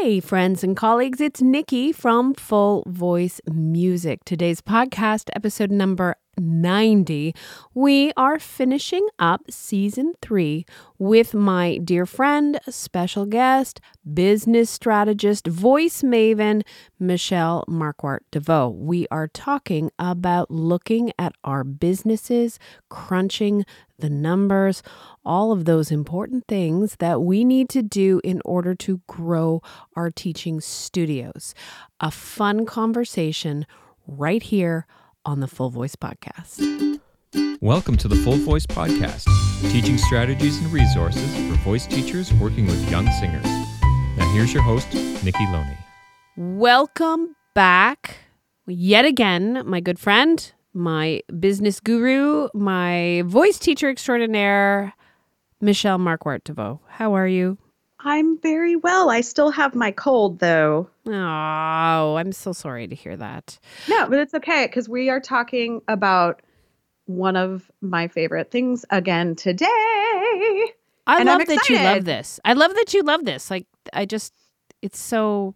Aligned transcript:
Hey, 0.00 0.18
friends 0.18 0.64
and 0.64 0.76
colleagues, 0.76 1.20
it's 1.20 1.40
Nikki 1.40 1.92
from 1.92 2.34
Full 2.34 2.82
Voice 2.86 3.40
Music. 3.50 4.24
Today's 4.24 4.60
podcast, 4.60 5.30
episode 5.36 5.70
number 5.70 6.16
90. 6.38 7.34
We 7.74 8.12
are 8.16 8.38
finishing 8.38 9.06
up 9.18 9.42
season 9.50 10.14
three 10.20 10.66
with 10.98 11.34
my 11.34 11.78
dear 11.78 12.06
friend, 12.06 12.60
special 12.68 13.26
guest, 13.26 13.80
business 14.12 14.70
strategist, 14.70 15.46
voice 15.46 16.02
maven, 16.02 16.62
Michelle 16.98 17.64
Markwart 17.68 18.20
Deveaux. 18.30 18.74
We 18.74 19.06
are 19.10 19.28
talking 19.28 19.90
about 19.98 20.50
looking 20.50 21.12
at 21.18 21.34
our 21.44 21.64
businesses, 21.64 22.58
crunching 22.88 23.64
the 23.98 24.10
numbers, 24.10 24.82
all 25.24 25.52
of 25.52 25.64
those 25.64 25.90
important 25.90 26.44
things 26.48 26.96
that 26.98 27.22
we 27.22 27.44
need 27.44 27.68
to 27.70 27.82
do 27.82 28.20
in 28.24 28.40
order 28.44 28.74
to 28.74 29.00
grow 29.06 29.62
our 29.96 30.10
teaching 30.10 30.60
studios. 30.60 31.54
A 32.00 32.10
fun 32.10 32.66
conversation 32.66 33.66
right 34.06 34.42
here 34.42 34.86
on 35.24 35.40
the 35.40 35.48
Full 35.48 35.70
Voice 35.70 35.96
Podcast. 35.96 37.00
Welcome 37.60 37.96
to 37.96 38.08
the 38.08 38.16
Full 38.16 38.36
Voice 38.36 38.66
Podcast, 38.66 39.24
teaching 39.72 39.96
strategies 39.96 40.58
and 40.58 40.72
resources 40.72 41.34
for 41.34 41.54
voice 41.62 41.86
teachers 41.86 42.32
working 42.34 42.66
with 42.66 42.90
young 42.90 43.06
singers. 43.20 43.44
Now, 44.16 44.30
here's 44.34 44.52
your 44.52 44.62
host, 44.62 44.92
Nikki 45.24 45.44
Loney. 45.46 45.76
Welcome 46.36 47.36
back 47.54 48.18
yet 48.66 49.04
again, 49.04 49.62
my 49.64 49.80
good 49.80 49.98
friend, 49.98 50.52
my 50.72 51.22
business 51.40 51.80
guru, 51.80 52.48
my 52.52 53.22
voice 53.26 53.58
teacher 53.58 53.88
extraordinaire, 53.88 54.94
Michelle 55.60 55.98
Markwart 55.98 56.44
Deveaux. 56.44 56.80
How 56.88 57.14
are 57.14 57.28
you? 57.28 57.58
I'm 58.04 58.38
very 58.38 58.76
well. 58.76 59.08
I 59.08 59.22
still 59.22 59.50
have 59.50 59.74
my 59.74 59.90
cold 59.90 60.38
though. 60.38 60.90
Oh, 61.06 62.16
I'm 62.16 62.32
so 62.32 62.52
sorry 62.52 62.86
to 62.86 62.94
hear 62.94 63.16
that. 63.16 63.58
No, 63.88 64.08
but 64.08 64.18
it's 64.18 64.34
okay 64.34 64.66
because 64.66 64.88
we 64.88 65.08
are 65.08 65.20
talking 65.20 65.80
about 65.88 66.42
one 67.06 67.36
of 67.36 67.70
my 67.80 68.08
favorite 68.08 68.50
things 68.50 68.84
again 68.90 69.34
today. 69.34 69.66
I 71.06 71.20
And 71.20 71.28
I'm 71.28 71.38
love 71.38 71.48
that 71.48 71.68
you 71.68 71.76
love 71.76 72.04
this. 72.04 72.40
I 72.44 72.52
love 72.52 72.74
that 72.74 72.94
you 72.94 73.02
love 73.02 73.24
this. 73.24 73.50
Like 73.50 73.66
I 73.92 74.04
just 74.04 74.32
it's 74.82 74.98
so 74.98 75.54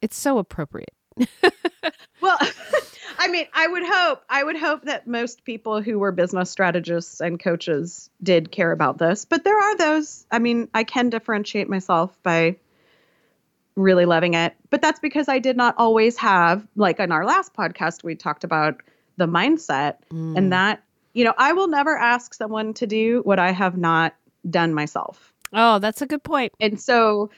it's 0.00 0.16
so 0.16 0.38
appropriate. 0.38 0.94
Well, 2.20 2.38
I 3.18 3.28
mean, 3.28 3.46
I 3.52 3.66
would 3.66 3.82
hope, 3.84 4.22
I 4.28 4.44
would 4.44 4.56
hope 4.56 4.82
that 4.84 5.06
most 5.06 5.44
people 5.44 5.82
who 5.82 5.98
were 5.98 6.12
business 6.12 6.50
strategists 6.50 7.20
and 7.20 7.38
coaches 7.38 8.08
did 8.22 8.52
care 8.52 8.70
about 8.70 8.98
this, 8.98 9.24
but 9.24 9.42
there 9.44 9.58
are 9.58 9.76
those. 9.76 10.24
I 10.30 10.38
mean, 10.38 10.68
I 10.72 10.84
can 10.84 11.10
differentiate 11.10 11.68
myself 11.68 12.16
by 12.22 12.56
really 13.74 14.04
loving 14.04 14.34
it, 14.34 14.54
but 14.70 14.82
that's 14.82 15.00
because 15.00 15.28
I 15.28 15.40
did 15.40 15.56
not 15.56 15.74
always 15.78 16.16
have, 16.18 16.66
like 16.76 17.00
in 17.00 17.10
our 17.10 17.24
last 17.24 17.54
podcast, 17.54 18.04
we 18.04 18.14
talked 18.14 18.44
about 18.44 18.80
the 19.16 19.26
mindset 19.26 19.96
Mm. 20.12 20.38
and 20.38 20.52
that, 20.52 20.82
you 21.12 21.24
know, 21.24 21.34
I 21.36 21.52
will 21.52 21.68
never 21.68 21.96
ask 21.96 22.34
someone 22.34 22.72
to 22.74 22.86
do 22.86 23.20
what 23.24 23.38
I 23.38 23.50
have 23.50 23.76
not 23.76 24.14
done 24.48 24.74
myself. 24.74 25.32
Oh, 25.52 25.78
that's 25.80 26.02
a 26.02 26.06
good 26.06 26.22
point. 26.22 26.52
And 26.60 26.80
so 26.80 27.30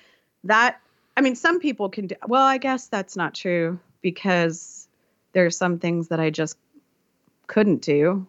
that, 0.45 0.81
I 1.17 1.21
mean, 1.21 1.37
some 1.37 1.61
people 1.61 1.89
can 1.89 2.09
do, 2.09 2.17
well, 2.27 2.45
I 2.45 2.59
guess 2.59 2.89
that's 2.89 3.17
not 3.17 3.35
true 3.35 3.79
because 4.03 4.89
there's 5.33 5.57
some 5.57 5.79
things 5.79 6.09
that 6.09 6.21
I 6.21 6.31
just 6.31 6.57
couldn't 7.47 7.83
do. 7.83 8.27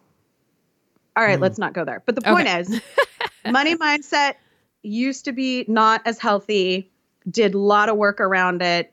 All 1.16 1.24
right, 1.24 1.38
Mm. 1.38 1.42
let's 1.42 1.58
not 1.58 1.72
go 1.72 1.84
there. 1.84 2.02
But 2.04 2.14
the 2.14 2.20
point 2.20 2.46
Okay. 2.48 2.60
is, 2.60 2.80
money 3.50 3.74
mindset 3.76 4.34
used 4.82 5.24
to 5.24 5.32
be 5.32 5.64
not 5.66 6.02
as 6.04 6.18
healthy, 6.18 6.90
did 7.28 7.54
a 7.54 7.58
lot 7.58 7.88
of 7.88 7.96
work 7.96 8.20
around 8.20 8.62
it, 8.62 8.92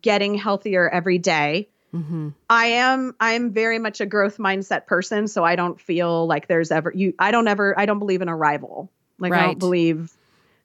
getting 0.00 0.34
healthier 0.34 0.88
every 0.88 1.18
day. 1.18 1.68
hmm 1.92 2.28
I 2.48 2.66
am 2.66 3.14
I 3.20 3.32
am 3.32 3.50
very 3.50 3.78
much 3.78 4.00
a 4.00 4.06
growth 4.06 4.38
mindset 4.38 4.86
person, 4.86 5.26
so 5.26 5.42
I 5.44 5.56
don't 5.56 5.80
feel 5.80 6.26
like 6.26 6.46
there's 6.46 6.70
ever 6.70 6.92
you 6.94 7.12
I 7.18 7.30
don't 7.32 7.48
ever 7.48 7.78
I 7.78 7.86
don't 7.86 7.98
believe 7.98 8.22
in 8.22 8.28
a 8.28 8.36
rival. 8.36 8.90
Like 9.18 9.32
I 9.32 9.42
don't 9.42 9.58
believe 9.58 10.12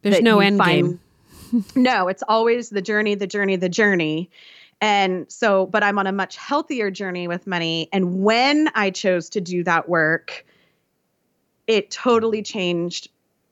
There's 0.03 0.21
no 0.21 0.39
end 0.41 0.57
find- 0.57 0.87
game. 0.89 0.99
No, 1.75 2.07
it's 2.07 2.23
always 2.27 2.69
the 2.69 2.81
journey, 2.81 3.15
the 3.15 3.27
journey, 3.27 3.55
the 3.55 3.69
journey. 3.69 4.29
And 4.81 5.31
so, 5.31 5.65
but 5.65 5.83
I'm 5.83 5.97
on 5.97 6.07
a 6.07 6.11
much 6.11 6.37
healthier 6.37 6.91
journey 6.91 7.27
with 7.27 7.47
money. 7.47 7.89
And 7.91 8.21
when 8.23 8.69
I 8.75 8.91
chose 8.91 9.29
to 9.31 9.41
do 9.41 9.63
that 9.63 9.89
work, 9.89 10.45
it 11.65 11.91
totally 11.91 12.41
changed 12.43 13.09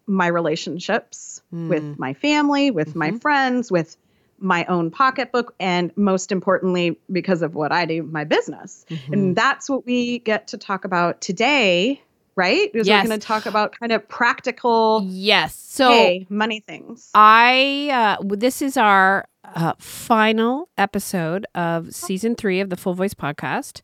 my 0.07 0.28
relationships 0.28 1.41
Mm. 1.53 1.69
with 1.69 2.00
my 2.00 2.13
family, 2.13 2.69
with 2.72 2.95
my 2.95 3.11
Mhm. 3.11 3.22
friends, 3.22 3.72
with 3.72 3.97
my 4.38 4.66
own 4.66 4.91
pocketbook, 4.91 5.56
and 5.59 5.91
most 5.95 6.31
importantly, 6.31 7.00
because 7.12 7.41
of 7.41 7.56
what 7.56 7.72
I 7.72 7.85
do, 7.85 8.03
my 8.03 8.23
business. 8.23 8.85
Mhm. 8.89 9.13
And 9.13 9.35
that's 9.35 9.69
what 9.69 9.85
we 9.85 10.19
get 10.19 10.47
to 10.50 10.57
talk 10.57 10.85
about 10.85 11.22
today, 11.22 12.01
right? 12.35 12.72
Because 12.72 12.88
Yes. 12.88 13.03
we're 13.03 13.09
going 13.09 13.19
to 13.19 13.25
talk 13.28 13.46
about 13.46 13.72
kind 13.79 13.91
of 13.91 14.07
practical, 14.07 15.06
Yes. 15.09 15.56
So 15.56 15.90
hey, 15.90 16.25
money 16.29 16.62
things. 16.62 17.09
I 17.13 17.90
uh, 18.19 18.23
this 18.35 18.62
is 18.62 18.78
our 18.78 19.25
uh, 19.44 19.73
final 19.78 20.69
episode 20.78 21.45
of 21.53 21.94
season 21.94 22.35
three 22.35 22.59
of 22.62 22.69
the 22.69 22.78
Full 22.78 22.94
Voice 22.94 23.13
Podcast, 23.13 23.81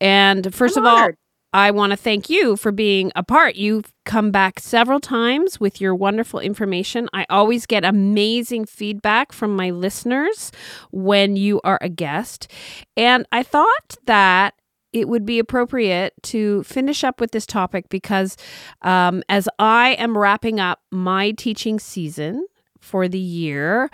and 0.00 0.44
1st 0.44 0.76
I'm 0.78 0.86
of 0.86 0.92
all. 0.92 1.08
I 1.52 1.70
want 1.70 1.92
to 1.92 1.96
thank 1.96 2.28
you 2.28 2.56
for 2.56 2.72
being 2.72 3.12
a 3.14 3.22
part. 3.22 3.54
You've 3.54 3.92
come 4.04 4.32
back 4.32 4.58
several 4.58 4.98
times 4.98 5.60
with 5.60 5.80
your 5.80 5.94
wonderful 5.94 6.40
information. 6.40 7.08
I 7.12 7.26
always 7.30 7.64
get 7.66 7.84
amazing 7.84 8.64
feedback 8.64 9.32
from 9.32 9.54
my 9.54 9.70
listeners 9.70 10.50
when 10.90 11.36
you 11.36 11.60
are 11.62 11.78
a 11.80 11.88
guest, 11.88 12.50
and 12.96 13.24
I 13.30 13.42
thought 13.44 13.96
that. 14.06 14.54
It 14.94 15.08
would 15.08 15.26
be 15.26 15.38
appropriate 15.40 16.14
to 16.24 16.62
finish 16.62 17.02
up 17.04 17.20
with 17.20 17.32
this 17.32 17.44
topic 17.46 17.88
because 17.90 18.36
um, 18.82 19.22
as 19.28 19.48
I 19.58 19.90
am 19.98 20.16
wrapping 20.16 20.60
up 20.60 20.80
my 20.92 21.32
teaching 21.32 21.78
season 21.80 22.46
for 22.80 23.08
the 23.08 23.18
year, 23.18 23.90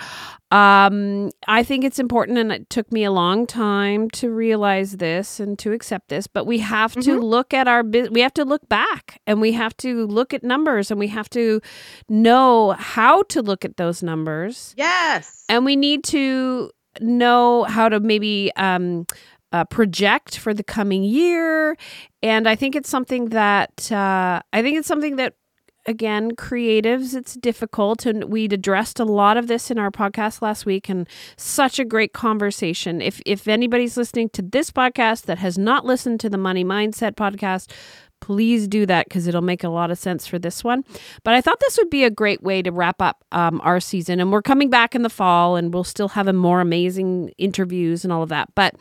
um, 0.50 1.30
I 1.46 1.62
think 1.62 1.84
it's 1.84 1.98
important, 2.00 2.38
and 2.38 2.50
it 2.52 2.68
took 2.68 2.90
me 2.92 3.04
a 3.04 3.12
long 3.12 3.46
time 3.46 4.10
to 4.10 4.30
realize 4.30 4.96
this 4.96 5.38
and 5.40 5.56
to 5.60 5.72
accept 5.72 6.08
this. 6.08 6.26
But 6.26 6.44
we 6.44 6.58
have 6.58 6.94
to 6.94 7.18
Mhm. 7.18 7.22
look 7.22 7.54
at 7.54 7.68
our 7.68 7.82
bus 7.84 8.10
We 8.10 8.20
have 8.20 8.34
to 8.34 8.44
look 8.44 8.68
back, 8.68 9.20
and 9.28 9.40
we 9.40 9.52
have 9.52 9.76
to 9.78 10.06
look 10.06 10.34
at 10.34 10.42
numbers, 10.42 10.90
and 10.90 10.98
we 10.98 11.06
have 11.06 11.30
to 11.30 11.60
know 12.08 12.72
how 12.72 13.22
to 13.28 13.40
look 13.42 13.64
at 13.64 13.76
those 13.76 14.02
numbers, 14.02 14.74
Yes. 14.76 15.44
and 15.48 15.64
we 15.64 15.76
need 15.76 16.02
to 16.04 16.72
know 17.00 17.62
how 17.68 17.88
to 17.88 18.00
maybe 18.00 18.50
um, 18.56 19.06
uh, 19.52 19.64
project 19.64 20.38
for 20.38 20.54
the 20.54 20.64
coming 20.64 21.02
year. 21.02 21.76
And 22.22 22.48
I 22.48 22.54
think 22.54 22.76
it's 22.76 22.88
something 22.88 23.26
that 23.26 23.90
uh, 23.90 24.40
I 24.52 24.62
think 24.62 24.78
it's 24.78 24.88
something 24.88 25.16
that 25.16 25.34
again 25.86 26.32
creatives 26.32 27.14
it's 27.14 27.34
difficult. 27.34 28.06
And 28.06 28.24
we'd 28.24 28.52
addressed 28.52 29.00
a 29.00 29.04
lot 29.04 29.36
of 29.36 29.46
this 29.46 29.70
in 29.70 29.78
our 29.78 29.90
podcast 29.90 30.42
last 30.42 30.66
week 30.66 30.88
and 30.88 31.08
such 31.36 31.78
a 31.78 31.84
great 31.84 32.12
conversation. 32.12 33.00
If 33.00 33.20
if 33.26 33.48
anybody's 33.48 33.96
listening 33.96 34.28
to 34.30 34.42
this 34.42 34.70
podcast 34.70 35.22
that 35.22 35.38
has 35.38 35.58
not 35.58 35.84
listened 35.84 36.20
to 36.20 36.30
the 36.30 36.38
money 36.38 36.64
mindset 36.64 37.12
podcast 37.14 37.70
please 38.20 38.68
do 38.68 38.84
that 38.86 39.06
because 39.06 39.26
it'll 39.26 39.40
make 39.40 39.64
a 39.64 39.68
lot 39.68 39.90
of 39.90 39.98
sense 39.98 40.26
for 40.26 40.38
this 40.38 40.62
one. 40.62 40.84
But 41.24 41.34
i 41.34 41.40
thought 41.40 41.58
this 41.60 41.78
would 41.78 41.90
be 41.90 42.04
a 42.04 42.10
great 42.10 42.42
way 42.42 42.62
to 42.62 42.70
wrap 42.70 43.00
up 43.00 43.24
um, 43.32 43.60
our 43.64 43.80
season. 43.80 44.20
And 44.20 44.30
we're 44.30 44.42
coming 44.42 44.70
back 44.70 44.94
in 44.94 45.02
the 45.02 45.10
fall 45.10 45.56
and 45.56 45.72
we'll 45.72 45.84
still 45.84 46.08
have 46.08 46.32
more 46.34 46.60
amazing 46.60 47.32
interviews 47.38 48.04
and 48.04 48.12
all 48.12 48.22
of 48.22 48.28
that. 48.28 48.54
But 48.54 48.74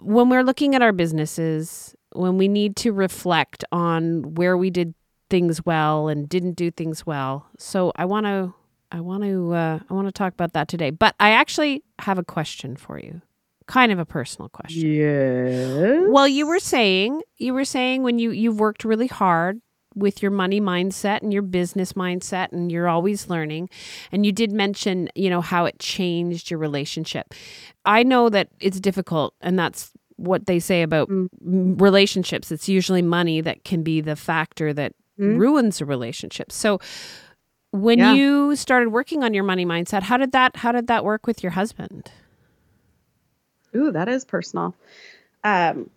when 0.00 0.28
we're 0.28 0.42
looking 0.42 0.74
at 0.74 0.82
our 0.82 0.92
businesses 0.92 1.94
when 2.12 2.38
we 2.38 2.48
need 2.48 2.76
to 2.76 2.92
reflect 2.92 3.64
on 3.72 4.34
where 4.34 4.56
we 4.56 4.70
did 4.70 4.94
things 5.30 5.64
well 5.66 6.08
and 6.08 6.28
didn't 6.28 6.52
do 6.52 6.70
things 6.70 7.04
well. 7.04 7.46
So 7.58 7.92
i 7.96 8.04
want 8.04 8.26
to 8.26 8.54
i 8.92 9.00
want 9.00 9.24
to 9.24 9.52
uh, 9.52 9.78
i 9.88 9.94
want 9.94 10.06
to 10.06 10.12
talk 10.12 10.32
about 10.32 10.52
that 10.52 10.68
today. 10.68 10.90
But 10.90 11.14
i 11.18 11.30
actually 11.30 11.82
have 12.00 12.18
a 12.18 12.24
question 12.24 12.76
for 12.76 12.98
you. 12.98 13.20
Kind 13.66 13.90
of 13.92 13.98
a 13.98 14.04
personal 14.04 14.50
question. 14.50 14.92
Yes. 14.92 16.04
well, 16.08 16.28
you 16.28 16.46
were 16.46 16.58
saying 16.58 17.22
you 17.38 17.54
were 17.54 17.64
saying 17.64 18.02
when 18.02 18.18
you 18.18 18.30
you've 18.30 18.60
worked 18.60 18.84
really 18.84 19.06
hard 19.06 19.60
with 19.94 20.22
your 20.22 20.30
money 20.30 20.60
mindset 20.60 21.22
and 21.22 21.32
your 21.32 21.42
business 21.42 21.92
mindset 21.94 22.52
and 22.52 22.70
you're 22.70 22.88
always 22.88 23.28
learning 23.28 23.68
and 24.12 24.24
you 24.26 24.32
did 24.32 24.52
mention, 24.52 25.08
you 25.14 25.30
know, 25.30 25.40
how 25.40 25.64
it 25.64 25.78
changed 25.78 26.50
your 26.50 26.58
relationship. 26.58 27.34
I 27.84 28.02
know 28.02 28.28
that 28.28 28.48
it's 28.60 28.80
difficult 28.80 29.34
and 29.40 29.58
that's 29.58 29.92
what 30.16 30.46
they 30.46 30.58
say 30.60 30.82
about 30.82 31.08
Mm. 31.08 31.80
relationships. 31.80 32.52
It's 32.52 32.68
usually 32.68 33.02
money 33.02 33.40
that 33.40 33.64
can 33.64 33.82
be 33.82 34.00
the 34.00 34.16
factor 34.16 34.72
that 34.72 34.92
Mm. 35.18 35.38
ruins 35.38 35.80
a 35.80 35.84
relationship. 35.84 36.50
So 36.52 36.78
when 37.70 37.98
Yeah. 37.98 38.14
you 38.14 38.54
started 38.56 38.90
working 38.90 39.22
on 39.24 39.34
your 39.34 39.44
money 39.44 39.66
mindset, 39.66 40.02
how 40.02 40.16
did 40.16 40.32
that 40.32 40.56
how 40.56 40.70
did 40.72 40.86
that 40.86 41.04
work 41.04 41.26
with 41.26 41.42
your 41.42 41.52
husband? 41.52 42.10
Ooh, 43.76 43.90
that 43.90 44.08
is 44.08 44.24
personal. 44.24 44.74
Um, 45.42 45.90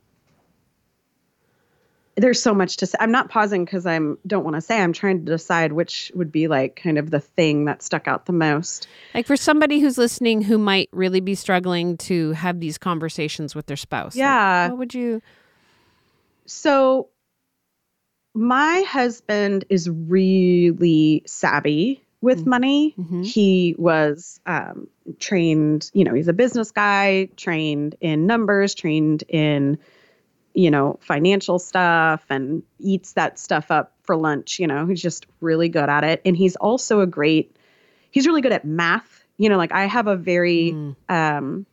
there's 2.18 2.42
so 2.42 2.54
much 2.54 2.78
to 2.78 2.86
say. 2.88 2.98
I'm 3.00 3.12
not 3.12 3.30
pausing 3.30 3.64
because 3.64 3.86
I'm 3.86 4.18
don't 4.28 4.44
want 4.44 4.56
to 4.56 4.62
say. 4.62 4.82
I'm 4.82 4.92
trying 4.92 5.24
to 5.24 5.32
decide 5.32 5.72
which 5.74 6.12
would 6.16 6.32
be 6.32 6.48
like 6.48 6.76
kind 6.76 6.98
of 6.98 7.12
the 7.12 7.20
thing 7.20 7.66
that 7.66 7.82
stuck 7.84 8.08
out 8.08 8.26
the 8.26 8.34
most. 8.34 8.88
Like 9.14 9.28
for 9.28 9.38
somebody 9.38 9.80
who's 9.80 9.98
listening 9.98 10.42
who 10.42 10.58
might 10.58 10.90
really 10.92 11.20
be 11.20 11.36
struggling 11.36 11.96
to 11.98 12.32
have 12.32 12.60
these 12.60 12.78
conversations 12.78 13.54
with 13.56 13.68
their 13.68 13.78
spouse. 13.78 14.16
like, 14.16 14.20
Yeah. 14.20 14.70
what 14.70 14.78
would 14.80 14.94
you? 14.94 15.22
So 16.46 17.10
my 18.34 18.84
husband 18.88 19.66
is 19.70 19.90
really 19.90 21.24
savvy 21.26 22.04
with 22.22 22.44
Mm. 22.44 22.48
money. 22.48 22.96
Mhm. 22.98 23.26
He 23.26 23.76
was 23.78 24.40
um, 24.46 24.88
trained, 25.20 25.90
you 25.94 26.04
know, 26.04 26.14
he's 26.14 26.28
a 26.28 26.34
business 26.34 26.72
guy, 26.72 27.30
trained 27.38 27.96
in 28.02 28.26
numbers, 28.28 28.74
trained 28.76 29.24
in, 29.28 29.78
you 30.58 30.72
know, 30.72 30.98
financial 31.02 31.60
stuff 31.60 32.26
and 32.32 32.64
eats 32.80 33.14
that 33.14 33.38
stuff 33.38 33.70
up 33.70 33.94
for 34.02 34.16
lunch. 34.18 34.58
You 34.58 34.66
know, 34.66 34.88
he's 34.88 35.00
just 35.02 35.28
really 35.40 35.70
good 35.70 35.88
at 35.88 36.04
it. 36.04 36.20
And 36.26 36.36
he's 36.36 36.56
also 36.56 37.00
a 37.00 37.06
great, 37.06 37.56
he's 38.10 38.26
really 38.26 38.42
good 38.42 38.52
at 38.52 38.66
math. 38.66 39.24
You 39.38 39.50
know, 39.50 39.58
like 39.58 39.72
I 39.72 39.86
have 39.86 40.08
a 40.08 40.16
very, 40.16 40.72
Mm. 40.74 40.96
um, 41.10 41.66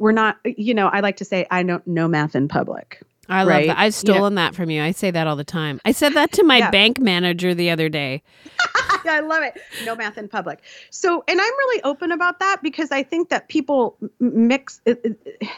we're 0.00 0.10
not, 0.10 0.36
you 0.44 0.74
know, 0.74 0.88
I 0.88 0.98
like 0.98 1.18
to 1.18 1.24
say 1.24 1.46
I 1.48 1.62
don't 1.62 1.86
know 1.86 2.08
math 2.08 2.34
in 2.34 2.48
public. 2.48 3.00
I 3.28 3.44
love 3.44 3.48
Right. 3.48 3.66
that. 3.68 3.78
I've 3.78 3.94
stolen 3.94 4.34
that 4.34 4.56
from 4.56 4.68
you. 4.68 4.82
I 4.82 4.90
say 4.90 5.12
that 5.12 5.28
all 5.28 5.36
the 5.36 5.44
time. 5.44 5.80
I 5.84 5.92
said 5.92 6.14
that 6.14 6.32
to 6.32 6.42
my 6.42 6.58
Yeah. 6.58 6.70
bank 6.72 6.98
manager 6.98 7.54
the 7.54 7.70
other 7.70 7.88
day. 7.88 8.22
I 9.08 9.20
love 9.20 9.44
it. 9.44 9.60
No 9.84 9.94
math 9.94 10.18
in 10.18 10.26
public. 10.28 10.58
So, 10.90 11.22
and 11.28 11.40
I'm 11.40 11.52
really 11.58 11.82
open 11.84 12.10
about 12.10 12.40
that 12.40 12.62
because 12.64 12.90
I 12.90 13.04
think 13.04 13.28
that 13.28 13.48
people 13.48 13.96
mix. 14.18 14.80
It, 14.84 15.00
it- 15.04 15.48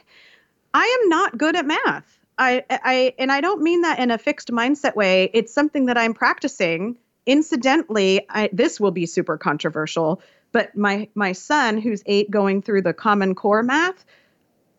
I 0.75 0.99
am 1.03 1.09
not 1.09 1.39
good 1.39 1.57
at 1.57 1.65
math. 1.65 2.18
I, 2.39 2.65
I, 2.71 3.15
and 3.19 3.33
I 3.33 3.41
don't 3.41 3.63
mean 3.63 3.83
that 3.83 3.99
in 3.99 4.11
a 4.11 4.19
fixed 4.19 4.49
mindset 4.49 4.95
way. 4.95 5.31
It's 5.35 5.53
something 5.53 5.87
that 5.87 5.99
I'm 5.99 6.15
practicing. 6.15 6.97
Incidentally, 7.27 8.25
I, 8.31 8.49
this 8.53 8.79
will 8.79 8.93
be 8.93 9.07
super 9.07 9.37
controversial, 9.37 10.23
but 10.53 10.77
my 10.77 11.09
my 11.15 11.33
son, 11.33 11.79
who's 11.79 12.03
eight, 12.07 12.31
going 12.31 12.63
through 12.63 12.83
the 12.83 12.95
Common 12.95 13.35
Core 13.35 13.63
math, 13.63 14.05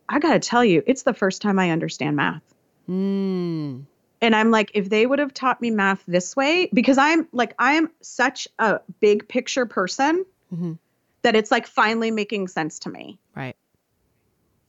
I 0.07 0.19
got 0.19 0.33
to 0.33 0.39
tell 0.39 0.65
you, 0.65 0.81
it's 0.87 1.03
the 1.03 1.13
first 1.13 1.41
time 1.41 1.59
I 1.59 1.69
understand 1.69 2.15
math. 2.15 2.41
Mm. 2.89 3.83
And 4.21 4.35
I'm 4.35 4.51
like, 4.51 4.71
if 4.73 4.89
they 4.89 5.05
would 5.05 5.19
have 5.19 5.33
taught 5.33 5.61
me 5.61 5.69
math 5.69 6.03
this 6.07 6.35
way, 6.35 6.69
because 6.73 6.97
I'm 6.97 7.27
like, 7.31 7.53
I'm 7.59 7.89
such 8.01 8.47
a 8.57 8.79
big 8.99 9.27
picture 9.27 9.65
person 9.65 10.25
Mhm. 10.53 10.79
that 11.21 11.35
it's 11.35 11.51
like 11.51 11.67
finally 11.67 12.09
making 12.09 12.47
sense 12.47 12.79
to 12.79 12.89
me. 12.89 13.19
Right. 13.35 13.55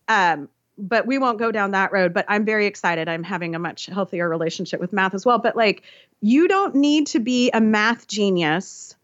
Um, 0.09 0.49
but 0.89 1.07
we 1.07 1.19
won't 1.19 1.39
go 1.39 1.53
down 1.53 1.71
that 1.73 1.93
road. 1.93 2.13
But 2.15 2.25
I'm 2.29 2.45
very 2.45 2.67
excited. 2.67 3.09
I'm 3.09 3.23
having 3.23 3.55
a 3.55 3.59
much 3.59 3.87
healthier 3.87 4.29
relationship 4.29 4.81
with 4.81 4.93
math 4.93 5.15
as 5.15 5.25
well. 5.27 5.39
But 5.39 5.57
like, 5.57 5.83
you 6.21 6.49
don't 6.49 6.75
need 6.75 7.07
to 7.09 7.21
be 7.21 7.51
a 7.53 7.61
math 7.61 8.09
genius 8.09 8.97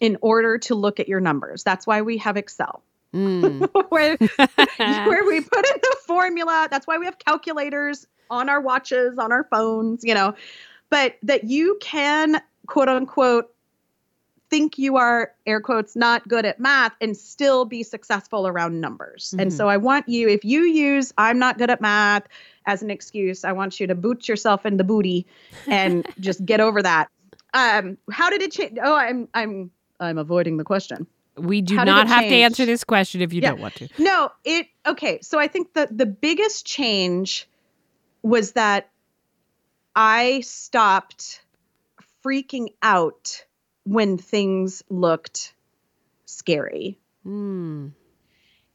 in 0.00 0.16
order 0.20 0.58
to 0.58 0.74
look 0.74 1.00
at 1.00 1.08
your 1.08 1.20
numbers. 1.20 1.62
That's 1.64 1.86
why 1.86 2.02
we 2.02 2.18
have 2.18 2.36
Excel, 2.36 2.82
Mm. 3.14 3.68
where 3.90 4.16
where 5.06 5.24
we 5.24 5.40
put 5.40 5.66
in 5.66 5.80
the 5.82 5.96
formula. 6.06 6.68
That's 6.70 6.86
why 6.86 6.98
we 6.98 7.06
have 7.06 7.18
calculators 7.18 8.06
on 8.30 8.48
our 8.48 8.60
watches, 8.60 9.18
on 9.18 9.32
our 9.32 9.44
phones, 9.44 10.04
you 10.04 10.14
know. 10.14 10.34
But 10.90 11.16
that 11.24 11.44
you 11.44 11.76
can 11.80 12.40
quote 12.66 12.88
unquote 12.88 13.52
think 14.50 14.78
you 14.78 14.96
are 14.96 15.32
air 15.46 15.60
quotes 15.60 15.94
not 15.96 16.26
good 16.28 16.44
at 16.44 16.58
math 16.60 16.92
and 17.00 17.16
still 17.16 17.64
be 17.64 17.82
successful 17.82 18.46
around 18.46 18.80
numbers. 18.80 19.34
And 19.38 19.50
Mhm. 19.50 19.56
so 19.56 19.68
I 19.68 19.76
want 19.76 20.08
you 20.08 20.28
if 20.28 20.44
you 20.44 20.62
use 20.62 21.12
I'm 21.16 21.38
not 21.38 21.56
good 21.56 21.70
at 21.70 21.80
math 21.80 22.24
as 22.66 22.82
an 22.82 22.90
excuse, 22.90 23.44
I 23.44 23.52
want 23.52 23.80
you 23.80 23.86
to 23.86 23.94
boot 23.94 24.28
yourself 24.28 24.66
in 24.66 24.76
the 24.76 24.84
booty 24.84 25.26
and 25.68 26.04
just 26.20 26.44
get 26.44 26.60
over 26.60 26.82
that. 26.82 27.08
Um 27.54 27.96
how 28.10 28.28
did 28.28 28.42
it 28.42 28.52
change? 28.52 28.78
Oh, 28.82 28.94
I'm 28.94 29.28
I'm 29.34 29.70
I'm 30.00 30.18
avoiding 30.18 30.56
the 30.56 30.64
question. 30.64 31.06
we 31.36 31.62
do 31.62 31.76
How 31.76 31.84
not 31.84 32.08
have 32.08 32.26
to 32.28 32.34
answer 32.34 32.66
this 32.66 32.84
question 32.84 33.22
if 33.22 33.32
you 33.32 33.40
Yeah. 33.40 33.50
don't 33.50 33.60
want 33.60 33.76
to. 33.76 33.88
No, 33.98 34.30
it 34.44 34.66
okay. 34.86 35.20
So 35.22 35.38
I 35.38 35.46
think 35.46 35.74
that 35.74 35.96
the 35.96 36.06
biggest 36.06 36.66
change 36.66 37.46
was 38.22 38.52
that 38.52 38.90
I 39.94 40.40
stopped 40.40 41.44
freaking 42.24 42.68
out 42.82 43.44
when 43.84 44.18
things 44.18 44.82
looked 44.88 45.54
scary. 46.26 46.98
Mm. 47.26 47.92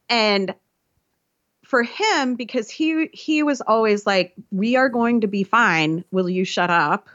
And 0.08 0.54
for 1.64 1.82
him 1.82 2.36
because 2.36 2.70
he 2.70 3.08
he 3.12 3.42
was 3.42 3.60
always 3.60 4.06
like 4.06 4.34
we 4.52 4.76
are 4.76 4.88
going 4.88 5.22
to 5.22 5.26
be 5.26 5.42
fine, 5.42 6.04
will 6.10 6.28
you 6.28 6.44
shut 6.44 6.70
up? 6.70 7.08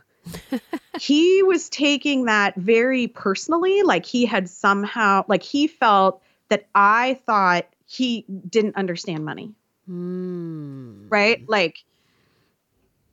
he 0.99 1.41
was 1.43 1.69
taking 1.69 2.25
that 2.25 2.55
very 2.55 3.07
personally 3.07 3.81
like 3.81 4.05
he 4.05 4.25
had 4.25 4.49
somehow 4.49 5.23
like 5.27 5.41
he 5.41 5.67
felt 5.67 6.21
that 6.49 6.67
I 6.75 7.19
thought 7.25 7.65
he 7.87 8.25
didn't 8.49 8.75
understand 8.75 9.25
money 9.25 9.53
Mm. 9.89 11.07
right 11.09 11.43
like 11.49 11.83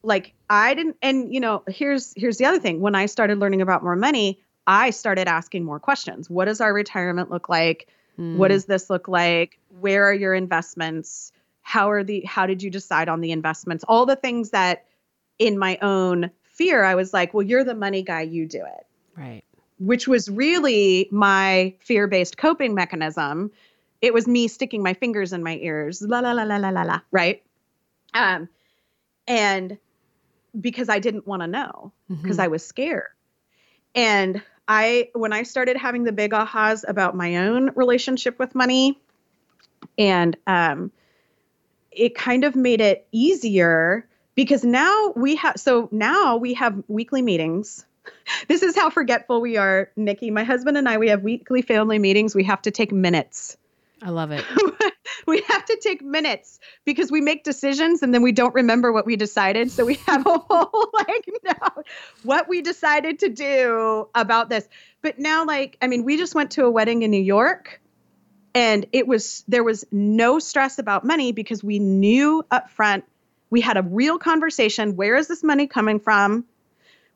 like 0.02 0.34
i 0.50 0.74
didn't 0.74 0.96
and 1.02 1.32
you 1.32 1.40
know 1.40 1.64
here's 1.66 2.12
here's 2.14 2.36
the 2.36 2.44
other 2.44 2.60
thing 2.60 2.80
when 2.80 2.94
i 2.94 3.06
started 3.06 3.38
learning 3.38 3.62
about 3.62 3.82
more 3.82 3.96
money 3.96 4.38
i 4.68 4.90
started 4.90 5.26
asking 5.26 5.64
more 5.64 5.80
questions 5.80 6.30
what 6.30 6.44
does 6.44 6.60
our 6.60 6.72
retirement 6.72 7.30
look 7.30 7.48
like 7.48 7.88
what 8.16 8.50
Mm. 8.50 8.54
does 8.54 8.64
this 8.66 8.90
look 8.90 9.08
like 9.08 9.58
where 9.80 10.04
are 10.04 10.14
your 10.14 10.34
investments 10.34 11.32
how 11.62 11.90
are 11.90 12.04
the 12.04 12.20
how 12.22 12.46
did 12.46 12.62
you 12.62 12.70
decide 12.70 13.08
on 13.08 13.20
the 13.20 13.32
investments 13.32 13.84
all 13.88 14.06
the 14.06 14.16
things 14.16 14.50
that 14.50 14.84
in 15.38 15.58
my 15.58 15.78
own 15.82 16.30
fear 16.44 16.84
i 16.84 16.94
was 16.94 17.12
like 17.12 17.32
well 17.34 17.46
you're 17.46 17.64
the 17.64 17.74
money 17.74 18.02
guy 18.02 18.22
you 18.22 18.46
do 18.46 18.58
it 18.58 18.86
right? 19.16 19.42
which 19.78 20.06
was 20.08 20.28
really 20.28 21.08
my 21.12 21.72
fear-based 21.78 22.36
coping 22.36 22.74
mechanism. 22.74 23.52
It 24.02 24.12
was 24.12 24.26
me 24.26 24.48
sticking 24.48 24.82
my 24.82 24.92
fingers 24.94 25.32
in 25.32 25.44
my 25.44 25.56
ears, 25.58 26.02
la 26.02 26.18
la 26.18 26.32
la 26.32 26.42
la 26.42 26.56
la 26.56 26.70
la 26.70 26.82
la, 26.82 27.00
right? 27.12 27.40
Um, 28.12 28.48
and 29.28 29.78
because 30.60 30.88
I 30.88 30.98
didn't 30.98 31.28
want 31.28 31.42
to 31.42 31.46
know, 31.46 31.92
because 32.08 32.38
Mhm. 32.38 32.42
I 32.42 32.48
was 32.48 32.66
scared. 32.66 33.06
And 33.94 34.42
I, 34.68 35.08
when 35.14 35.32
I 35.32 35.42
started 35.42 35.76
having 35.76 36.04
the 36.04 36.12
big 36.12 36.32
ahas 36.32 36.84
about 36.86 37.16
my 37.16 37.36
own 37.38 37.70
relationship 37.74 38.38
with 38.38 38.54
money, 38.54 39.00
and 39.96 40.36
um, 40.46 40.92
it 41.90 42.14
kind 42.14 42.44
of 42.44 42.54
made 42.54 42.80
it 42.80 43.06
easier 43.10 44.06
because 44.34 44.62
now 44.62 45.12
we 45.16 45.36
have, 45.36 45.58
so 45.58 45.88
now 45.90 46.36
we 46.36 46.54
have 46.54 46.82
weekly 46.86 47.22
meetings 47.22 47.86
this 48.48 48.62
is 48.62 48.76
how 48.76 48.90
forgetful 48.90 49.40
we 49.40 49.56
are, 49.56 49.90
Nikki. 49.96 50.30
My 50.30 50.44
husband 50.44 50.76
and 50.76 50.88
I, 50.88 50.98
we 50.98 51.08
have 51.08 51.22
weekly 51.22 51.62
family 51.62 51.98
meetings. 51.98 52.34
We 52.34 52.44
have 52.44 52.62
to 52.62 52.70
take 52.70 52.92
minutes. 52.92 53.56
I 54.02 54.10
love 54.10 54.30
it. 54.30 54.44
we 55.26 55.42
have 55.48 55.64
to 55.66 55.78
take 55.80 56.02
minutes 56.02 56.58
because 56.84 57.10
we 57.10 57.20
make 57.20 57.44
decisions 57.44 58.02
and 58.02 58.14
then 58.14 58.22
we 58.22 58.32
don't 58.32 58.54
remember 58.54 58.92
what 58.92 59.06
we 59.06 59.16
decided. 59.16 59.70
So 59.70 59.84
we 59.84 59.94
have 60.06 60.26
a 60.26 60.38
whole 60.50 60.90
like 60.94 61.28
no, 61.44 61.82
what 62.22 62.48
we 62.48 62.62
decided 62.62 63.18
to 63.20 63.28
do 63.28 64.08
about 64.14 64.48
this. 64.48 64.68
But 65.02 65.18
now, 65.18 65.44
like, 65.44 65.76
I 65.80 65.86
mean, 65.86 66.04
we 66.04 66.16
just 66.16 66.34
went 66.34 66.50
to 66.52 66.64
a 66.64 66.70
wedding 66.70 67.02
in 67.02 67.10
New 67.10 67.22
York 67.22 67.80
and 68.54 68.86
it 68.92 69.06
was 69.06 69.44
there 69.46 69.62
was 69.62 69.84
no 69.92 70.38
stress 70.38 70.78
about 70.78 71.04
money 71.04 71.32
because 71.32 71.62
we 71.62 71.78
knew 71.78 72.44
up 72.50 72.70
front 72.70 73.04
we 73.50 73.60
had 73.60 73.76
a 73.76 73.82
real 73.82 74.18
conversation. 74.18 74.96
Where 74.96 75.16
is 75.16 75.28
this 75.28 75.42
money 75.42 75.66
coming 75.66 76.00
from? 76.00 76.44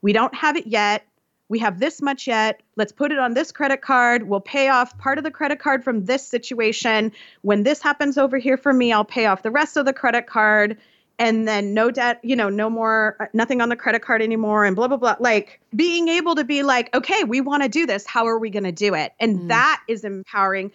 We 0.01 0.13
don't 0.13 0.35
have 0.35 0.57
it 0.57 0.67
yet. 0.67 1.07
We 1.53 1.59
have 1.59 1.79
this 1.79 2.01
much 2.01 2.27
yet. 2.27 2.63
Let's 2.77 2.93
put 2.93 3.13
it 3.13 3.19
on 3.19 3.35
this 3.35 3.53
credit 3.53 3.83
card. 3.83 4.27
We'll 4.27 4.41
pay 4.41 4.69
off 4.71 4.97
part 4.97 5.19
of 5.19 5.25
the 5.25 5.31
credit 5.31 5.59
card 5.59 5.85
from 5.85 6.07
this 6.07 6.27
situation. 6.27 7.13
When 7.43 7.63
this 7.63 7.83
happens 7.83 8.17
over 8.17 8.39
here 8.39 8.57
for 8.57 8.73
me, 8.73 8.91
I'll 8.91 9.05
pay 9.05 9.27
off 9.27 9.43
the 9.43 9.51
rest 9.51 9.77
of 9.77 9.85
the 9.85 9.93
credit 9.93 10.27
card. 10.27 10.79
And 11.19 11.47
then 11.47 11.75
no 11.75 11.91
debt, 11.91 12.21
you 12.23 12.37
know, 12.37 12.49
no 12.49 12.71
more, 12.71 13.17
uh, 13.21 13.27
nothing 13.35 13.61
on 13.61 13.69
the 13.69 13.77
credit 13.77 14.01
card 14.01 14.23
anymore, 14.23 14.65
and 14.65 14.75
blah, 14.75 14.89
blah, 14.89 14.97
blah. 14.97 15.17
Like 15.21 15.61
being 15.77 16.09
able 16.09 16.37
to 16.37 16.45
be 16.45 16.63
like, 16.63 16.89
okay, 16.97 17.23
we 17.23 17.43
want 17.43 17.63
to 17.63 17.69
do 17.69 17.85
this. 17.85 18.07
How 18.07 18.27
are 18.29 18.39
we 18.39 18.49
going 18.49 18.65
to 18.65 18.73
do 18.73 18.95
it? 18.95 19.13
And 19.21 19.41
Mm. 19.41 19.49
that 19.49 19.83
is 19.89 20.05
empowering. 20.05 20.73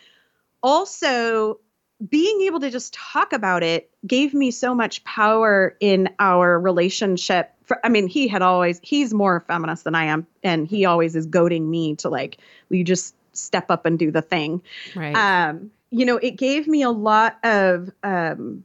Also, 0.61 1.59
being 2.09 2.41
able 2.41 2.59
to 2.59 2.69
just 2.69 2.93
talk 2.93 3.33
about 3.33 3.63
it 3.63 3.89
gave 4.05 4.33
me 4.33 4.51
so 4.51 4.75
much 4.75 5.03
power 5.03 5.75
in 5.79 6.09
our 6.19 6.59
relationship. 6.59 7.51
For, 7.63 7.79
I 7.83 7.89
mean, 7.89 8.07
he 8.07 8.27
had 8.27 8.41
always, 8.41 8.79
he's 8.83 9.13
more 9.13 9.43
feminist 9.47 9.83
than 9.83 9.95
I 9.95 10.05
am. 10.05 10.27
And 10.43 10.67
he 10.67 10.85
always 10.85 11.15
is 11.15 11.25
goading 11.25 11.69
me 11.69 11.95
to 11.97 12.09
like, 12.09 12.37
you 12.69 12.83
just 12.83 13.15
step 13.33 13.71
up 13.71 13.85
and 13.85 13.97
do 13.97 14.11
the 14.11 14.21
thing? 14.21 14.61
Right. 14.95 15.15
Um, 15.15 15.71
you 15.89 16.05
know, 16.05 16.17
it 16.17 16.31
gave 16.31 16.67
me 16.67 16.83
a 16.83 16.91
lot 16.91 17.37
of, 17.43 17.89
um, 18.03 18.63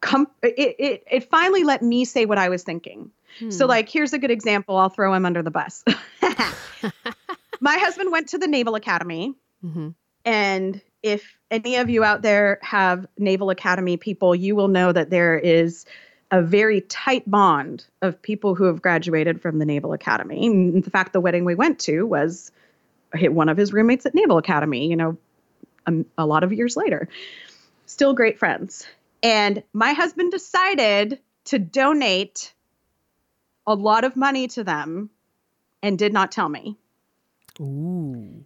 com- 0.00 0.28
it, 0.42 0.76
it, 0.78 1.04
it 1.10 1.30
finally 1.30 1.64
let 1.64 1.82
me 1.82 2.04
say 2.06 2.24
what 2.24 2.38
I 2.38 2.48
was 2.48 2.62
thinking. 2.62 3.10
So, 3.48 3.64
Hmm. 3.64 3.70
like, 3.70 3.88
here's 3.88 4.12
a 4.12 4.18
good 4.18 4.30
example. 4.30 4.76
I'll 4.76 4.90
throw 4.90 5.12
him 5.14 5.24
under 5.24 5.42
the 5.42 5.50
bus. 5.50 5.84
My 7.60 7.76
husband 7.76 8.10
went 8.12 8.28
to 8.30 8.38
the 8.38 8.46
Naval 8.48 8.74
Academy. 8.74 9.34
Mhm. 9.64 9.94
And 10.24 10.80
if 11.02 11.38
any 11.50 11.76
of 11.76 11.90
you 11.90 12.04
out 12.04 12.22
there 12.22 12.58
have 12.62 13.06
Naval 13.18 13.50
Academy 13.50 13.96
people, 13.96 14.34
you 14.34 14.54
will 14.54 14.68
know 14.68 14.92
that 14.92 15.10
there 15.10 15.38
is 15.38 15.84
a 16.30 16.40
very 16.40 16.80
tight 16.80 17.30
bond 17.30 17.84
of 18.00 18.22
people 18.22 18.54
who 18.54 18.64
have 18.64 18.80
graduated 18.80 19.42
from 19.42 19.58
the 19.58 19.66
Naval 19.66 19.92
Academy. 19.92 20.46
In 20.46 20.82
fact, 20.82 21.12
the 21.12 21.20
wedding 21.20 21.44
we 21.44 21.54
went 21.54 21.78
to 21.80 22.06
was 22.06 22.50
one 23.20 23.50
of 23.50 23.58
his 23.58 23.72
roommates 23.72 24.06
at 24.06 24.14
Naval 24.14 24.38
Academy, 24.38 24.88
you 24.88 24.96
know, 24.96 25.18
a, 25.86 25.92
a 26.16 26.26
lot 26.26 26.44
of 26.44 26.52
years 26.52 26.76
later. 26.76 27.08
Still 27.84 28.14
great 28.14 28.38
friends. 28.38 28.86
And 29.22 29.62
my 29.72 29.92
husband 29.92 30.32
decided 30.32 31.20
to 31.44 31.58
donate 31.58 32.54
a 33.66 33.74
lot 33.74 34.04
of 34.04 34.16
money 34.16 34.48
to 34.48 34.64
them 34.64 35.10
and 35.82 35.98
did 35.98 36.12
not 36.12 36.32
tell 36.32 36.48
me. 36.48 36.76
Ooh. 37.60 38.44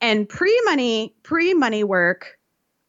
And 0.00 0.28
pre-money, 0.28 1.14
pre-money 1.22 1.84
work, 1.84 2.38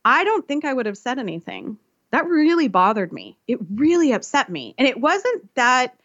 I 0.06 0.24
don't 0.24 0.48
think 0.48 0.66
I 0.66 0.74
would 0.74 0.86
have 0.86 0.98
said 0.98 1.20
anything. 1.20 1.78
That 2.12 2.28
really 2.28 2.68
bothered 2.68 3.12
me. 3.12 3.38
It 3.48 3.60
really 3.76 4.12
upset 4.12 4.50
me. 4.50 4.76
And 4.78 4.88
it 4.88 5.00
wasn't 5.00 5.54
that 5.56 5.96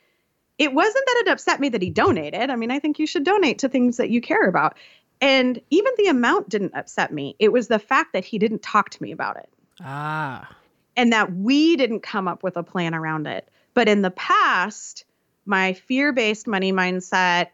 it 0.58 0.72
wasn't 0.72 1.04
that 1.06 1.22
it 1.26 1.28
upset 1.28 1.60
me 1.60 1.68
that 1.68 1.82
he 1.82 1.90
donated. 1.90 2.48
I 2.50 2.56
mean, 2.56 2.70
I 2.70 2.78
think 2.78 2.98
you 2.98 3.06
should 3.06 3.25
donate 3.25 3.58
to 3.58 3.68
things 3.68 3.98
that 3.98 4.08
you 4.08 4.22
care 4.22 4.48
about. 4.48 4.76
And 5.20 5.60
even 5.70 5.92
the 5.98 6.06
amount 6.06 6.48
didn't 6.48 6.75
upset 6.75 7.12
me. 7.12 7.36
It 7.38 7.52
was 7.52 7.68
the 7.68 7.78
fact 7.78 8.12
that 8.14 8.25
he 8.25 8.38
didn't 8.38 8.62
talk 8.62 8.90
to 8.90 9.02
me 9.02 9.12
about 9.12 9.36
it. 9.36 9.48
Ah. 9.80 10.48
And 10.96 11.12
that 11.12 11.34
we 11.34 11.76
didn't 11.76 12.00
come 12.00 12.26
up 12.26 12.42
with 12.42 12.56
a 12.56 12.62
plan 12.62 12.94
around 12.94 13.26
it. 13.26 13.48
But 13.75 13.88
in 13.88 14.00
the 14.00 14.10
past, 14.10 15.04
my 15.44 15.75
fear 15.75 16.12
based 16.12 16.46
money 16.46 16.72
mindset 16.72 17.48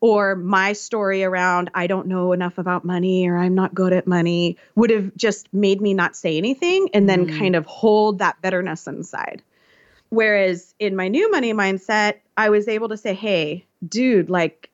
or 0.00 0.34
my 0.34 0.72
story 0.72 1.22
around 1.22 1.70
I 1.74 1.86
don't 1.86 2.06
know 2.06 2.32
enough 2.32 2.58
about 2.58 2.84
money 2.84 3.28
or 3.28 3.36
I'm 3.36 3.54
not 3.54 3.74
good 3.74 3.92
at 3.92 4.06
money 4.06 4.56
would 4.74 4.90
have 4.90 5.14
just 5.16 5.52
made 5.52 5.80
me 5.80 5.94
not 5.94 6.16
say 6.16 6.36
anything 6.38 6.88
and 6.94 7.08
then 7.08 7.26
mm. 7.26 7.38
kind 7.38 7.54
of 7.54 7.66
hold 7.66 8.18
that 8.18 8.40
bitterness 8.42 8.86
inside. 8.86 9.42
Whereas 10.08 10.74
in 10.78 10.96
my 10.96 11.08
new 11.08 11.30
money 11.30 11.52
mindset, 11.52 12.14
I 12.36 12.48
was 12.48 12.66
able 12.66 12.88
to 12.88 12.96
say, 12.96 13.14
"Hey, 13.14 13.66
dude, 13.86 14.30
like 14.30 14.70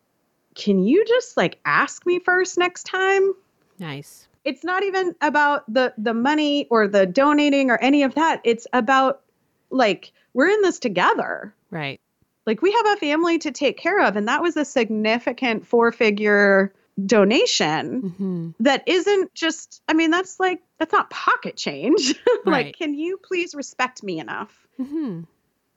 can 0.55 0.83
you 0.83 1.05
just 1.05 1.37
like 1.37 1.59
ask 1.65 2.07
me 2.07 2.21
first 2.21 2.57
next 2.57 2.85
time?" 2.85 3.35
Nice. 3.79 4.29
It's 4.45 4.65
not 4.65 4.85
even 4.85 5.15
about 5.21 5.71
the 5.73 5.93
the 5.99 6.15
money 6.15 6.69
or 6.71 6.89
the 6.89 7.05
donating 7.05 7.71
or 7.71 7.79
any 7.83 8.05
of 8.05 8.15
that. 8.15 8.41
It's 8.45 8.67
about 8.73 9.23
like 9.71 10.13
we're 10.33 10.49
in 10.49 10.63
this 10.63 10.79
together. 10.79 11.53
Right 11.71 12.01
like 12.47 12.63
we 12.63 12.73
have 12.73 12.87
a 12.87 12.97
family 12.97 13.39
to 13.39 13.51
take 13.51 13.77
care 13.77 14.01
of 14.01 14.17
and 14.17 14.29
that 14.29 14.41
was 14.41 14.57
a 14.57 14.65
significant 14.65 15.67
four 15.67 15.93
figure 15.93 16.73
donation 17.05 18.03
mm-hmm. 18.03 18.51
that 18.61 18.83
isn't 18.87 19.35
just 19.35 19.83
i 19.89 19.93
mean 19.93 20.11
that's 20.11 20.41
like 20.41 20.63
that's 20.79 20.93
not 20.93 21.11
pocket 21.11 21.57
change 21.57 22.15
right. 22.47 22.67
like 22.67 22.79
can 22.79 22.95
you 22.95 23.19
please 23.19 23.55
respect 23.55 24.03
me 24.03 24.19
enough 24.19 24.67
mm-hmm. 24.81 25.21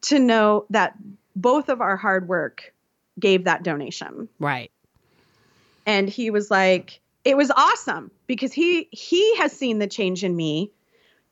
to 0.02 0.20
know 0.20 0.66
that 0.70 0.94
both 1.36 1.68
of 1.68 1.82
our 1.82 1.98
hard 1.98 2.28
work 2.30 2.74
gave 3.20 3.44
that 3.44 3.64
donation 3.64 4.30
right 4.40 4.72
and 5.86 6.08
he 6.08 6.30
was 6.30 6.50
like 6.50 7.02
it 7.26 7.36
was 7.36 7.52
awesome 7.52 8.10
because 8.26 8.54
he 8.54 8.88
he 8.92 9.36
has 9.36 9.52
seen 9.52 9.80
the 9.80 9.88
change 9.88 10.24
in 10.24 10.34
me 10.34 10.72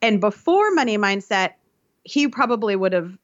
and 0.02 0.20
before 0.20 0.72
money 0.72 0.98
mindset 0.98 1.54
he 2.04 2.28
probably 2.28 2.76
would 2.76 2.92
have 2.92 3.18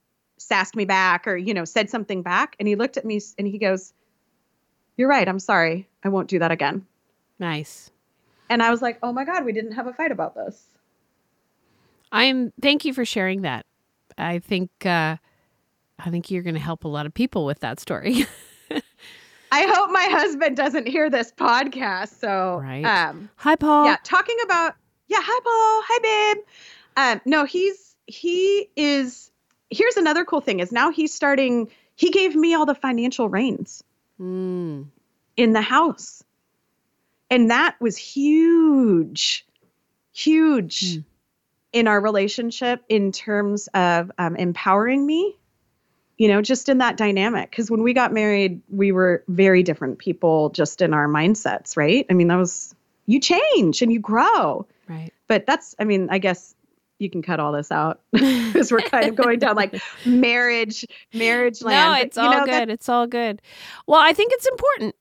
sassed 0.44 0.76
me 0.76 0.86
back 0.86 1.28
or 1.28 1.36
you 1.38 1.54
know 1.54 1.66
said 1.66 1.90
something 1.90 2.22
back 2.22 2.56
and 2.60 2.68
he 2.68 2.76
looked 2.76 2.98
at 2.98 3.06
me 3.06 3.20
and 3.38 3.48
he 3.48 3.58
goes 3.58 3.94
you're 4.98 5.08
right 5.08 5.28
i'm 5.28 5.40
sorry 5.40 5.88
i 6.04 6.10
won't 6.10 6.30
do 6.30 6.40
that 6.40 6.52
again 6.52 6.86
nice 7.40 7.92
and 8.50 8.62
i 8.62 8.70
was 8.70 8.82
like 8.82 9.00
oh 9.04 9.14
my 9.14 9.24
god 9.26 9.46
we 9.46 9.54
didn't 9.54 9.72
have 9.74 9.88
a 9.88 9.94
fight 9.94 10.12
about 10.12 10.36
this 10.36 10.64
i'm 12.12 12.52
thank 12.62 12.86
you 12.86 12.94
for 12.94 13.06
sharing 13.06 13.42
that 13.42 13.66
i 14.18 14.40
think 14.40 14.70
uh 14.86 15.16
i 16.00 16.10
think 16.10 16.30
you're 16.30 16.44
going 16.44 16.56
to 16.56 16.60
help 16.60 16.84
a 16.84 16.88
lot 16.90 17.06
of 17.06 17.14
people 17.14 17.46
with 17.46 17.60
that 17.60 17.80
story 17.80 18.26
I 19.56 19.68
hope 19.68 19.92
my 19.92 20.08
husband 20.10 20.58
doesn't 20.58 20.88
hear 20.88 21.12
this 21.12 21.32
podcast. 21.32 22.20
So, 22.20 22.60
right. 22.64 22.84
Um, 22.84 23.30
hi, 23.36 23.56
Paul. 23.56 23.86
Yeah, 23.86 23.98
talking 24.04 24.36
about 24.44 24.74
yeah. 25.08 25.20
Hi, 25.22 25.40
Paul. 25.44 25.84
Hi, 25.88 26.34
babe. 26.34 26.44
Um, 26.98 27.22
no, 27.26 27.46
he's 27.46 27.96
he 28.08 28.68
is 28.76 29.30
here's 29.74 29.98
another 29.98 30.26
cool 30.26 30.42
thing 30.42 30.60
is 30.60 30.72
now 30.72 30.92
he's 30.92 31.14
starting 31.14 31.70
he 31.96 32.10
gave 32.10 32.36
me 32.36 32.54
all 32.54 32.66
the 32.66 32.76
financial 32.76 33.30
reins 33.30 33.84
mm. 34.20 34.86
in 35.38 35.54
the 35.54 35.62
house. 35.62 36.24
And 37.30 37.52
that 37.52 37.76
was 37.80 37.98
huge 37.98 39.46
huge 40.16 40.98
mm. 40.98 41.04
in 41.72 41.88
our 41.88 42.00
relationship 42.00 42.84
in 42.88 43.12
terms 43.12 43.68
of 43.74 44.12
um, 44.20 44.36
empowering 44.36 45.04
me 45.06 45.36
you 46.18 46.28
know 46.28 46.42
just 46.42 46.70
in 46.70 46.80
that 46.80 46.98
dynamic. 46.98 47.50
Because 47.50 47.72
when 47.72 47.84
we 47.84 47.94
got 47.94 48.14
married 48.14 48.62
we 48.70 48.92
were 48.92 49.24
very 49.28 49.64
different 49.64 49.98
people 50.00 50.50
just 50.50 50.82
in 50.82 50.94
our 50.94 51.08
mindsets 51.08 51.76
right? 51.76 52.06
I 52.10 52.14
mean 52.14 52.28
that 52.28 52.38
was 52.38 52.76
you 53.06 53.20
change 53.20 53.82
and 53.82 53.92
you 53.92 54.00
grow. 54.00 54.66
Right. 54.88 55.12
But 55.28 55.46
that's 55.46 55.76
i 55.80 55.84
mean 55.84 56.10
i 56.12 56.20
guess 56.20 56.53
you 57.04 57.10
can 57.10 57.22
cut 57.22 57.40
all 57.40 57.52
this 57.52 57.72
out 57.72 58.02
because 58.12 58.72
we're 58.72 58.80
kind 58.80 59.08
of 59.08 59.16
going 59.16 59.40
down 59.40 59.56
like 59.56 59.80
marriage 60.06 60.86
marriage 61.14 61.62
land. 61.62 61.92
No, 61.92 62.06
it's 62.06 62.18
all 62.18 62.32
know, 62.32 62.46
good. 62.46 62.54
That- 62.54 62.70
it's 62.70 62.90
all 62.90 63.06
good. 63.06 63.42
Well, 63.86 64.00
I 64.00 64.14
think 64.14 64.32
it's 64.34 64.48
important. 64.48 64.96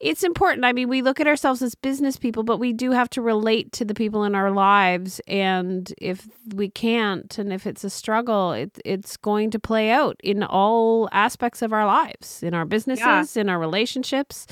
It's 0.00 0.22
important. 0.22 0.64
I 0.64 0.72
mean, 0.72 0.88
we 0.88 1.02
look 1.02 1.18
at 1.18 1.26
ourselves 1.26 1.60
as 1.60 1.74
business 1.74 2.16
people, 2.16 2.44
but 2.44 2.58
we 2.58 2.72
do 2.72 2.92
have 2.92 3.10
to 3.10 3.22
relate 3.22 3.72
to 3.72 3.84
the 3.84 3.94
people 3.94 4.22
in 4.22 4.36
our 4.36 4.52
lives. 4.52 5.20
And 5.26 5.92
if 5.98 6.28
we 6.54 6.70
can't, 6.70 7.36
and 7.36 7.52
if 7.52 7.66
it's 7.66 7.82
a 7.82 7.90
struggle, 7.90 8.52
it, 8.52 8.78
it's 8.84 9.16
going 9.16 9.50
to 9.50 9.58
play 9.58 9.90
out 9.90 10.16
in 10.22 10.44
all 10.44 11.08
aspects 11.10 11.62
of 11.62 11.72
our 11.72 11.84
lives, 11.84 12.44
in 12.44 12.54
our 12.54 12.64
businesses, 12.64 13.34
yeah. 13.34 13.40
in 13.40 13.48
our 13.48 13.58
relationships. 13.58 14.46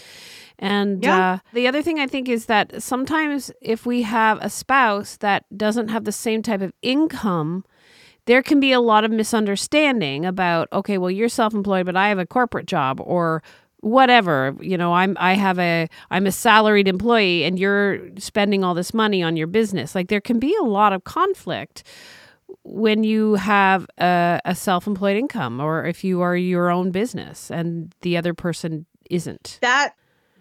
And 0.58 1.04
yeah. 1.04 1.34
uh, 1.34 1.38
the 1.52 1.68
other 1.68 1.82
thing 1.82 2.00
I 2.00 2.08
think 2.08 2.28
is 2.28 2.46
that 2.46 2.82
sometimes 2.82 3.52
if 3.60 3.86
we 3.86 4.02
have 4.02 4.38
a 4.40 4.50
spouse 4.50 5.16
that 5.18 5.44
doesn't 5.56 5.88
have 5.88 6.04
the 6.04 6.12
same 6.12 6.42
type 6.42 6.60
of 6.60 6.72
income, 6.82 7.64
there 8.24 8.42
can 8.42 8.58
be 8.58 8.72
a 8.72 8.80
lot 8.80 9.04
of 9.04 9.12
misunderstanding 9.12 10.26
about, 10.26 10.68
okay, 10.72 10.98
well, 10.98 11.10
you're 11.10 11.28
self 11.28 11.54
employed, 11.54 11.86
but 11.86 11.96
I 11.96 12.08
have 12.08 12.18
a 12.18 12.26
corporate 12.26 12.66
job 12.66 13.00
or 13.00 13.44
whatever 13.86 14.56
you 14.60 14.76
know 14.76 14.92
i'm 14.94 15.16
i 15.20 15.34
have 15.34 15.58
a 15.58 15.88
i'm 16.10 16.26
a 16.26 16.32
salaried 16.32 16.88
employee 16.88 17.44
and 17.44 17.58
you're 17.58 18.00
spending 18.18 18.64
all 18.64 18.74
this 18.74 18.92
money 18.92 19.22
on 19.22 19.36
your 19.36 19.46
business 19.46 19.94
like 19.94 20.08
there 20.08 20.20
can 20.20 20.38
be 20.38 20.54
a 20.60 20.64
lot 20.64 20.92
of 20.92 21.04
conflict 21.04 21.84
when 22.62 23.04
you 23.04 23.34
have 23.34 23.86
a, 23.98 24.40
a 24.44 24.54
self-employed 24.54 25.16
income 25.16 25.60
or 25.60 25.84
if 25.84 26.02
you 26.02 26.20
are 26.20 26.36
your 26.36 26.70
own 26.70 26.90
business 26.90 27.50
and 27.50 27.94
the 28.00 28.16
other 28.16 28.34
person 28.34 28.86
isn't 29.08 29.58
that 29.62 29.94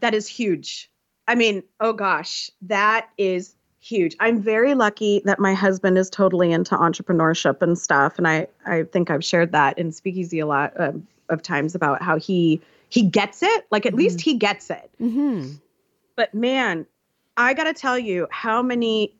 that 0.05 0.13
is 0.13 0.27
huge. 0.27 0.89
I 1.27 1.35
mean, 1.35 1.63
oh 1.79 1.93
gosh, 1.93 2.51
that 2.61 3.09
is 3.17 3.55
huge. 3.79 4.15
I'm 4.19 4.39
very 4.41 4.75
lucky 4.75 5.21
that 5.25 5.39
my 5.39 5.53
husband 5.53 5.97
is 5.97 6.09
totally 6.09 6.51
into 6.51 6.75
entrepreneurship 6.75 7.61
and 7.61 7.77
stuff, 7.77 8.17
and 8.17 8.27
I 8.27 8.47
I 8.65 8.83
think 8.83 9.09
I've 9.09 9.25
shared 9.25 9.51
that 9.53 9.77
in 9.79 9.91
Speakeasy 9.91 10.39
a 10.39 10.45
lot 10.45 10.75
of, 10.77 11.01
of 11.29 11.41
times 11.41 11.75
about 11.75 12.01
how 12.01 12.19
he 12.19 12.61
he 12.89 13.03
gets 13.03 13.43
it. 13.43 13.65
Like 13.71 13.85
at 13.85 13.91
mm-hmm. 13.91 13.99
least 13.99 14.21
he 14.21 14.35
gets 14.35 14.69
it. 14.69 14.89
Mm-hmm. 15.01 15.53
But 16.15 16.33
man, 16.33 16.85
I 17.37 17.53
got 17.53 17.65
to 17.65 17.73
tell 17.73 17.97
you 17.99 18.27
how 18.31 18.61
many 18.61 19.13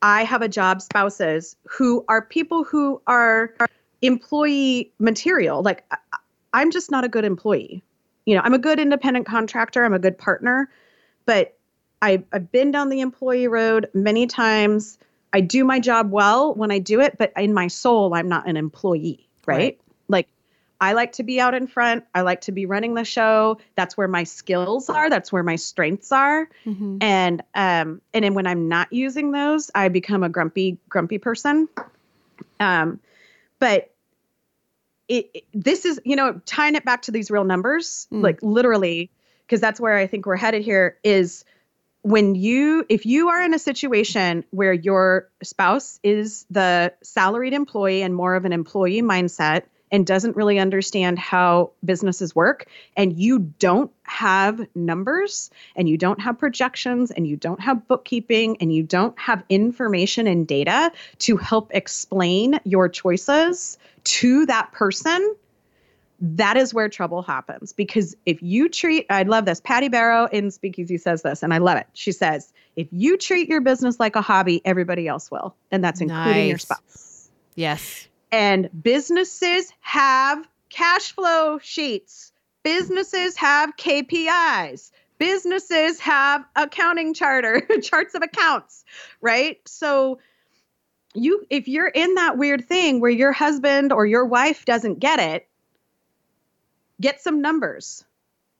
I 0.00 0.24
have 0.24 0.42
a 0.42 0.48
job 0.48 0.80
spouses 0.80 1.56
who 1.64 2.04
are 2.08 2.22
people 2.22 2.64
who 2.64 3.00
are 3.06 3.54
employee 4.00 4.92
material. 4.98 5.62
Like 5.62 5.84
I'm 6.52 6.70
just 6.70 6.90
not 6.90 7.04
a 7.04 7.08
good 7.08 7.24
employee 7.24 7.82
you 8.28 8.34
know, 8.34 8.42
I'm 8.44 8.52
a 8.52 8.58
good 8.58 8.78
independent 8.78 9.24
contractor, 9.24 9.86
I'm 9.86 9.94
a 9.94 9.98
good 9.98 10.18
partner, 10.18 10.68
but 11.24 11.56
I, 12.02 12.22
I've 12.30 12.52
been 12.52 12.70
down 12.70 12.90
the 12.90 13.00
employee 13.00 13.48
road 13.48 13.88
many 13.94 14.26
times. 14.26 14.98
I 15.32 15.40
do 15.40 15.64
my 15.64 15.80
job 15.80 16.10
well 16.10 16.52
when 16.52 16.70
I 16.70 16.78
do 16.78 17.00
it, 17.00 17.16
but 17.16 17.32
in 17.38 17.54
my 17.54 17.68
soul, 17.68 18.12
I'm 18.12 18.28
not 18.28 18.46
an 18.46 18.58
employee, 18.58 19.26
right? 19.46 19.56
right? 19.56 19.80
Like, 20.08 20.28
I 20.80 20.92
like 20.92 21.12
to 21.12 21.22
be 21.22 21.40
out 21.40 21.54
in 21.54 21.66
front. 21.66 22.04
I 22.14 22.20
like 22.20 22.42
to 22.42 22.52
be 22.52 22.66
running 22.66 22.94
the 22.94 23.04
show. 23.04 23.58
That's 23.74 23.96
where 23.96 24.08
my 24.08 24.24
skills 24.24 24.88
are. 24.88 25.10
That's 25.10 25.32
where 25.32 25.42
my 25.42 25.56
strengths 25.56 26.12
are. 26.12 26.48
Mm-hmm. 26.64 26.98
And 27.00 27.42
um, 27.54 28.00
and 28.14 28.24
then 28.24 28.34
when 28.34 28.46
I'm 28.46 28.68
not 28.68 28.92
using 28.92 29.32
those, 29.32 29.70
I 29.74 29.88
become 29.88 30.22
a 30.22 30.28
grumpy, 30.28 30.78
grumpy 30.88 31.18
person. 31.18 31.68
Um, 32.60 33.00
but 33.58 33.92
it, 35.08 35.30
it, 35.34 35.44
this 35.52 35.84
is 35.84 36.00
you 36.04 36.16
know 36.16 36.40
tying 36.44 36.74
it 36.74 36.84
back 36.84 37.02
to 37.02 37.10
these 37.10 37.30
real 37.30 37.44
numbers 37.44 38.06
mm. 38.12 38.22
like 38.22 38.42
literally 38.42 39.10
because 39.46 39.60
that's 39.60 39.80
where 39.80 39.96
i 39.96 40.06
think 40.06 40.26
we're 40.26 40.36
headed 40.36 40.62
here 40.62 40.98
is 41.02 41.44
when 42.02 42.34
you 42.34 42.84
if 42.88 43.06
you 43.06 43.30
are 43.30 43.42
in 43.42 43.54
a 43.54 43.58
situation 43.58 44.44
where 44.50 44.72
your 44.72 45.28
spouse 45.42 45.98
is 46.02 46.46
the 46.50 46.92
salaried 47.02 47.54
employee 47.54 48.02
and 48.02 48.14
more 48.14 48.34
of 48.34 48.44
an 48.44 48.52
employee 48.52 49.02
mindset 49.02 49.62
and 49.90 50.06
doesn't 50.06 50.36
really 50.36 50.58
understand 50.58 51.18
how 51.18 51.70
businesses 51.84 52.34
work 52.34 52.66
and 52.96 53.18
you 53.18 53.40
don't 53.58 53.90
have 54.02 54.66
numbers 54.74 55.50
and 55.76 55.88
you 55.88 55.96
don't 55.96 56.20
have 56.20 56.38
projections 56.38 57.10
and 57.10 57.26
you 57.26 57.36
don't 57.36 57.60
have 57.60 57.86
bookkeeping 57.88 58.56
and 58.60 58.74
you 58.74 58.82
don't 58.82 59.18
have 59.18 59.42
information 59.48 60.26
and 60.26 60.46
data 60.46 60.90
to 61.18 61.36
help 61.36 61.70
explain 61.74 62.58
your 62.64 62.88
choices 62.88 63.78
to 64.04 64.46
that 64.46 64.70
person 64.72 65.34
that 66.20 66.56
is 66.56 66.74
where 66.74 66.88
trouble 66.88 67.22
happens. 67.22 67.72
Because 67.72 68.16
if 68.26 68.42
you 68.42 68.68
treat 68.68 69.06
i 69.10 69.22
love 69.22 69.44
this 69.44 69.60
patty 69.60 69.88
barrow 69.88 70.26
in 70.32 70.50
speakeasy 70.50 70.98
says 70.98 71.22
this 71.22 71.42
and 71.42 71.54
i 71.54 71.58
love 71.58 71.78
it. 71.78 71.86
She 71.92 72.12
says 72.12 72.52
if 72.76 72.88
you 72.90 73.16
treat 73.16 73.48
your 73.48 73.60
business 73.60 74.00
like 74.00 74.16
a 74.16 74.22
hobby 74.22 74.60
everybody 74.64 75.06
else 75.06 75.30
will 75.30 75.54
and 75.70 75.82
that's 75.82 76.00
including 76.00 76.48
your 76.48 76.58
spouse. 76.58 77.30
Yes. 77.54 78.07
And 78.30 78.68
businesses 78.82 79.72
have 79.80 80.46
cash 80.70 81.12
flow 81.12 81.58
sheets. 81.62 82.32
Businesses 82.62 83.36
have 83.36 83.76
KPIs. 83.76 84.90
Businesses 85.18 85.98
have 86.00 86.44
accounting 86.54 87.14
charter, 87.14 87.60
charts 87.82 88.14
of 88.14 88.22
accounts, 88.22 88.84
right? 89.20 89.58
So 89.66 90.18
you 91.14 91.46
if 91.50 91.66
you're 91.66 91.88
in 91.88 92.14
that 92.14 92.38
weird 92.38 92.66
thing 92.66 93.00
where 93.00 93.10
your 93.10 93.32
husband 93.32 93.92
or 93.92 94.06
your 94.06 94.26
wife 94.26 94.64
doesn't 94.64 95.00
get 95.00 95.18
it, 95.18 95.48
get 97.00 97.20
some 97.20 97.40
numbers. 97.40 98.04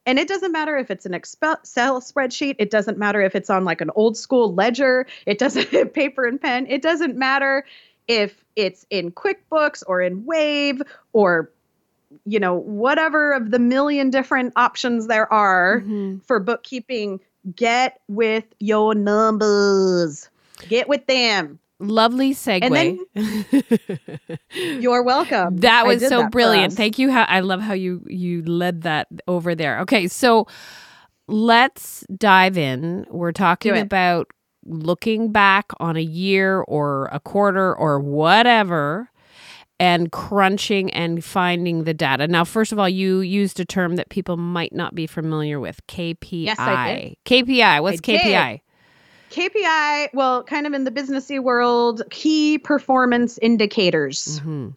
And 0.07 0.19
it 0.19 0.27
doesn't 0.27 0.53
matter 0.53 0.79
if 0.79 0.91
it's 0.91 1.05
an 1.05 1.13
Excel 1.13 1.59
spreadsheet. 2.01 2.57
It 2.59 2.71
doesn't 2.71 2.97
matter 2.97 3.21
if 3.21 3.35
it's 3.35 3.51
on 3.51 3.67
like 3.67 3.83
an 3.83 3.91
old 3.95 4.17
school 4.17 4.55
ledger. 4.55 5.07
It 5.27 5.39
doesn't 5.39 5.71
paper 5.93 6.25
and 6.25 6.41
pen. 6.41 6.67
It 6.67 6.81
doesn't 6.81 7.17
matter 7.17 7.67
if 8.09 8.45
it's 8.57 8.85
in 8.91 9.13
QuickBooks 9.13 9.83
or 9.87 10.01
in 10.01 10.25
Wave 10.25 10.83
or 11.13 11.51
you 12.25 12.41
know 12.41 12.55
whatever 12.55 13.33
of 13.33 13.51
the 13.51 13.59
million 13.59 14.09
different 14.11 14.53
options 14.57 15.07
there 15.09 15.31
are 15.33 15.83
Mhm. 15.83 16.25
for 16.25 16.41
bookkeeping 16.41 17.21
get 17.55 18.01
with 18.09 18.45
your 18.61 18.95
numbers 18.95 20.31
get 20.69 20.89
with 20.89 21.07
them 21.07 21.59
Lovely 21.81 22.33
segue. 22.35 22.99
you're 24.81 25.03
welcome 25.05 25.59
that 25.59 25.87
was 25.87 26.01
so 26.09 26.23
that 26.23 26.33
brilliant. 26.33 26.73
Thank 26.73 26.99
you. 26.99 27.11
How 27.13 27.23
I 27.25 27.39
love 27.41 27.61
how 27.61 27.75
you 27.75 28.05
you 28.09 28.43
led 28.45 28.83
that 28.83 29.07
over 29.29 29.55
there. 29.55 29.79
Okay, 29.81 30.09
so 30.09 30.49
let's 31.29 32.05
dive 32.17 32.59
in. 32.59 33.07
We're 33.11 33.31
talking 33.33 33.77
about 33.79 34.29
looking 34.69 35.33
back 35.33 35.67
on 35.81 35.97
a 35.97 36.03
year 36.03 36.61
or 36.61 37.09
a 37.13 37.21
quarter 37.21 37.75
or 37.75 37.99
whatever 37.99 39.11
and 39.81 40.11
crunching 40.11 40.91
and 40.91 41.25
finding 41.25 41.85
the 41.85 41.95
data. 41.95 42.27
Now, 42.27 42.45
first 42.45 42.73
of 42.73 42.79
all, 42.79 42.89
you 42.89 43.21
used 43.21 43.61
a 43.61 43.65
term 43.65 43.97
that 43.97 44.09
people 44.09 44.37
might 44.37 44.75
not 44.75 44.95
be 44.95 45.07
familiar 45.07 45.61
with, 45.61 45.87
KPI. 45.87 46.45
Yes, 46.45 46.59
I 46.59 47.17
did. 47.25 47.47
KPI. 47.47 47.81
What's 47.83 47.99
I 47.99 48.01
did. 48.01 48.21
KPI? 48.21 48.61
KPI, 49.31 50.09
well, 50.15 50.43
kind 50.43 50.67
of 50.67 50.73
in 50.73 50.85
the 50.85 50.91
businessy 50.91 51.41
world, 51.41 52.03
key 52.11 52.59
performance 52.59 53.39
indicators. 53.39 54.41
Mhm. 54.41 54.75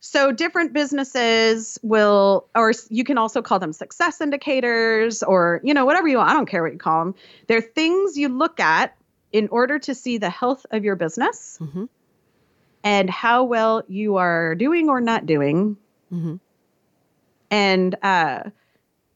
So 0.00 0.30
different 0.30 0.72
businesses 0.72 1.78
will, 1.82 2.46
or 2.54 2.72
you 2.90 3.02
can 3.02 3.18
also 3.18 3.42
call 3.42 3.58
them 3.58 3.72
success 3.72 4.20
indicators 4.20 5.22
or, 5.22 5.60
you 5.64 5.74
know, 5.74 5.84
whatever 5.84 6.06
you 6.06 6.18
want. 6.18 6.30
I 6.30 6.34
don't 6.34 6.46
care 6.46 6.62
what 6.62 6.72
you 6.72 6.78
call 6.78 7.06
them. 7.06 7.14
They're 7.48 7.62
things 7.62 8.16
you 8.16 8.28
look 8.28 8.60
at 8.60 8.94
in 9.36 9.48
order 9.48 9.78
to 9.78 9.94
see 9.94 10.16
the 10.18 10.30
health 10.30 10.64
of 10.70 10.82
your 10.84 10.96
business 10.96 11.58
Mhm. 11.60 11.88
and 12.82 13.10
how 13.10 13.44
well 13.44 13.82
you 13.86 14.16
are 14.16 14.54
doing 14.54 14.88
or 14.88 15.00
not 15.00 15.26
doing. 15.26 15.76
Mhm. 16.10 16.40
And 17.50 17.94
uh, 18.02 18.44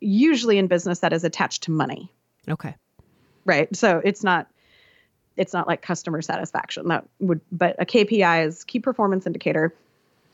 usually 0.01 0.59
in 0.59 0.67
business, 0.67 1.01
that 1.01 1.13
is 1.13 1.25
attached 1.25 1.65
to 1.65 1.71
money. 1.71 2.13
Okay. 2.49 2.75
right 3.47 3.75
so 3.75 4.01
it's 4.05 4.23
not 4.23 4.49
it's 5.37 5.55
not 5.55 5.67
like 5.67 5.81
customer 5.81 6.21
satisfaction 6.21 6.89
that 6.89 7.07
would 7.19 7.41
but 7.51 7.75
a 7.79 7.87
kpi 7.87 8.47
is 8.47 8.65
key 8.65 8.81
performance 8.81 9.27
indicator 9.27 9.75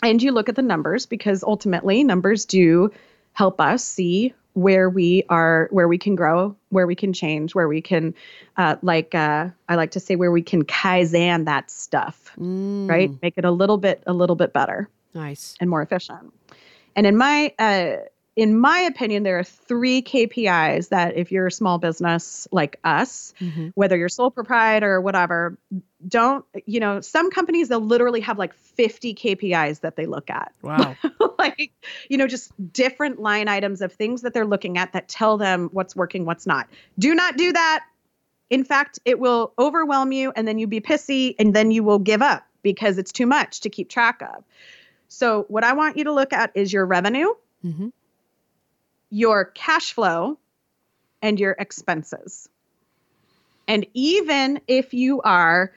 and 0.03 0.21
you 0.23 0.33
look 0.33 0.49
at 0.49 0.57
the 0.57 0.63
numbers 0.63 1.07
because 1.07 1.45
ultimately 1.45 2.03
numbers 2.03 2.47
do 2.47 2.91
help 3.37 3.61
us 3.61 3.85
see 3.85 4.33
where 4.55 4.89
we 4.89 5.23
are 5.29 5.69
where 5.71 5.87
we 5.87 5.99
can 5.99 6.15
grow 6.17 6.57
where 6.71 6.87
we 6.87 6.95
can 6.95 7.13
change 7.13 7.55
where 7.55 7.69
we 7.69 7.83
can 7.83 8.15
uh, 8.57 8.77
like 8.81 9.15
uh, 9.15 9.47
i 9.69 9.75
like 9.75 9.91
to 9.91 10.01
say 10.01 10.17
where 10.17 10.31
we 10.33 10.41
can 10.43 10.65
kaizen 10.65 11.45
that 11.45 11.71
stuff 11.71 12.33
right 12.89 13.11
Mm, 13.11 13.19
make 13.21 13.35
it 13.37 13.45
a 13.45 13.51
little 13.51 13.77
bit 13.77 14.03
a 14.07 14.15
little 14.15 14.37
bit 14.37 14.53
better 14.55 14.89
Nice. 15.15 15.55
and 15.61 15.69
more 15.69 15.83
efficient. 15.83 16.33
And 16.95 17.07
in 17.07 17.17
my 17.17 17.53
uh, 17.59 17.97
in 18.37 18.59
my 18.59 18.81
opinion, 18.81 19.23
there 19.23 19.39
are 19.39 19.45
three 19.45 20.03
KPIs 20.03 20.91
that 20.91 21.17
if 21.17 21.33
you're 21.33 21.47
a 21.47 21.51
small 21.51 21.79
business 21.79 22.47
like 22.53 22.79
us, 22.85 23.33
Mhm. 23.41 23.73
whether 23.75 23.97
you're 23.97 24.11
sole 24.11 24.31
proprietor 24.31 24.93
or 24.93 25.01
whatever, 25.01 25.57
don't 26.07 26.45
you 26.67 26.79
know? 26.79 27.01
Some 27.01 27.31
companies 27.31 27.69
they'll 27.69 27.81
literally 27.81 28.21
have 28.21 28.39
like 28.39 28.53
50 28.53 29.15
KPIs 29.15 29.81
that 29.81 29.97
they 29.97 30.05
look 30.05 30.29
at, 30.29 30.53
Wow. 30.63 30.97
like 31.39 31.73
you 32.11 32.19
know, 32.19 32.27
just 32.27 32.53
different 32.73 33.19
line 33.19 33.49
items 33.49 33.81
of 33.81 33.91
things 33.93 34.21
that 34.21 34.35
they're 34.35 34.47
looking 34.47 34.77
at 34.77 34.93
that 34.93 35.09
tell 35.09 35.39
them 35.39 35.71
what's 35.73 35.97
working, 35.97 36.27
what's 36.27 36.47
not. 36.47 36.69
Do 36.99 37.15
not 37.15 37.39
do 37.39 37.53
that. 37.53 37.85
In 38.51 38.65
fact, 38.65 38.99
it 39.07 39.19
will 39.19 39.55
overwhelm 39.59 40.13
you, 40.13 40.31
and 40.37 40.47
then 40.47 40.59
you 40.59 40.67
be 40.67 40.81
pissy, 40.81 41.35
and 41.39 41.53
then 41.55 41.71
you 41.71 41.83
will 41.83 41.99
give 41.99 42.21
up 42.23 42.47
because 42.63 42.99
it's 42.99 43.11
too 43.11 43.27
much 43.27 43.61
to 43.63 43.71
keep 43.71 43.89
track 43.89 44.21
of. 44.23 44.45
So, 45.09 45.47
what 45.49 45.65
I 45.65 45.73
want 45.73 45.97
you 45.97 46.05
to 46.05 46.13
look 46.13 46.33
at 46.33 46.51
is 46.55 46.73
your 46.73 46.85
revenue, 46.87 47.29
Mhm. 47.65 47.93
Your 49.11 49.47
cash 49.47 49.93
flow, 49.93 50.39
and 51.23 51.41
your 51.41 51.57
expenses. 51.59 52.49
And 53.69 53.87
even 53.95 54.61
if 54.69 54.95
you 54.95 55.21
are 55.23 55.73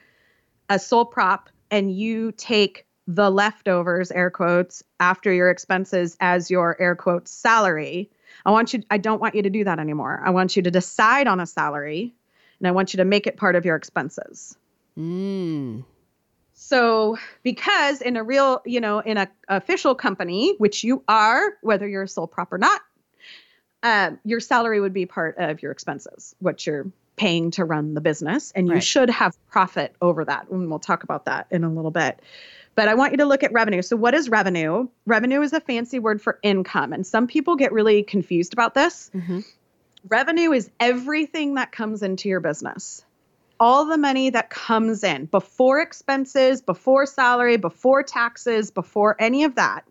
a 0.68 0.78
sole 0.78 1.04
prop 1.04 1.50
and 1.70 1.92
you 1.92 2.32
take 2.32 2.86
the 3.06 3.30
leftovers, 3.30 4.12
air 4.12 4.30
quotes, 4.30 4.84
after 5.00 5.32
your 5.32 5.50
expenses 5.50 6.16
as 6.20 6.50
your 6.50 6.80
air 6.80 6.94
quotes 6.94 7.32
salary, 7.32 8.10
I 8.46 8.52
want 8.52 8.72
you, 8.72 8.82
I 8.90 8.98
don't 8.98 9.20
want 9.20 9.34
you 9.34 9.42
to 9.42 9.50
do 9.50 9.64
that 9.64 9.80
anymore. 9.80 10.22
I 10.24 10.30
want 10.30 10.54
you 10.54 10.62
to 10.62 10.70
decide 10.70 11.26
on 11.26 11.40
a 11.40 11.46
salary 11.46 12.14
and 12.60 12.68
I 12.68 12.70
want 12.70 12.94
you 12.94 12.98
to 12.98 13.04
make 13.04 13.26
it 13.26 13.36
part 13.36 13.56
of 13.56 13.64
your 13.64 13.74
expenses. 13.74 14.56
Mm. 14.96 15.84
So, 16.52 17.16
because 17.42 18.02
in 18.02 18.16
a 18.16 18.22
real, 18.22 18.60
you 18.66 18.80
know, 18.80 19.00
in 19.00 19.16
a 19.16 19.28
official 19.48 19.94
company, 19.94 20.54
which 20.58 20.84
you 20.84 21.02
are, 21.08 21.54
whether 21.62 21.88
you're 21.88 22.02
a 22.02 22.08
sole 22.08 22.26
prop 22.26 22.52
or 22.52 22.58
not, 22.58 22.82
um, 23.82 24.18
your 24.24 24.40
salary 24.40 24.80
would 24.80 24.92
be 24.92 25.06
part 25.06 25.36
of 25.38 25.62
your 25.62 25.72
expenses, 25.72 26.34
what 26.40 26.66
you're 26.66 26.86
paying 27.16 27.50
to 27.52 27.64
run 27.64 27.94
the 27.94 28.00
business, 28.00 28.52
and 28.54 28.66
you 28.66 28.74
Right. 28.74 28.82
should 28.82 29.10
have 29.10 29.36
profit 29.48 29.94
over 30.00 30.24
that. 30.24 30.48
And 30.50 30.70
we'll 30.70 30.78
talk 30.78 31.02
about 31.02 31.26
that 31.26 31.46
in 31.50 31.64
a 31.64 31.70
little 31.70 31.90
bit. 31.90 32.20
But 32.74 32.88
I 32.88 32.94
want 32.94 33.12
you 33.12 33.18
to 33.18 33.26
look 33.26 33.42
at 33.42 33.52
revenue. 33.52 33.82
So, 33.82 33.96
what 33.96 34.14
is 34.14 34.28
revenue? 34.30 34.88
Revenue 35.06 35.42
is 35.42 35.52
a 35.52 35.60
fancy 35.60 35.98
word 35.98 36.22
for 36.22 36.38
income, 36.42 36.92
and 36.92 37.06
some 37.06 37.26
people 37.26 37.56
get 37.56 37.72
really 37.72 38.02
confused 38.02 38.52
about 38.52 38.74
this. 38.74 39.10
Mhm. 39.14 39.44
Revenue 40.08 40.52
is 40.52 40.70
everything 40.80 41.54
that 41.54 41.72
comes 41.72 42.02
into 42.02 42.28
your 42.28 42.40
business. 42.40 43.04
All 43.58 43.84
the 43.84 43.98
money 43.98 44.30
that 44.30 44.48
comes 44.48 45.04
in 45.04 45.26
before 45.26 45.80
expenses, 45.80 46.62
before 46.62 47.04
salary, 47.04 47.58
before 47.58 48.02
taxes, 48.02 48.70
before 48.70 49.16
any 49.18 49.44
of 49.44 49.56
that. 49.56 49.84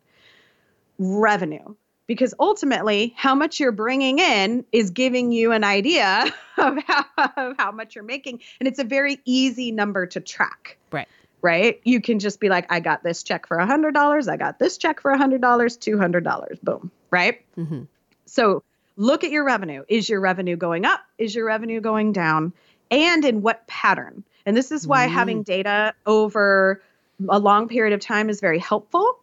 Revenue. 0.98 1.76
Because 2.10 2.34
ultimately, 2.40 3.14
how 3.16 3.36
much 3.36 3.60
you're 3.60 3.72
bringing 3.72 4.18
in 4.18 4.66
is 4.72 4.90
giving 4.90 5.32
you 5.32 5.52
an 5.52 5.64
idea 5.64 6.26
of 6.58 6.78
how, 6.88 7.06
of 7.38 7.56
how 7.60 7.72
much 7.72 7.94
you're 7.94 8.04
making. 8.04 8.42
And 8.60 8.68
it's 8.68 8.80
a 8.80 8.84
very 8.84 9.20
easy 9.26 9.72
number 9.72 10.08
to 10.08 10.20
track. 10.20 10.78
Right. 10.92 11.08
Right. 11.44 11.80
You 11.84 12.02
can 12.02 12.18
just 12.18 12.40
be 12.40 12.50
like, 12.50 12.66
I 12.72 12.80
got 12.80 13.04
this 13.04 13.22
check 13.22 13.46
for 13.48 13.58
$100. 13.58 14.28
I 14.28 14.38
got 14.38 14.58
this 14.58 14.80
check 14.80 15.02
for 15.02 15.14
$100, 15.16 15.40
$200. 15.40 16.62
Boom. 16.64 16.90
Right. 17.12 17.42
Mhm. 17.56 17.86
So 18.26 18.64
look 18.98 19.24
at 19.24 19.30
your 19.30 19.44
revenue. 19.46 19.84
Is 19.88 20.10
your 20.10 20.20
revenue 20.20 20.56
going 20.58 20.86
up? 20.86 21.02
Is 21.20 21.36
your 21.36 21.46
revenue 21.46 21.80
going 21.80 22.12
down? 22.12 22.54
And 22.90 23.24
in 23.24 23.44
what 23.44 23.68
pattern? 23.68 24.24
And 24.48 24.58
this 24.58 24.72
is 24.72 24.88
why 24.88 25.06
Mm. 25.08 25.12
having 25.12 25.44
data 25.44 25.94
over 26.08 26.82
a 27.30 27.38
long 27.38 27.68
period 27.68 27.94
of 27.94 28.00
time 28.00 28.32
is 28.32 28.42
very 28.42 28.58
helpful 28.58 29.20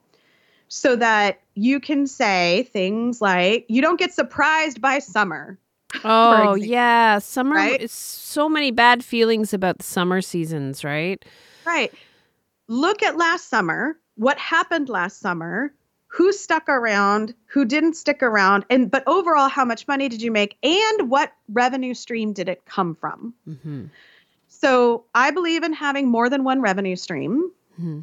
so 0.68 0.94
that 0.96 1.40
you 1.56 1.80
can 1.80 2.06
say 2.06 2.68
things 2.72 3.20
like, 3.20 3.64
you 3.68 3.82
don't 3.82 3.98
get 3.98 4.12
surprised 4.12 4.80
by 4.80 5.00
summer. 5.00 5.58
Oh 6.04 6.32
example, 6.32 6.56
yeah, 6.58 7.18
summer. 7.18 7.56
right? 7.56 7.80
is 7.80 7.92
So 7.92 8.48
many 8.48 8.70
bad 8.70 9.02
feelings 9.02 9.54
about 9.54 9.78
the 9.78 9.84
summer 9.84 10.20
seasons, 10.20 10.84
right? 10.84 11.24
Right. 11.64 11.92
Look 12.68 13.02
at 13.02 13.16
last 13.16 13.48
summer. 13.48 13.96
What 14.16 14.38
happened 14.38 14.88
last 14.88 15.20
summer? 15.20 15.72
Who 16.08 16.32
stuck 16.32 16.68
around? 16.68 17.34
Who 17.46 17.64
didn't 17.64 17.94
stick 17.94 18.22
around? 18.22 18.66
And 18.68 18.90
but 18.90 19.02
overall, 19.06 19.48
how 19.48 19.64
much 19.64 19.88
money 19.88 20.08
did 20.08 20.20
you 20.20 20.30
make? 20.30 20.58
And 20.62 21.10
what 21.10 21.32
revenue 21.48 21.94
stream 21.94 22.32
did 22.32 22.48
it 22.48 22.64
come 22.66 22.94
from? 22.94 23.32
Mm-hmm. 23.48 23.84
So 24.48 25.04
I 25.14 25.30
believe 25.30 25.62
in 25.62 25.72
having 25.72 26.08
more 26.08 26.28
than 26.28 26.44
one 26.44 26.60
revenue 26.60 26.96
stream. 26.96 27.50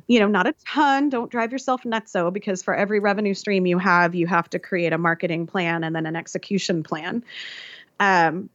You 0.07 0.19
know, 0.19 0.27
not 0.27 0.47
a 0.47 0.53
ton. 0.65 1.09
Don't 1.09 1.31
drive 1.31 1.51
yourself 1.51 1.85
nuts, 1.85 2.11
so 2.11 2.31
because 2.31 2.61
for 2.61 2.75
every 2.75 2.99
revenue 2.99 3.33
stream 3.33 3.65
you 3.65 3.77
have, 3.77 4.15
you 4.15 4.27
have 4.27 4.49
to 4.51 4.59
create 4.59 4.93
a 4.93 4.97
marketing 4.97 5.47
plan 5.47 5.83
and 5.83 5.95
then 5.95 6.05
an 6.05 6.15
execution 6.15 6.83
plan. 6.83 7.23
Um, 7.99 8.49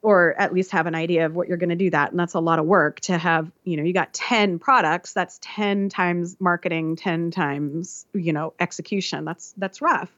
or 0.00 0.34
at 0.38 0.52
least 0.52 0.70
have 0.70 0.86
an 0.86 0.94
idea 0.94 1.26
of 1.26 1.34
what 1.34 1.48
you're 1.48 1.56
going 1.56 1.68
to 1.70 1.76
do 1.76 1.90
that 1.90 2.10
and 2.10 2.20
that's 2.20 2.34
a 2.34 2.40
lot 2.40 2.58
of 2.58 2.64
work 2.64 3.00
to 3.00 3.18
have 3.18 3.50
you 3.64 3.76
know 3.76 3.82
you 3.82 3.92
got 3.92 4.12
10 4.12 4.58
products 4.58 5.12
that's 5.12 5.38
10 5.42 5.88
times 5.88 6.36
marketing 6.40 6.96
10 6.96 7.30
times 7.30 8.06
you 8.14 8.32
know 8.32 8.52
execution 8.60 9.24
that's 9.24 9.54
that's 9.56 9.82
rough 9.82 10.10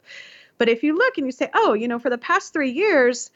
but 0.57 0.69
if 0.69 0.83
you 0.83 0.95
look 0.95 1.17
and 1.17 1.25
you 1.25 1.31
say 1.31 1.49
oh 1.53 1.73
you 1.73 1.87
know 1.87 1.99
for 1.99 2.09
the 2.09 2.17
past 2.17 2.53
3 2.53 2.71
years 2.71 3.31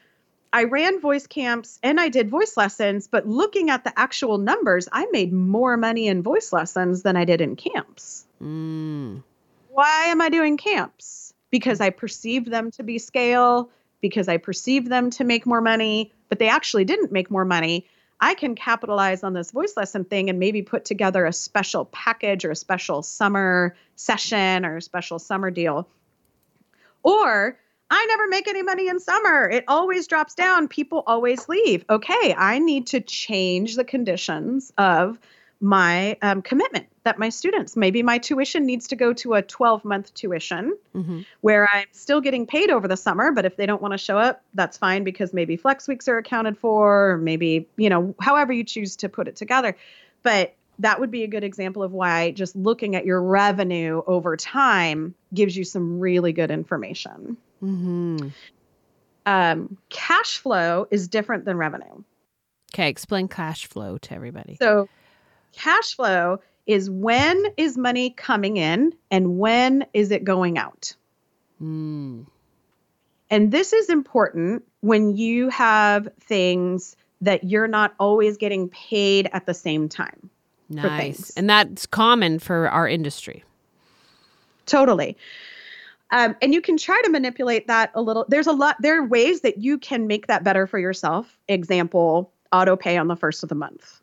I 0.56 0.63
ran 0.63 1.02
voice 1.02 1.28
camps 1.28 1.80
and 1.84 2.00
I 2.00 2.08
did 2.08 2.30
voice 2.30 2.56
lessons 2.56 3.08
but 3.08 3.28
looking 3.28 3.70
at 3.70 3.84
the 3.84 3.98
actual 4.00 4.38
numbers 4.38 4.88
I 4.91 5.06
made 5.12 5.34
more 5.34 5.76
money 5.76 6.08
in 6.08 6.24
voice 6.24 6.54
lessons 6.54 7.04
than 7.04 7.18
I 7.18 7.26
did 7.26 7.41
in 7.41 7.56
camps 7.56 8.26
Mm. 8.41 9.24
why 9.70 10.06
am 10.06 10.22
I 10.22 10.30
doing 10.30 10.58
camps 10.58 11.34
because 11.52 11.82
I 11.82 11.89
perceived 11.89 12.52
them 12.52 12.72
to 12.72 12.84
be 12.84 12.98
scale 13.00 13.70
because 14.02 14.28
I 14.28 14.38
perceived 14.38 14.88
them 14.88 15.10
to 15.12 15.24
make 15.24 15.46
more 15.46 15.62
money, 15.62 16.12
but 16.30 16.38
they 16.38 16.48
actually 16.48 16.86
didn't 16.86 17.12
make 17.12 17.32
more 17.32 17.46
money. 17.46 17.88
I 18.20 18.36
can 18.36 18.54
capitalize 18.56 19.24
on 19.24 19.34
this 19.34 19.52
voice 19.52 19.76
lesson 19.76 20.06
thing 20.06 20.30
and 20.30 20.39
maybe 20.39 20.62
put 20.62 20.86
together 20.86 21.26
a 21.26 21.34
special 21.34 21.86
package 21.86 22.46
or 22.46 22.52
a 22.52 22.56
special 22.56 23.02
summer 23.02 23.76
session 23.96 24.65
or 24.65 24.78
a 24.78 24.82
special 24.82 25.18
summer 25.18 25.50
deal. 25.50 25.88
Or 27.04 27.58
I 27.89 28.06
never 28.10 28.28
make 28.28 28.48
any 28.48 28.63
money 28.63 28.88
in 28.88 29.00
summer. 29.00 29.50
It 29.50 29.63
always 29.67 30.08
drops 30.08 30.34
down. 30.34 30.67
People 30.67 31.04
always 31.06 31.48
leave. 31.48 31.86
Okay, 31.89 32.34
I 32.38 32.60
need 32.60 32.88
to 32.88 33.00
change 33.00 33.76
the 33.76 33.84
conditions 33.84 34.74
of 34.78 35.19
my 35.62 36.17
um, 36.21 36.41
commitment 36.41 36.88
that 37.04 37.17
my 37.17 37.30
students 37.30 37.78
maybe 37.78 38.04
my 38.04 38.17
tuition 38.17 38.65
needs 38.65 38.88
to 38.88 38.95
go 38.95 39.13
to 39.13 39.36
a 39.36 39.41
12 39.41 39.86
month 39.86 40.13
tuition 40.13 40.76
hmm 40.93 41.21
where 41.41 41.69
i'm 41.71 41.86
still 41.91 42.19
getting 42.19 42.45
paid 42.45 42.69
over 42.69 42.88
the 42.88 42.98
summer 42.98 43.32
but 43.32 43.45
if 43.45 43.56
they 43.56 43.65
don't 43.65 43.82
want 43.82 43.93
to 43.93 43.98
show 43.98 44.17
up 44.17 44.43
that's 44.54 44.78
fine 44.78 45.04
because 45.04 45.34
maybe 45.34 45.56
flex 45.56 45.88
weeks 45.88 46.08
are 46.08 46.17
accounted 46.17 46.58
for 46.58 47.12
or 47.12 47.17
maybe 47.17 47.67
you 47.78 47.89
know 47.89 48.13
however 48.19 48.52
you 48.52 48.63
choose 48.63 48.98
to 48.98 49.08
put 49.08 49.28
it 49.28 49.36
together 49.36 49.78
but 50.24 50.54
that 50.80 51.00
would 51.00 51.10
be 51.10 51.24
a 51.24 51.28
good 51.28 51.43
example 51.43 51.84
of 51.84 51.93
why 51.93 52.32
just 52.32 52.54
looking 52.56 52.95
at 52.95 53.06
your 53.06 53.21
revenue 53.21 54.02
over 54.08 54.36
time 54.36 55.15
gives 55.34 55.56
you 55.56 55.63
some 55.63 56.00
really 56.00 56.34
good 56.34 56.52
information 56.52 57.38
hmm 57.60 58.18
um, 59.28 59.76
cash 59.89 60.38
flow 60.38 60.88
is 60.91 61.08
different 61.08 61.46
than 61.46 61.58
revenue 61.58 62.04
Okay, 62.76 62.89
explain 62.89 63.30
cash 63.30 63.68
flow 63.68 63.98
to 64.00 64.13
everybody. 64.13 64.58
So, 64.62 64.89
cash 65.54 65.96
flow 65.96 66.41
is 66.68 66.89
when 66.89 67.41
is 67.56 67.78
money 67.78 68.10
coming 68.10 68.58
in 68.58 68.94
and 69.10 69.39
when 69.39 69.86
is 69.94 70.12
it 70.12 70.26
going 70.26 70.58
out? 70.58 70.94
Mm. 71.63 72.26
And 73.30 73.52
this 73.54 73.72
is 73.72 73.89
important 73.89 74.65
when 74.82 75.15
you 75.15 75.48
have 75.50 76.10
things 76.20 76.98
that 77.22 77.46
you're 77.46 77.70
not 77.70 77.94
always 77.98 78.36
getting 78.36 78.68
paid 78.68 79.30
at 79.32 79.46
the 79.46 79.54
same 79.54 79.88
time. 79.88 80.30
Nice. 80.68 81.30
And 81.38 81.50
that's 81.50 81.86
common 81.86 82.39
for 82.39 82.68
our 82.68 82.89
industry. 82.89 83.46
Totally. 84.65 85.15
Um, 86.12 86.36
and 86.41 86.54
you 86.54 86.62
can 86.62 86.78
try 86.78 87.02
to 87.04 87.10
manipulate 87.10 87.68
that 87.68 87.91
a 87.96 88.02
little. 88.02 88.26
There's 88.30 88.48
a 88.48 88.52
lot, 88.52 88.78
there 88.80 89.02
are 89.02 89.06
ways 89.06 89.41
that 89.41 89.58
you 89.58 89.78
can 89.78 90.08
make 90.08 90.28
that 90.28 90.44
better 90.44 90.68
for 90.68 90.78
yourself. 90.78 91.38
Example, 91.48 92.32
auto 92.52 92.76
pay 92.76 92.98
on 92.98 93.08
the 93.08 93.15
first 93.15 93.44
of 93.44 93.50
the 93.50 93.56
month. 93.56 94.02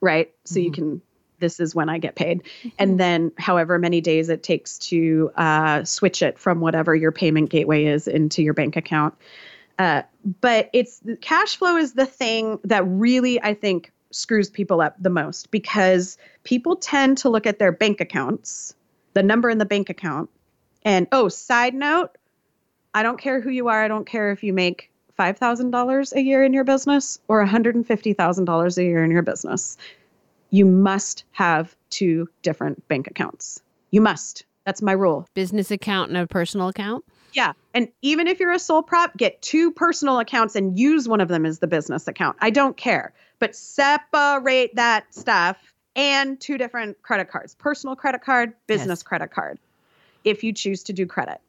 Right. 0.00 0.32
So 0.44 0.60
you 0.60 0.70
Mhm. 0.70 0.74
can, 0.74 1.02
this 1.38 1.58
is 1.58 1.74
when 1.74 1.88
I 1.88 1.98
get 1.98 2.14
paid. 2.14 2.42
And 2.78 3.00
then 3.00 3.32
however 3.38 3.78
many 3.78 4.00
days 4.00 4.28
it 4.28 4.42
takes 4.42 4.78
to 4.78 5.30
uh, 5.36 5.84
switch 5.84 6.22
it 6.22 6.38
from 6.38 6.60
whatever 6.60 6.94
your 6.94 7.12
payment 7.12 7.50
gateway 7.50 7.86
is 7.86 8.06
into 8.06 8.42
your 8.42 8.54
bank 8.54 8.76
account. 8.76 9.14
Uh, 9.78 10.02
but 10.40 10.68
it's 10.72 11.00
cash 11.22 11.56
flow 11.56 11.76
is 11.76 11.94
the 11.94 12.06
thing 12.06 12.60
that 12.64 12.84
really, 12.86 13.42
I 13.42 13.54
think, 13.54 13.90
screws 14.10 14.50
people 14.50 14.82
up 14.82 14.94
the 15.00 15.10
most 15.10 15.50
because 15.50 16.18
people 16.44 16.76
tend 16.76 17.16
to 17.18 17.30
look 17.30 17.46
at 17.46 17.58
their 17.58 17.72
bank 17.72 18.00
accounts, 18.00 18.74
the 19.14 19.22
number 19.22 19.48
in 19.48 19.58
the 19.58 19.64
bank 19.64 19.88
account, 19.88 20.28
and 20.84 21.06
oh, 21.12 21.28
side 21.28 21.74
note, 21.74 22.16
I 22.94 23.02
don't 23.02 23.20
care 23.20 23.40
who 23.40 23.50
you 23.50 23.68
are. 23.68 23.82
I 23.82 23.88
don't 23.88 24.06
care 24.06 24.30
if 24.32 24.42
you 24.42 24.52
make 24.52 24.90
$5,000 25.18 26.12
a 26.12 26.22
year 26.22 26.44
in 26.44 26.52
your 26.52 26.64
business 26.64 27.18
or 27.28 27.44
$150,000 27.44 28.78
a 28.78 28.82
year 28.82 29.04
in 29.04 29.10
your 29.10 29.22
business. 29.22 29.76
You 30.50 30.66
must 30.66 31.24
have 31.32 31.74
two 31.90 32.28
different 32.42 32.86
bank 32.88 33.06
accounts. 33.06 33.62
You 33.90 34.00
must. 34.00 34.44
That's 34.64 34.82
my 34.82 34.92
rule. 34.92 35.26
Business 35.34 35.70
account 35.70 36.10
and 36.10 36.18
a 36.18 36.26
personal 36.26 36.68
account. 36.68 37.04
Yeah. 37.32 37.52
And 37.74 37.88
even 38.02 38.26
if 38.26 38.38
you're 38.38 38.52
a 38.52 38.58
sole 38.58 38.82
prop, 38.82 39.16
get 39.16 39.40
two 39.40 39.72
personal 39.72 40.18
accounts 40.18 40.54
and 40.54 40.78
use 40.78 41.08
one 41.08 41.20
of 41.20 41.28
them 41.28 41.46
as 41.46 41.60
the 41.60 41.66
business 41.66 42.06
account. 42.06 42.36
I 42.40 42.50
don't 42.50 42.76
care. 42.76 43.12
But 43.38 43.56
separate 43.56 44.74
that 44.76 45.12
stuff 45.14 45.56
and 45.96 46.38
two 46.40 46.58
different 46.58 47.00
credit 47.02 47.30
cards 47.30 47.54
personal 47.54 47.96
credit 47.96 48.22
card, 48.22 48.52
business 48.66 49.00
Yes. 49.00 49.02
credit 49.02 49.30
card, 49.30 49.58
if 50.24 50.44
you 50.44 50.52
choose 50.52 50.82
to 50.84 50.92
do 50.92 51.06
credit. 51.06 51.40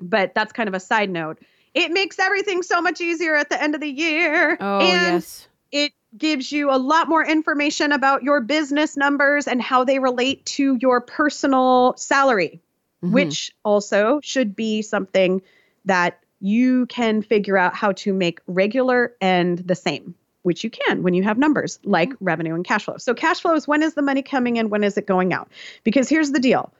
But 0.00 0.34
that's 0.34 0.52
kind 0.52 0.68
of 0.68 0.74
a 0.74 0.80
side 0.80 1.10
note. 1.10 1.38
It 1.74 1.90
makes 1.90 2.18
everything 2.18 2.62
so 2.62 2.80
much 2.80 3.00
easier 3.00 3.34
at 3.34 3.48
the 3.48 3.60
end 3.60 3.74
of 3.74 3.80
the 3.80 3.90
year. 3.90 4.56
Oh, 4.60 4.78
and 4.78 5.14
yes. 5.14 5.48
it 5.72 5.92
gives 6.16 6.52
you 6.52 6.70
a 6.70 6.78
lot 6.78 7.08
more 7.08 7.24
information 7.24 7.90
about 7.90 8.22
your 8.22 8.40
business 8.40 8.96
numbers 8.96 9.48
and 9.48 9.60
how 9.60 9.84
they 9.84 9.98
relate 9.98 10.44
to 10.46 10.78
your 10.80 11.00
personal 11.00 11.94
salary 11.96 12.60
Mhm. 13.04 13.12
which 13.12 13.52
also 13.64 14.20
should 14.22 14.56
be 14.56 14.82
something 14.82 15.42
that 15.84 16.18
you 16.40 16.86
can 16.86 17.22
figure 17.22 17.56
out 17.56 17.74
how 17.74 17.92
to 17.92 18.12
make 18.12 18.40
regular 18.46 19.14
and 19.20 19.58
the 19.58 19.74
same, 19.74 20.14
which 20.42 20.64
you 20.64 20.70
can 20.70 21.02
when 21.02 21.14
you 21.14 21.22
have 21.22 21.38
numbers 21.38 21.78
like 21.84 22.12
revenue 22.20 22.54
and 22.54 22.64
cash 22.64 22.84
flow. 22.84 22.96
So, 22.96 23.14
cash 23.14 23.40
flow 23.40 23.54
is 23.54 23.68
when 23.68 23.82
is 23.82 23.94
the 23.94 24.02
money 24.02 24.22
coming 24.22 24.56
in, 24.56 24.70
when 24.70 24.84
is 24.84 24.96
it 24.96 25.06
going 25.06 25.32
out? 25.32 25.48
Because 25.84 26.08
here's 26.08 26.32
the 26.32 26.40
deal 26.40 26.72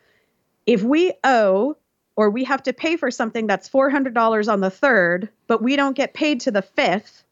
if 0.67 0.83
we 0.83 1.13
owe 1.23 1.77
or 2.17 2.31
we 2.31 2.45
have 2.45 2.63
to 2.63 2.73
pay 2.73 2.97
for 2.97 3.11
something 3.11 3.47
that's 3.47 3.69
$400 3.69 4.53
on 4.53 4.61
the 4.61 4.71
third, 4.71 5.29
but 5.47 5.63
we 5.63 5.77
don't 5.77 5.97
get 5.97 6.15
paid 6.15 6.41
to 6.43 6.51
the 6.51 6.63
fifth, 6.63 7.25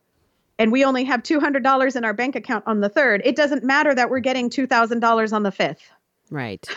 and 0.59 0.73
we 0.73 0.85
only 0.85 1.05
have 1.05 1.23
$200 1.23 1.97
in 1.97 2.05
our 2.05 2.13
bank 2.13 2.37
account 2.37 2.65
on 2.67 2.81
the 2.81 2.89
third, 2.89 3.23
it 3.25 3.37
doesn't 3.37 3.65
matter 3.65 3.95
that 3.95 4.11
we're 4.11 4.21
getting 4.21 4.51
$2,000 4.51 5.33
on 5.33 5.43
the 5.43 5.53
fifth. 5.53 5.91
Right. 6.31 6.67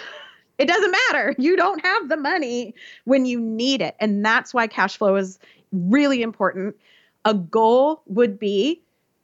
It 0.58 0.70
doesn't 0.70 0.92
matter. 0.92 1.36
You 1.38 1.58
don't 1.58 1.84
have 1.84 2.08
the 2.08 2.16
money 2.16 2.76
when 3.04 3.26
you 3.26 3.42
need 3.42 3.82
it. 3.82 3.94
And 4.00 4.26
that's 4.26 4.54
why 4.54 4.68
cash 4.68 4.96
flow 4.96 5.18
is 5.18 5.38
really 5.74 6.22
important. 6.22 6.78
A 7.26 7.34
goal 7.34 8.02
would 8.06 8.40
be 8.40 8.82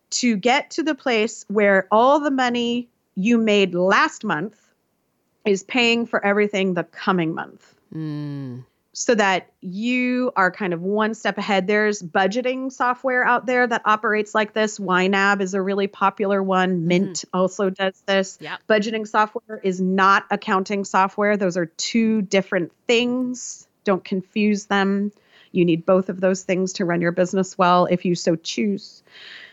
to 0.10 0.36
get 0.36 0.72
to 0.72 0.84
the 0.84 0.94
place 0.94 1.46
where 1.48 1.88
all 1.90 2.20
the 2.20 2.32
money 2.32 2.90
you 3.16 3.38
made 3.38 3.74
last 3.74 4.26
month 4.26 4.60
is 5.46 5.64
paying 5.64 6.06
for 6.06 6.24
everything 6.24 6.74
the 6.74 6.84
coming 6.84 7.34
month 7.34 7.76
Mm. 7.94 8.64
so 8.94 9.16
that 9.16 9.52
you 9.60 10.32
are 10.38 10.50
kind 10.50 10.74
of 10.74 10.82
one 10.82 11.14
step 11.14 11.38
ahead. 11.38 11.68
There's 11.68 12.02
budgeting 12.02 12.72
software 12.72 13.26
out 13.26 13.46
there 13.46 13.68
that 13.68 13.82
operates 13.86 14.34
like 14.34 14.54
this. 14.54 14.80
YNAB 14.80 15.42
is 15.42 15.54
a 15.54 15.62
really 15.62 15.88
popular 15.88 16.42
one. 16.42 16.88
Mint 16.88 17.26
also 17.34 17.70
does 17.70 18.02
this. 18.06 18.38
Yeah. 18.40 18.58
Budgeting 18.70 19.06
software 19.08 19.60
is 19.64 19.82
not 19.82 20.26
accounting 20.32 20.86
software. 20.86 21.36
Those 21.36 21.58
are 21.58 21.66
two 21.66 22.22
different 22.22 22.72
things. 22.88 23.68
Don't 23.84 24.04
confuse 24.06 24.66
them. 24.68 25.12
You 25.52 25.66
need 25.66 25.86
both 25.86 26.08
of 26.08 26.22
those 26.22 26.44
things 26.44 26.72
to 26.74 26.86
run 26.86 27.02
your 27.02 27.12
business 27.12 27.58
well 27.58 27.88
if 27.88 28.06
you 28.06 28.16
so 28.16 28.38
choose. 28.38 29.04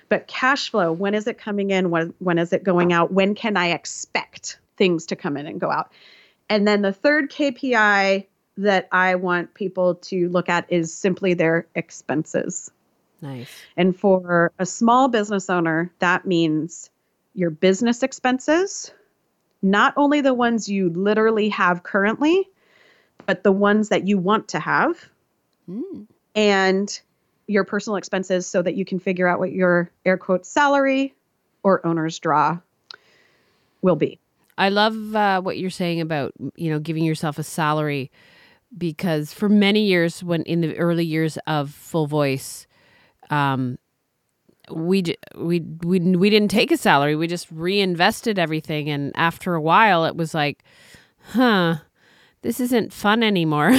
But 0.09 0.29
cash 0.29 0.71
flow, 0.71 0.93
when 0.93 1.15
is 1.15 1.27
it 1.27 1.39
coming 1.39 1.71
in? 1.71 1.91
When, 1.91 2.15
when 2.19 2.39
is 2.39 2.53
it 2.53 2.63
going 2.63 2.93
out? 2.93 3.13
When 3.13 3.35
can 3.35 3.57
I 3.57 3.71
expect 3.71 4.59
things 4.79 5.05
to 5.07 5.17
come 5.17 5.37
in 5.37 5.47
and 5.47 5.61
go 5.61 5.71
out? 5.71 5.93
And 6.49 6.67
then 6.67 6.83
the 6.83 6.93
third 6.93 7.31
KPI 7.31 8.27
that 8.57 8.89
I 8.91 9.15
want 9.15 9.55
people 9.55 9.97
to 9.97 10.29
look 10.31 10.49
at 10.49 10.65
is 10.69 10.93
simply 10.93 11.35
their 11.35 11.67
expenses. 11.75 12.71
Nice. 13.21 13.51
And 13.77 13.97
for 13.97 14.53
a 14.59 14.67
small 14.67 15.09
business 15.09 15.51
owner, 15.51 15.93
that 15.99 16.27
means 16.27 16.91
your 17.35 17.51
business 17.51 18.03
expenses, 18.03 18.93
not 19.63 19.93
only 19.97 20.21
the 20.21 20.35
ones 20.35 20.69
you 20.69 20.91
literally 20.91 21.49
have 21.51 21.83
currently, 21.83 22.49
but 23.27 23.43
the 23.43 23.53
ones 23.53 23.91
that 23.91 24.07
you 24.07 24.19
want 24.19 24.49
to 24.49 24.59
have, 24.59 25.09
Mm. 25.69 26.07
and 26.35 27.01
your 27.47 27.63
personal 27.65 27.97
expenses 27.97 28.47
so 28.47 28.63
that 28.63 28.75
you 28.75 28.85
can 28.85 28.99
figure 28.99 29.27
out 29.27 29.39
what 29.39 29.53
your 29.53 29.91
air 30.07 30.17
quote 30.17 30.47
salary 30.47 31.15
or 31.63 31.85
owner's 31.87 32.19
draw 32.19 32.59
will 33.83 33.97
be. 33.97 34.19
I 34.59 34.69
love 34.69 35.15
uh, 35.15 35.41
what 35.41 35.57
you're 35.57 35.71
saying 35.71 36.01
about 36.01 36.33
you 36.57 36.71
know 36.71 36.79
giving 36.79 37.05
yourself 37.05 37.39
a 37.39 37.43
salary 37.43 38.11
because 38.77 39.33
for 39.33 39.49
many 39.49 39.87
years 39.87 40.23
when 40.23 40.43
in 40.43 40.61
the 40.61 40.77
early 40.77 41.05
years 41.05 41.39
of 41.47 41.71
full 41.71 42.07
voice 42.07 42.67
um 43.31 43.79
we 44.71 45.03
we 45.37 45.61
we 45.61 46.01
we 46.01 46.31
didn't 46.31 46.51
take 46.51 46.71
a 46.71 46.77
salary. 46.77 47.17
We 47.17 47.27
just 47.27 47.51
reinvested 47.51 48.39
everything, 48.39 48.91
and 48.91 49.13
after 49.17 49.55
a 49.55 49.61
while, 49.61 50.05
it 50.05 50.17
was 50.17 50.35
like, 50.35 50.63
huh, 51.31 51.77
this 52.43 52.61
isn't 52.61 52.93
fun 52.93 53.23
anymore. 53.23 53.73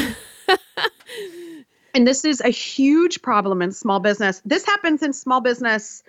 And 1.95 2.07
this 2.07 2.23
is 2.23 2.39
a 2.41 2.49
huge 2.49 3.21
problem 3.21 3.63
in 3.63 3.71
small 3.71 3.99
business. 3.99 4.41
This 4.45 4.63
happens 4.63 5.01
in 5.01 5.11
small 5.11 5.41
business. 5.41 6.03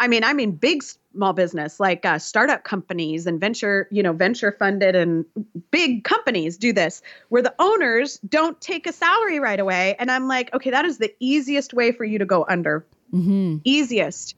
I 0.00 0.08
mean, 0.08 0.24
I 0.24 0.32
mean, 0.32 0.52
big 0.52 0.82
small 1.12 1.32
business 1.32 1.80
like 1.80 2.04
uh, 2.04 2.18
startup 2.18 2.64
companies 2.64 3.26
and 3.26 3.40
venture, 3.40 3.88
you 3.90 4.02
know, 4.02 4.12
venture 4.12 4.52
funded 4.52 4.94
and 4.94 5.24
big 5.70 6.04
companies 6.04 6.56
do 6.56 6.72
this 6.72 7.02
where 7.28 7.42
the 7.42 7.54
owners 7.58 8.18
don't 8.28 8.60
take 8.60 8.86
a 8.86 8.92
salary 8.92 9.40
right 9.40 9.58
away. 9.58 9.96
And 9.98 10.10
I'm 10.10 10.28
like, 10.28 10.54
okay, 10.54 10.70
that 10.70 10.84
is 10.84 10.98
the 10.98 11.14
easiest 11.20 11.74
way 11.74 11.92
for 11.92 12.04
you 12.04 12.18
to 12.18 12.26
go 12.26 12.44
under. 12.48 12.86
mm-hmm. 13.12 13.58
Easiest. 13.64 14.36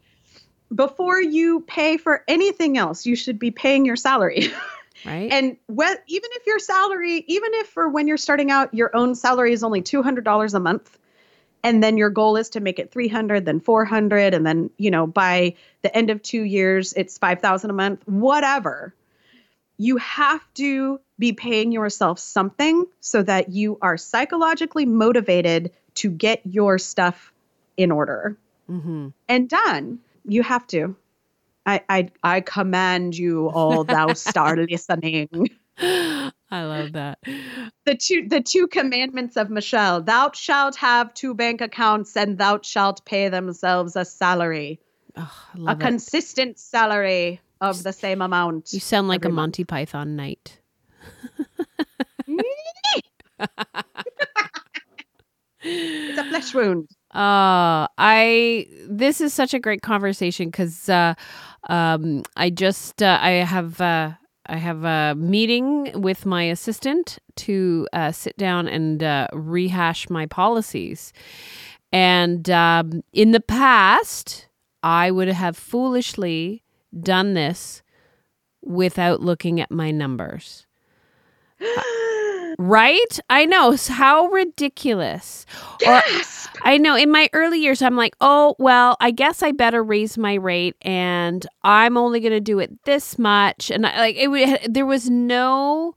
Before 0.72 1.20
you 1.20 1.60
pay 1.60 1.96
for 1.96 2.22
anything 2.28 2.78
else, 2.78 3.04
you 3.04 3.16
should 3.16 3.38
be 3.38 3.50
paying 3.50 3.84
your 3.84 3.96
salary. 3.96 4.52
Right. 5.04 5.32
And 5.32 5.56
when, 5.66 5.96
even 6.08 6.30
if 6.34 6.46
your 6.46 6.58
salary, 6.58 7.24
even 7.26 7.50
if 7.54 7.68
for 7.68 7.88
when 7.88 8.06
you're 8.06 8.18
starting 8.18 8.50
out, 8.50 8.74
your 8.74 8.94
own 8.94 9.14
salary 9.14 9.52
is 9.52 9.62
only 9.62 9.80
$200 9.80 10.54
a 10.54 10.60
month, 10.60 10.98
and 11.62 11.82
then 11.82 11.96
your 11.96 12.10
goal 12.10 12.36
is 12.36 12.50
to 12.50 12.60
make 12.60 12.78
it 12.78 12.90
300, 12.90 13.44
then 13.44 13.60
400, 13.60 14.34
and 14.34 14.46
then, 14.46 14.70
you 14.78 14.90
know, 14.90 15.06
by 15.06 15.54
the 15.82 15.94
end 15.94 16.10
of 16.10 16.22
two 16.22 16.42
years, 16.42 16.92
it's 16.94 17.18
5,000 17.18 17.70
a 17.70 17.72
month, 17.72 18.06
whatever. 18.06 18.94
You 19.76 19.96
have 19.98 20.42
to 20.54 21.00
be 21.18 21.32
paying 21.32 21.72
yourself 21.72 22.18
something 22.18 22.86
so 23.00 23.22
that 23.22 23.50
you 23.50 23.78
are 23.82 23.96
psychologically 23.96 24.86
motivated 24.86 25.72
to 25.94 26.10
get 26.10 26.40
your 26.44 26.78
stuff 26.78 27.32
in 27.76 27.90
order 27.90 28.36
mm-hmm. 28.70 29.08
and 29.28 29.48
done. 29.48 29.98
You 30.26 30.42
have 30.42 30.66
to. 30.68 30.96
I, 31.66 31.82
I, 31.88 32.10
I 32.22 32.40
command 32.40 33.16
you, 33.16 33.48
all 33.48 33.84
thou 33.84 34.12
star 34.14 34.56
listening. 34.56 35.28
I 36.50 36.64
love 36.64 36.92
that. 36.92 37.18
The 37.86 37.96
two 37.96 38.26
the 38.28 38.40
two 38.40 38.66
commandments 38.66 39.36
of 39.36 39.50
Michelle: 39.50 40.02
Thou 40.02 40.32
shalt 40.34 40.76
have 40.76 41.14
two 41.14 41.34
bank 41.34 41.60
accounts, 41.60 42.16
and 42.16 42.38
thou 42.38 42.60
shalt 42.62 43.04
pay 43.04 43.28
themselves 43.28 43.96
a 43.96 44.04
salary, 44.04 44.80
Oh, 45.16 45.32
a 45.66 45.72
it. 45.72 45.80
consistent 45.80 46.58
salary 46.58 47.40
of 47.60 47.82
the 47.82 47.92
same 47.92 48.20
amount. 48.22 48.72
You 48.72 48.80
sound 48.80 49.08
like 49.08 49.24
a 49.24 49.28
month. 49.28 49.36
Monty 49.36 49.64
Python 49.64 50.16
knight. 50.16 50.58
it's 55.62 56.18
a 56.18 56.24
flesh 56.24 56.54
wound. 56.54 56.88
Uh, 57.12 57.86
I 57.98 58.66
this 58.88 59.20
is 59.20 59.34
such 59.34 59.52
a 59.52 59.58
great 59.58 59.82
conversation 59.82 60.46
because 60.48 60.88
uh, 60.88 61.14
um, 61.68 62.22
I 62.36 62.50
just 62.50 63.02
uh, 63.02 63.18
I 63.20 63.30
have 63.30 63.80
uh, 63.80 64.12
I 64.50 64.56
have 64.56 64.84
a 64.84 65.14
meeting 65.14 65.92
with 65.94 66.26
my 66.26 66.42
assistant 66.42 67.18
to 67.36 67.86
uh, 67.92 68.10
sit 68.10 68.36
down 68.36 68.66
and 68.66 69.02
uh, 69.02 69.28
rehash 69.32 70.10
my 70.10 70.26
policies, 70.26 71.12
and 71.92 72.50
um, 72.50 73.02
in 73.12 73.30
the 73.30 73.40
past 73.40 74.48
I 74.82 75.10
would 75.10 75.28
have 75.28 75.56
foolishly 75.56 76.64
done 76.98 77.34
this 77.34 77.82
without 78.62 79.20
looking 79.20 79.60
at 79.60 79.70
my 79.70 79.90
numbers. 79.90 80.66
Right? 82.62 83.18
I 83.30 83.46
know. 83.46 83.74
How 83.88 84.26
ridiculous. 84.26 85.46
Or 85.86 86.02
I 86.62 86.76
know 86.76 86.94
in 86.94 87.10
my 87.10 87.30
early 87.32 87.58
years, 87.58 87.80
I'm 87.80 87.96
like, 87.96 88.14
oh, 88.20 88.54
well, 88.58 88.98
I 89.00 89.12
guess 89.12 89.42
I 89.42 89.52
better 89.52 89.82
raise 89.82 90.18
my 90.18 90.34
rate 90.34 90.76
and 90.82 91.46
I'm 91.64 91.96
only 91.96 92.20
going 92.20 92.32
to 92.32 92.40
do 92.40 92.58
it 92.58 92.84
this 92.84 93.18
much. 93.18 93.70
And 93.70 93.86
I, 93.86 93.98
like, 93.98 94.16
it, 94.18 94.74
there 94.74 94.84
was 94.84 95.08
no 95.08 95.94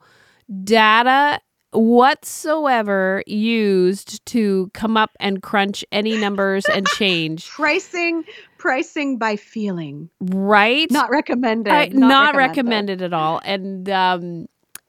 data 0.63 1.41
whatsoever 1.73 3.23
used 3.28 4.26
to 4.28 4.71
come 4.73 4.95
up 4.95 5.12
and 5.19 5.41
crunch 5.41 5.84
any 5.91 6.15
numbers 6.15 6.63
and 6.65 6.88
change. 6.97 7.49
Pricing, 7.49 8.23
pricing 8.58 9.17
by 9.17 9.36
feeling, 9.36 10.10
Right? 10.21 10.89
not 10.89 11.10
recommended. 11.10 11.73
I, 11.73 11.88
not, 11.88 12.36
recommended 12.36 13.02
at 13.02 13.12
all. 13.12 13.41
And 13.43 13.89
um, 13.89 14.45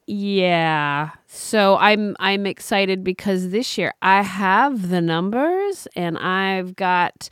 yeah, 0.07 1.09
so 1.25 1.77
I'm 1.77 2.15
I'm 2.19 2.45
excited 2.45 3.03
because 3.03 3.49
this 3.49 3.75
year 3.75 3.91
I 4.03 4.21
have 4.21 4.89
the 4.89 5.01
numbers 5.01 5.87
and 5.95 6.15
I've 6.19 6.75
got 6.75 7.29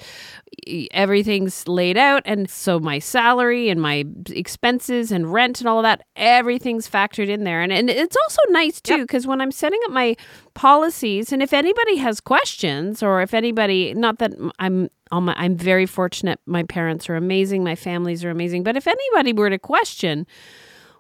everything's 0.92 1.68
laid 1.68 1.98
out, 1.98 2.24
and 2.26 2.50
so 2.50 2.80
my 2.80 2.98
salary 2.98 3.70
and 3.70 3.80
my 3.80 4.06
expenses 4.30 5.12
and 5.12 5.32
rent 5.32 5.62
and 5.62 5.68
all 5.68 5.78
of 5.78 5.84
that 5.84 6.02
everything's 6.16 6.90
factored 6.90 7.28
in 7.28 7.44
there, 7.44 7.62
and 7.62 7.72
and 7.72 7.92
it's 7.92 8.18
also 8.26 8.42
nice 8.50 8.82
too 8.82 9.04
because 9.04 9.28
when 9.28 9.40
I'm 9.40 9.52
setting 9.52 9.80
up 9.86 9.92
my 9.92 10.16
policies, 10.56 11.32
and 11.32 11.44
if 11.44 11.54
anybody 11.54 11.98
has 11.98 12.20
questions 12.20 13.04
or 13.04 13.22
if 13.22 13.36
anybody, 13.36 13.94
not 13.94 14.18
that 14.18 14.34
I'm 14.58 14.90
on 15.12 15.26
my, 15.26 15.36
I'm 15.38 15.56
very 15.56 15.86
fortunate. 15.86 16.40
My 16.48 16.64
parents 16.64 17.08
are 17.08 17.16
amazing. 17.16 17.64
My 17.64 17.76
families 17.76 18.26
are 18.26 18.32
amazing. 18.32 18.64
But 18.64 18.78
if 18.78 18.88
anybody 18.88 19.32
were 19.32 19.52
to 19.52 19.60
question, 19.60 20.26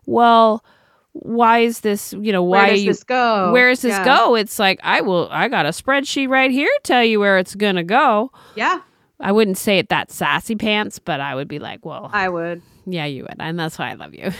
well, 0.05 0.63
why 1.13 1.59
is 1.59 1.79
this? 1.81 2.13
You 2.13 2.31
know, 2.31 2.43
Where 2.43 2.61
why 2.63 2.69
does 2.71 2.83
you? 2.83 2.89
this 2.89 3.03
go? 3.03 3.51
Where 3.51 3.69
does 3.69 3.81
this 3.81 3.91
Yeah. 3.91 4.03
go? 4.05 4.35
It's 4.35 4.59
like 4.59 4.79
I 4.83 5.01
will. 5.01 5.29
I 5.31 5.47
got 5.47 5.65
a 5.65 5.69
spreadsheet 5.69 6.27
right 6.29 6.51
here. 6.51 6.69
Tell 6.83 7.03
you 7.03 7.19
where 7.19 7.37
it's 7.37 7.55
gonna 7.55 7.83
go. 7.83 8.31
Yeah, 8.55 8.79
I 9.19 9.31
wouldn't 9.31 9.57
say 9.57 9.77
it 9.77 9.89
that 9.89 10.11
sassy 10.11 10.55
pants, 10.55 10.99
but 10.99 11.21
I 11.21 11.35
would 11.35 11.47
be 11.47 11.59
like, 11.59 11.85
well, 11.85 12.09
I 12.11 12.29
would. 12.29 12.61
yeah, 12.85 13.05
you 13.05 13.23
would, 13.23 13.35
and 13.39 13.57
that's 13.59 13.77
why 13.79 13.91
I 13.91 13.93
love 13.93 14.13
you. 14.13 14.31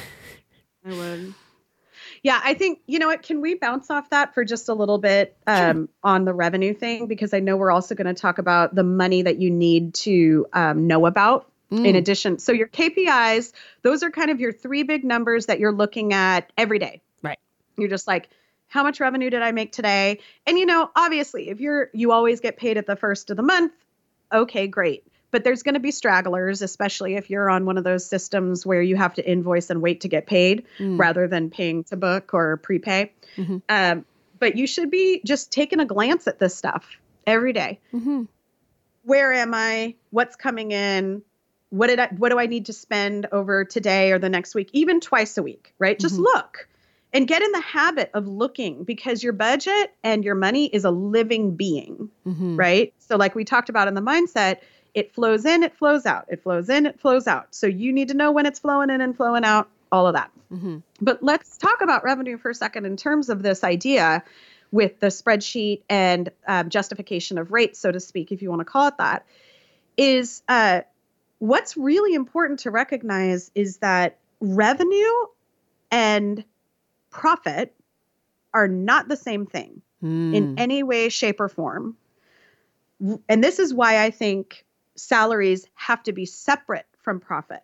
I 0.85 0.91
would. 0.91 1.33
Yeah, 2.23 2.39
I 2.43 2.53
think 2.53 2.79
you 2.87 2.99
know 2.99 3.07
what. 3.07 3.21
Can 3.21 3.41
we 3.41 3.55
bounce 3.55 3.89
off 3.89 4.09
that 4.09 4.33
for 4.33 4.43
just 4.45 4.69
a 4.69 4.73
little 4.73 4.97
bit 4.97 5.35
um, 5.45 5.89
on 6.03 6.25
the 6.25 6.33
revenue 6.33 6.73
thing 6.73 7.07
because 7.07 7.33
I 7.33 7.39
know 7.39 7.57
we're 7.57 7.71
also 7.71 7.95
going 7.95 8.07
to 8.07 8.13
talk 8.13 8.37
about 8.37 8.73
the 8.75 8.83
money 8.83 9.21
that 9.23 9.39
you 9.39 9.51
need 9.51 9.93
to 9.95 10.45
um, 10.53 10.87
know 10.87 11.05
about 11.05 11.49
in 11.77 11.83
Mm. 11.95 11.97
addition. 11.97 12.39
So 12.39 12.51
your 12.51 12.67
KPIs, 12.67 13.51
those 13.81 14.03
are 14.03 14.11
kind 14.11 14.29
of 14.29 14.39
your 14.39 14.51
three 14.51 14.83
big 14.83 15.03
numbers 15.03 15.47
that 15.47 15.59
you're 15.59 15.71
looking 15.73 16.13
at 16.13 16.51
every 16.57 16.79
day. 16.79 17.01
Right. 17.21 17.39
You're 17.77 17.89
just 17.89 18.07
like, 18.07 18.29
how 18.67 18.83
much 18.83 18.99
revenue 18.99 19.29
did 19.29 19.41
I 19.41 19.51
make 19.51 19.71
today? 19.71 20.19
And 20.47 20.57
you 20.57 20.65
know, 20.65 20.89
obviously, 20.95 21.49
if 21.49 21.59
you're 21.59 21.89
you 21.93 22.11
always 22.11 22.39
get 22.39 22.57
paid 22.57 22.77
at 22.77 22.85
the 22.87 22.95
first 22.95 23.29
of 23.29 23.37
the 23.37 23.43
month, 23.43 23.71
okay, 24.31 24.67
great. 24.67 25.05
But 25.31 25.43
there's 25.43 25.63
going 25.63 25.73
to 25.73 25.79
be 25.79 25.89
stragglers, 25.91 26.61
especially 26.61 27.15
if 27.15 27.29
you're 27.31 27.49
on 27.49 27.65
one 27.65 27.77
of 27.79 27.83
those 27.83 28.05
systems 28.05 28.65
where 28.67 28.81
you 28.83 28.95
have 28.95 29.15
to 29.15 29.27
invoice 29.27 29.69
and 29.71 29.81
wait 29.81 30.01
to 30.01 30.07
get 30.07 30.27
paid 30.27 30.65
Mm. 30.79 30.99
rather 30.99 31.27
than 31.27 31.49
paying 31.49 31.83
to 31.85 31.97
book 31.97 32.33
or 32.35 32.57
prepay. 32.57 33.11
Mhm. 33.37 33.61
Um, 33.67 34.05
but 34.39 34.55
you 34.57 34.67
should 34.67 34.91
be 34.91 35.21
just 35.25 35.51
taking 35.51 35.79
a 35.79 35.85
glance 35.85 36.27
at 36.27 36.37
this 36.37 36.53
stuff 36.55 36.99
every 37.25 37.51
day. 37.53 37.79
Mhm. 37.93 38.27
Where 39.05 39.33
am 39.33 39.53
I? 39.53 39.95
What's 40.11 40.35
coming 40.35 40.71
in? 40.71 41.23
What 41.73 41.87
did 41.87 41.99
I, 41.99 42.07
what 42.17 42.29
do 42.29 42.37
I 42.37 42.45
need 42.45 42.67
to 42.67 42.73
spend 42.73 43.25
over 43.31 43.65
today 43.65 44.11
or 44.11 44.19
the 44.19 44.29
next 44.29 44.53
week? 44.53 44.69
Even 44.73 44.99
twice 44.99 45.39
a 45.39 45.41
week, 45.41 45.73
right? 45.79 45.97
Just 45.99 46.17
Mhm. 46.17 46.23
look 46.23 46.67
and 47.11 47.27
get 47.27 47.41
in 47.41 47.51
the 47.51 47.61
habit 47.61 48.11
of 48.13 48.27
looking 48.27 48.83
because 48.83 49.23
your 49.23 49.33
budget 49.33 49.91
and 50.03 50.23
your 50.23 50.35
money 50.35 50.67
is 50.67 50.85
a 50.85 50.91
living 50.91 51.55
being 51.55 52.11
Mhm. 52.27 52.59
right? 52.59 52.93
So, 52.99 53.15
like 53.15 53.33
we 53.33 53.43
talked 53.43 53.69
about 53.69 53.87
in 53.87 53.95
the 53.95 54.01
mindset, 54.01 54.57
it 54.93 55.15
flows 55.15 55.45
in, 55.45 55.63
it 55.63 55.75
flows 55.75 56.05
out, 56.05 56.25
it 56.27 56.43
flows 56.43 56.69
in, 56.69 56.85
it 56.85 56.99
flows 56.99 57.25
out. 57.25 57.47
So, 57.55 57.65
you 57.65 57.91
need 57.91 58.09
to 58.09 58.13
know 58.13 58.31
when 58.31 58.45
it's 58.45 58.59
flowing 58.59 58.91
in 58.91 59.01
and 59.01 59.17
flowing 59.17 59.43
out, 59.43 59.67
all 59.91 60.05
of 60.05 60.13
that. 60.13 60.29
Mhm. 60.53 60.83
But 61.01 61.23
let's 61.23 61.57
talk 61.57 61.81
about 61.81 62.03
revenue 62.03 62.37
for 62.37 62.51
a 62.51 62.55
second 62.55 62.85
in 62.85 62.97
terms 62.97 63.29
of 63.29 63.41
this 63.41 63.63
idea 63.63 64.23
with 64.71 64.99
the 64.99 65.07
spreadsheet 65.07 65.81
and 65.89 66.29
um, 66.47 66.69
justification 66.69 67.39
of 67.39 67.51
rates, 67.51 67.79
so 67.79 67.91
to 67.91 67.99
speak, 67.99 68.31
if 68.31 68.43
you 68.43 68.49
want 68.51 68.59
to 68.59 68.65
call 68.65 68.87
it 68.89 68.97
that. 68.99 69.25
Is 69.97 70.41
uh, 70.47 70.81
what's 71.43 71.75
really 71.75 72.13
important 72.13 72.59
to 72.61 72.71
recognize 72.71 73.51
is 73.53 73.79
that 73.79 74.17
revenue 74.39 75.11
and 75.91 76.45
profit 77.09 77.75
are 78.53 78.69
not 78.69 79.09
the 79.09 79.17
same 79.17 79.45
thing 79.45 79.81
in 80.01 80.47
Mm. 80.47 80.53
any 80.57 80.83
way, 80.83 81.09
shape, 81.09 81.41
or 81.41 81.49
form. 81.49 81.97
And 83.27 83.43
this 83.43 83.59
is 83.59 83.73
why 83.73 84.05
I 84.05 84.09
think 84.09 84.65
salaries 84.95 85.67
have 85.75 86.01
to 86.03 86.13
be 86.13 86.25
separate 86.25 86.85
from 86.99 87.19
profit 87.19 87.63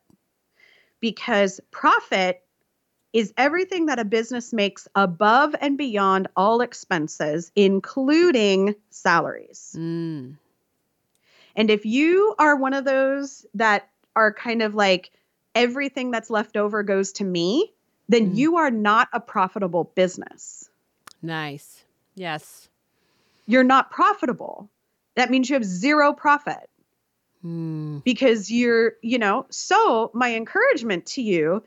because 0.99 1.61
profit 1.71 2.43
is 3.13 3.33
everything 3.37 3.85
that 3.85 3.97
a 3.97 4.03
business 4.03 4.51
makes 4.51 4.89
above 4.93 5.55
and 5.61 5.77
beyond 5.77 6.27
all 6.35 6.59
expenses, 6.59 7.49
including 7.55 8.75
salaries. 8.89 9.73
Mm. 9.79 10.35
And 11.59 11.69
if 11.69 11.85
you 11.85 12.33
are 12.39 12.55
one 12.55 12.73
of 12.73 12.85
those 12.85 13.45
that 13.53 13.89
are 14.15 14.33
kind 14.33 14.61
of 14.61 14.73
like 14.75 15.11
everything 15.53 16.09
that's 16.09 16.29
left 16.29 16.55
over 16.55 16.83
goes 16.83 17.11
to 17.13 17.25
me, 17.25 17.73
then 18.07 18.31
Mm. 18.31 18.35
you 18.37 18.55
are 18.57 18.71
not 18.71 19.09
a 19.11 19.19
profitable 19.19 19.83
business. 19.93 20.69
Nice. 21.21 21.83
Yes. 22.15 22.69
You're 23.45 23.65
not 23.65 23.91
profitable. 23.91 24.69
That 25.15 25.29
means 25.29 25.49
you 25.49 25.55
have 25.55 25.65
zero 25.65 26.13
profit. 26.13 26.69
Mm. 27.45 28.03
because 28.03 28.51
you're, 28.51 28.95
you 29.01 29.17
know, 29.17 29.45
so 29.49 30.11
my 30.13 30.35
encouragement 30.35 31.05
to 31.05 31.21
you 31.21 31.63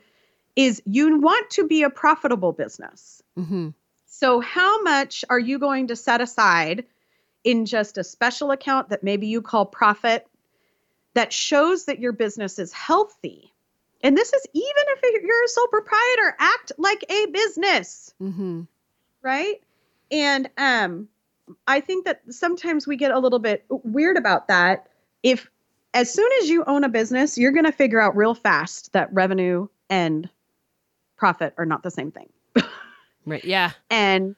is 0.55 0.83
you 0.85 1.19
want 1.19 1.49
to 1.49 1.67
be 1.67 1.81
a 1.81 1.89
profitable 1.89 2.51
business. 2.51 3.23
hmm 3.35 3.69
So, 4.05 4.39
how 4.39 4.83
much 4.83 5.25
are 5.31 5.39
you 5.39 5.57
going 5.57 5.87
to 5.87 5.95
set 5.95 6.21
aside 6.21 6.85
in 7.43 7.65
just 7.65 7.97
a 7.97 8.03
special 8.03 8.51
account 8.51 8.89
that 8.89 9.03
maybe 9.03 9.27
you 9.27 9.41
call 9.41 9.65
profit 9.65 10.27
that 11.13 11.31
shows 11.33 11.85
that 11.85 11.99
your 11.99 12.11
business 12.11 12.59
is 12.59 12.73
healthy? 12.73 13.53
And 14.01 14.17
this 14.17 14.33
is 14.33 14.45
even 14.53 14.63
if 14.75 15.23
you're 15.23 15.43
a 15.43 15.47
sole 15.47 15.67
proprietor, 15.67 16.35
act 16.39 16.71
like 16.77 17.05
a 17.09 17.25
business, 17.27 18.13
hmm 18.19 18.61
right? 19.21 19.61
And 20.11 20.49
um, 20.57 21.07
I 21.67 21.79
think 21.79 22.05
that 22.05 22.21
sometimes 22.29 22.85
we 22.85 22.97
get 22.97 23.11
a 23.11 23.19
little 23.19 23.39
bit 23.39 23.65
weird 23.69 24.17
about 24.17 24.47
that. 24.49 24.87
If 25.23 25.49
as 25.93 26.11
soon 26.13 26.29
as 26.41 26.49
you 26.49 26.63
own 26.65 26.83
a 26.83 26.89
business, 26.89 27.37
you're 27.37 27.51
going 27.53 27.65
to 27.65 27.71
figure 27.71 28.01
out 28.01 28.15
real 28.15 28.33
fast 28.33 28.91
that 28.93 29.13
revenue 29.13 29.67
and 29.89 30.29
profit 31.15 31.53
are 31.57 31.65
not 31.65 31.83
the 31.83 31.91
same 31.91 32.11
thing. 32.11 32.29
Right. 33.25 33.45
Yeah. 33.45 33.71
and 33.89 34.35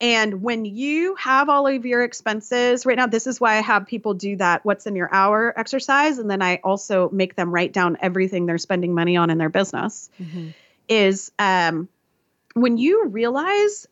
and 0.00 0.42
when 0.42 0.64
you 0.64 1.14
have 1.16 1.48
all 1.48 1.66
of 1.66 1.84
your 1.84 2.02
expenses 2.02 2.86
right 2.86 2.96
now 2.96 3.06
this 3.06 3.26
is 3.26 3.40
why 3.40 3.56
i 3.56 3.60
have 3.60 3.86
people 3.86 4.14
do 4.14 4.36
that 4.36 4.64
what's 4.64 4.86
in 4.86 4.96
your 4.96 5.12
hour 5.12 5.52
exercise 5.58 6.18
and 6.18 6.30
then 6.30 6.42
i 6.42 6.56
also 6.64 7.10
make 7.10 7.36
them 7.36 7.52
write 7.52 7.72
down 7.72 7.96
everything 8.00 8.46
they're 8.46 8.58
spending 8.58 8.94
money 8.94 9.16
on 9.16 9.30
in 9.30 9.38
their 9.38 9.50
business 9.50 10.10
hmm 10.16 10.48
is 10.88 11.30
um, 11.38 11.88
when 12.54 12.76
you 12.76 13.06
realize 13.06 13.86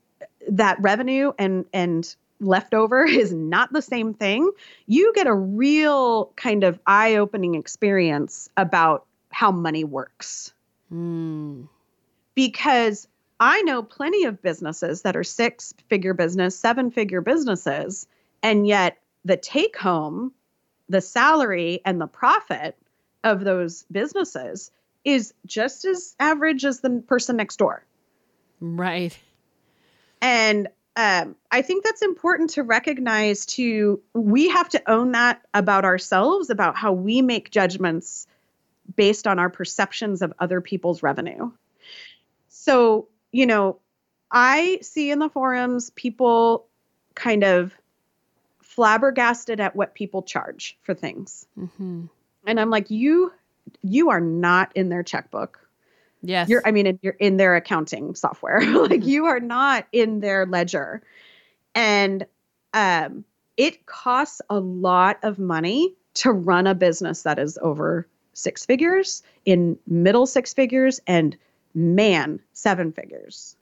that 0.49 0.81
revenue 0.81 1.33
and 1.39 1.65
and 1.73 2.17
leftover 2.41 3.05
is 3.07 3.33
not 3.33 3.73
the 3.73 3.83
same 3.83 4.15
thing 4.15 4.51
you 4.87 5.13
get 5.15 5.29
a 5.29 5.35
real 5.35 6.33
kind 6.35 6.65
of 6.65 6.81
eye-opening 6.87 7.55
experience 7.55 8.49
about 8.57 9.07
how 9.31 9.53
money 9.53 9.85
works 9.85 10.53
Mm. 10.93 11.69
because 12.35 13.07
I 13.41 13.63
know 13.63 13.83
plenty 13.83 14.25
of 14.25 14.43
businesses 14.43 15.03
that 15.03 15.17
are 15.17 15.25
six 15.25 15.75
figure 15.89 16.15
business, 16.15 16.59
seven 16.59 16.91
figure 16.91 17.21
businesses, 17.21 18.07
and 18.43 18.67
yet 18.67 18.99
the 19.25 19.37
take 19.37 19.77
home, 19.77 20.33
the 20.89 21.01
salary, 21.01 21.81
and 21.85 22.01
the 22.01 22.07
profit 22.07 22.77
of 23.25 23.45
those 23.45 23.85
businesses 23.91 24.71
is 25.05 25.33
just 25.47 25.85
as 25.85 26.15
average 26.19 26.65
as 26.65 26.81
the 26.81 27.03
person 27.07 27.37
next 27.37 27.57
door. 27.57 27.85
Right. 28.61 29.17
And 30.21 30.69
um, 30.97 31.37
I 31.53 31.63
think 31.63 31.85
that's 31.85 32.03
important 32.03 32.51
to 32.51 32.65
recognize 32.65 33.47
too. 33.47 34.03
We 34.15 34.49
have 34.49 34.69
to 34.71 34.91
own 34.91 35.13
that 35.13 35.41
about 35.55 35.85
ourselves, 35.85 36.51
about 36.51 36.77
how 36.77 36.93
we 36.93 37.23
make 37.23 37.51
judgments 37.51 38.27
based 38.97 39.29
on 39.29 39.39
our 39.39 39.49
perceptions 39.49 40.23
of 40.23 40.33
other 40.41 40.61
people's 40.61 41.03
revenue. 41.03 41.53
So, 42.49 43.07
you 43.33 43.47
know, 43.47 43.79
I 44.31 44.79
see 44.83 45.11
in 45.11 45.19
the 45.19 45.29
forums 45.29 45.91
people 45.91 46.67
kind 47.15 47.45
of 47.45 47.75
flabbergasted 48.63 49.61
at 49.61 49.75
what 49.75 49.95
people 49.95 50.23
charge 50.23 50.79
for 50.83 50.95
things. 50.95 51.47
hmm 51.57 52.07
And 52.47 52.61
I'm 52.61 52.71
like, 52.71 52.91
you 52.91 53.33
you 53.83 54.11
are 54.11 54.21
not 54.21 54.73
in 54.75 54.89
their 54.89 55.03
checkbook. 55.03 55.59
Yes. 56.23 56.49
You're 56.49 56.63
I 56.67 56.71
mean 56.71 56.99
you're 57.03 57.17
in 57.19 57.37
their 57.37 57.57
accounting 57.57 58.15
software. 58.15 58.61
like 58.89 59.05
you 59.05 59.27
are 59.27 59.41
not 59.41 59.87
in 59.93 60.21
their 60.21 60.47
ledger. 60.47 61.03
And 61.75 62.27
um 62.75 63.25
it 63.57 63.87
costs 63.87 64.41
a 64.49 64.61
lot 64.61 65.19
of 65.23 65.39
money 65.39 65.95
to 66.15 66.31
run 66.33 66.67
a 66.67 66.75
business 66.75 67.23
that 67.23 67.39
is 67.39 67.59
over 67.61 68.07
six 68.33 68.65
figures, 68.65 69.23
in 69.45 69.77
middle 69.87 70.27
six 70.27 70.55
figures 70.55 71.01
and 71.07 71.37
man, 71.79 72.41
seven 72.53 72.93
figures. 72.93 73.57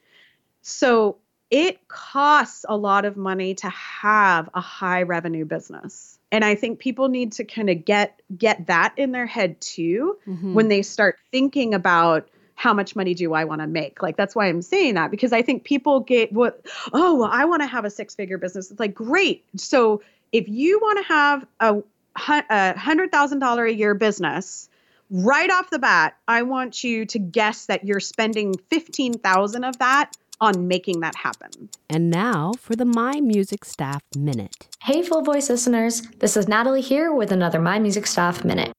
So 0.62 1.18
it 1.50 1.86
costs 1.86 2.64
a 2.68 2.76
lot 2.76 3.04
of 3.04 3.16
money 3.16 3.54
to 3.54 3.68
have 3.68 4.48
a 4.54 4.60
high 4.60 5.02
revenue 5.02 5.44
business. 5.44 6.18
And 6.32 6.44
I 6.44 6.56
think 6.56 6.80
people 6.80 7.08
need 7.08 7.32
to 7.32 7.44
kind 7.44 7.70
of 7.70 7.84
get 7.84 8.20
get 8.36 8.66
that 8.66 8.94
in 8.96 9.12
their 9.12 9.26
head 9.26 9.60
too 9.60 10.18
Mhm. 10.26 10.54
when 10.54 10.68
they 10.68 10.82
start 10.82 11.16
thinking 11.30 11.72
about 11.72 12.28
how 12.56 12.72
much 12.72 12.96
money 12.96 13.14
do 13.14 13.34
I 13.34 13.44
want 13.44 13.60
to 13.60 13.66
make? 13.66 14.02
Like 14.02 14.16
that's 14.16 14.34
why 14.34 14.46
I'm 14.48 14.62
saying 14.62 14.94
that 14.94 15.10
because 15.10 15.32
I 15.32 15.42
think 15.42 15.62
people 15.62 16.00
get 16.00 16.32
what 16.32 16.66
oh 16.92 17.14
well 17.16 17.30
I 17.30 17.44
want 17.44 17.62
to 17.62 17.68
have 17.68 17.84
a 17.84 17.90
six 17.90 18.14
figure 18.14 18.38
business. 18.38 18.70
It's 18.70 18.80
like 18.80 18.94
great. 18.94 19.44
So 19.56 20.02
if 20.32 20.48
you 20.48 20.80
want 20.80 20.98
to 20.98 21.12
have 21.12 21.46
a 21.60 21.82
a 22.18 22.76
hundred 22.76 23.12
thousand 23.12 23.38
dollar 23.38 23.66
a 23.66 23.72
year 23.72 23.94
business, 23.94 24.68
right 25.10 25.50
off 25.50 25.70
the 25.70 25.78
bat, 25.78 26.16
I 26.28 26.42
want 26.42 26.84
you 26.84 27.04
to 27.06 27.18
guess 27.18 27.66
that 27.66 27.84
you're 27.84 28.00
spending 28.00 28.54
fifteen 28.70 29.14
thousand 29.14 29.64
of 29.64 29.78
that 29.78 30.16
on 30.40 30.68
making 30.68 31.00
that 31.00 31.16
happen. 31.16 31.70
And 31.88 32.10
now 32.10 32.52
for 32.58 32.76
the 32.76 32.84
My 32.84 33.20
Music 33.20 33.64
Staff 33.64 34.02
Minute. 34.16 34.68
Hey, 34.82 35.02
Full 35.02 35.22
Voice 35.22 35.48
listeners, 35.48 36.02
this 36.18 36.36
is 36.36 36.46
Natalie 36.46 36.82
here 36.82 37.12
with 37.12 37.32
another 37.32 37.60
My 37.60 37.78
Music 37.78 38.06
Staff 38.06 38.44
Minute. 38.44 38.72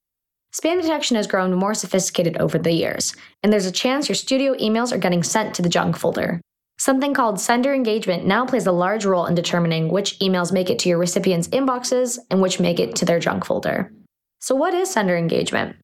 Spam 0.54 0.82
detection 0.82 1.18
has 1.18 1.28
grown 1.28 1.54
more 1.54 1.74
sophisticated 1.74 2.38
over 2.38 2.58
the 2.58 2.72
years, 2.72 3.16
and 3.44 3.52
there's 3.52 3.66
a 3.66 3.72
chance 3.72 4.08
your 4.08 4.16
studio 4.16 4.56
emails 4.56 4.92
are 4.92 4.98
getting 4.98 5.24
sent 5.24 5.54
to 5.56 5.62
the 5.62 5.70
junk 5.70 5.98
folder. 5.98 6.42
Something 6.80 7.14
called 7.14 7.40
sender 7.40 7.74
engagement 7.74 8.26
now 8.26 8.46
plays 8.46 8.68
a 8.68 8.72
large 8.72 9.04
role 9.04 9.26
in 9.26 9.34
determining 9.34 9.90
which 9.90 10.20
emails 10.20 10.54
make 10.54 10.70
it 10.70 10.78
to 10.80 10.90
your 10.90 11.00
recipients' 11.00 11.48
inboxes 11.50 12.20
and 12.30 12.42
which 12.42 12.60
make 12.60 12.80
it 12.80 12.96
to 12.98 13.06
their 13.06 13.20
junk 13.20 13.46
folder. 13.46 13.92
So, 14.40 14.56
what 14.56 14.76
is 14.76 14.92
sender 14.92 15.18
engagement? 15.18 15.76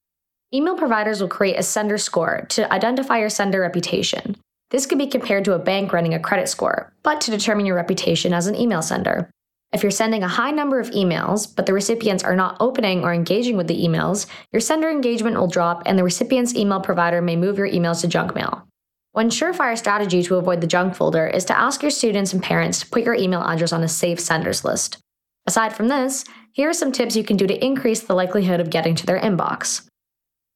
Email 0.55 0.75
providers 0.75 1.19
will 1.19 1.29
create 1.29 1.57
a 1.57 1.63
sender 1.63 1.97
score 1.97 2.45
to 2.49 2.71
identify 2.71 3.17
your 3.17 3.29
sender 3.29 3.61
reputation. 3.61 4.37
This 4.69 4.85
could 4.85 4.99
be 4.99 5.07
compared 5.07 5.45
to 5.45 5.53
a 5.53 5.59
bank 5.59 5.91
running 5.91 6.13
a 6.13 6.19
credit 6.19 6.47
score, 6.47 6.93
but 7.01 7.21
to 7.21 7.31
determine 7.31 7.65
your 7.65 7.75
reputation 7.75 8.33
as 8.33 8.45
an 8.45 8.55
email 8.55 8.83
sender. 8.83 9.31
If 9.71 9.81
you're 9.81 9.89
sending 9.89 10.21
a 10.21 10.27
high 10.27 10.51
number 10.51 10.79
of 10.79 10.91
emails, 10.91 11.47
but 11.55 11.65
the 11.65 11.73
recipients 11.73 12.23
are 12.23 12.35
not 12.35 12.57
opening 12.59 13.03
or 13.03 13.11
engaging 13.11 13.57
with 13.57 13.65
the 13.65 13.83
emails, 13.83 14.27
your 14.51 14.59
sender 14.59 14.91
engagement 14.91 15.37
will 15.37 15.47
drop 15.47 15.81
and 15.87 15.97
the 15.97 16.03
recipient's 16.03 16.53
email 16.53 16.79
provider 16.79 17.19
may 17.19 17.35
move 17.35 17.57
your 17.57 17.67
emails 17.67 18.01
to 18.01 18.07
junk 18.07 18.35
mail. 18.35 18.67
One 19.13 19.31
surefire 19.31 19.75
strategy 19.75 20.21
to 20.21 20.35
avoid 20.35 20.61
the 20.61 20.67
junk 20.67 20.93
folder 20.93 21.25
is 21.25 21.45
to 21.45 21.57
ask 21.57 21.81
your 21.81 21.89
students 21.89 22.31
and 22.31 22.43
parents 22.43 22.81
to 22.81 22.87
put 22.87 23.03
your 23.03 23.15
email 23.15 23.41
address 23.41 23.73
on 23.73 23.81
a 23.81 23.87
safe 23.87 24.19
senders 24.19 24.63
list. 24.63 24.99
Aside 25.47 25.75
from 25.75 25.87
this, 25.87 26.25
here 26.51 26.69
are 26.69 26.73
some 26.73 26.91
tips 26.91 27.15
you 27.15 27.23
can 27.23 27.37
do 27.37 27.47
to 27.47 27.65
increase 27.65 28.01
the 28.01 28.13
likelihood 28.13 28.59
of 28.59 28.69
getting 28.69 28.93
to 28.93 29.05
their 29.07 29.19
inbox. 29.19 29.87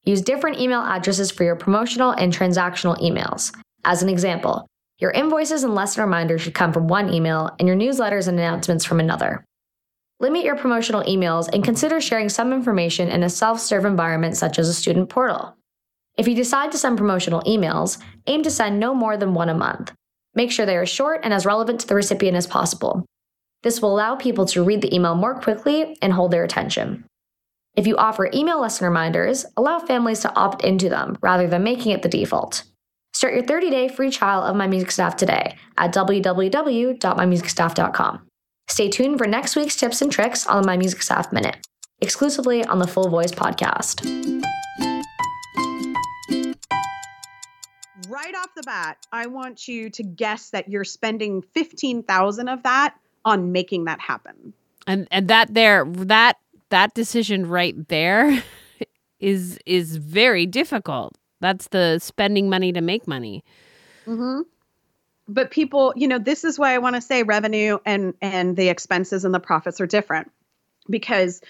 Use 0.08 0.22
different 0.22 0.58
email 0.58 0.80
addresses 0.80 1.32
for 1.32 1.44
your 1.44 1.58
promotional 1.58 2.12
and 2.12 2.34
transactional 2.34 2.98
emails. 3.02 3.54
As 3.84 4.02
an 4.02 4.08
example, 4.08 4.66
your 5.00 5.12
invoices 5.12 5.66
and 5.66 5.76
lesson 5.76 6.02
reminders 6.02 6.42
should 6.42 6.54
come 6.54 6.72
from 6.72 6.88
one 6.88 7.14
email, 7.14 7.54
and 7.60 7.68
your 7.68 7.76
newsletters 7.76 8.30
and 8.30 8.40
announcements 8.40 8.86
from 8.86 9.02
another. 9.02 9.44
Limit 10.22 10.46
your 10.46 10.56
promotional 10.56 11.04
emails 11.04 11.50
and 11.52 11.62
consider 11.62 12.00
sharing 12.00 12.30
some 12.30 12.54
information 12.54 13.10
in 13.10 13.22
a 13.22 13.30
self 13.30 13.60
serve 13.60 13.84
environment 13.84 14.38
such 14.38 14.58
as 14.58 14.70
a 14.70 14.74
student 14.74 15.10
portal. 15.10 15.58
If 16.18 16.26
you 16.26 16.36
decide 16.36 16.72
to 16.72 16.78
send 16.78 16.98
promotional 16.98 17.42
emails, 17.42 18.02
aim 18.28 18.44
to 18.44 18.50
send 18.50 18.80
no 18.80 18.96
more 18.96 19.18
than 19.18 19.34
one 19.34 19.50
a 19.50 19.54
month. 19.54 19.92
Make 20.36 20.54
sure 20.54 20.66
they 20.66 20.78
are 20.78 20.86
short 20.86 21.20
and 21.26 21.34
as 21.34 21.46
relevant 21.46 21.82
to 21.82 21.88
the 21.88 21.96
recipient 21.96 22.38
as 22.38 22.48
possible. 22.48 23.06
This 23.64 23.82
will 23.82 23.94
allow 23.94 24.16
people 24.16 24.46
to 24.46 24.64
read 24.64 24.82
the 24.82 24.96
email 24.96 25.16
more 25.16 25.36
quickly 25.36 25.98
and 26.02 26.14
hold 26.14 26.32
their 26.32 26.46
attention. 26.46 27.04
If 27.78 27.86
you 27.86 27.96
offer 27.96 28.30
email 28.34 28.60
lesson 28.60 28.88
reminders, 28.88 29.46
allow 29.56 29.78
families 29.78 30.22
to 30.22 30.36
opt 30.36 30.64
into 30.64 30.90
them 30.90 31.16
rather 31.22 31.48
than 31.48 31.64
making 31.64 31.92
it 31.92 32.02
the 32.02 32.10
default. 32.10 32.64
Start 33.14 33.36
your 33.36 33.44
30-day 33.44 33.90
free 33.90 34.10
trial 34.10 34.42
of 34.42 34.56
My 34.56 34.66
Music 34.66 34.90
Staff 34.90 35.16
today 35.16 35.56
at 35.78 35.94
www.mymusicstaff.com. 35.94 38.28
Stay 38.68 38.90
tuned 38.90 39.20
for 39.20 39.28
next 39.28 39.56
week's 39.56 39.76
tips 39.76 40.02
and 40.02 40.12
tricks 40.12 40.48
on 40.48 40.64
the 40.64 40.66
My 40.66 40.76
Music 40.76 41.04
Staff 41.04 41.32
Minute, 41.32 41.58
exclusively 42.02 42.66
on 42.66 42.80
the 42.80 42.88
Full 42.88 43.10
Voice 43.10 43.32
podcast. 43.32 44.04
Right 48.10 48.34
off 48.34 48.56
the 48.56 48.64
bat, 48.66 49.06
I 49.12 49.28
want 49.28 49.68
you 49.68 49.92
to 49.92 50.02
guess 50.02 50.50
that 50.50 50.68
you're 50.68 50.84
spending 50.84 51.44
15,000 51.54 52.50
of 52.50 52.64
that 52.64 52.96
on 53.24 53.52
making 53.52 53.86
that 53.86 54.02
happen. 54.02 54.54
And 54.88 55.08
and 55.12 55.28
that 55.28 55.54
there 55.54 55.86
that 55.86 56.38
that 56.70 56.94
decision 56.94 57.48
right 57.48 57.88
there 57.88 58.44
is 59.20 59.60
is 59.66 59.98
very 59.98 60.46
difficult. 60.46 61.18
That's 61.40 61.68
the 61.68 62.00
spending 62.00 62.50
money 62.50 62.74
to 62.74 62.82
make 62.82 63.08
money. 63.08 63.44
Mm-hmm. 64.06 64.42
But 65.28 65.52
people, 65.52 65.94
you 65.96 66.08
know, 66.08 66.20
this 66.20 66.44
is 66.44 66.58
why 66.58 66.74
I 66.74 66.78
want 66.78 66.96
to 66.96 67.02
say 67.02 67.24
revenue 67.24 67.78
and 67.86 68.14
and 68.22 68.56
the 68.56 68.70
expenses 68.70 69.26
and 69.26 69.34
the 69.34 69.40
profits 69.40 69.82
are 69.82 69.88
different, 69.88 70.32
because 70.90 71.42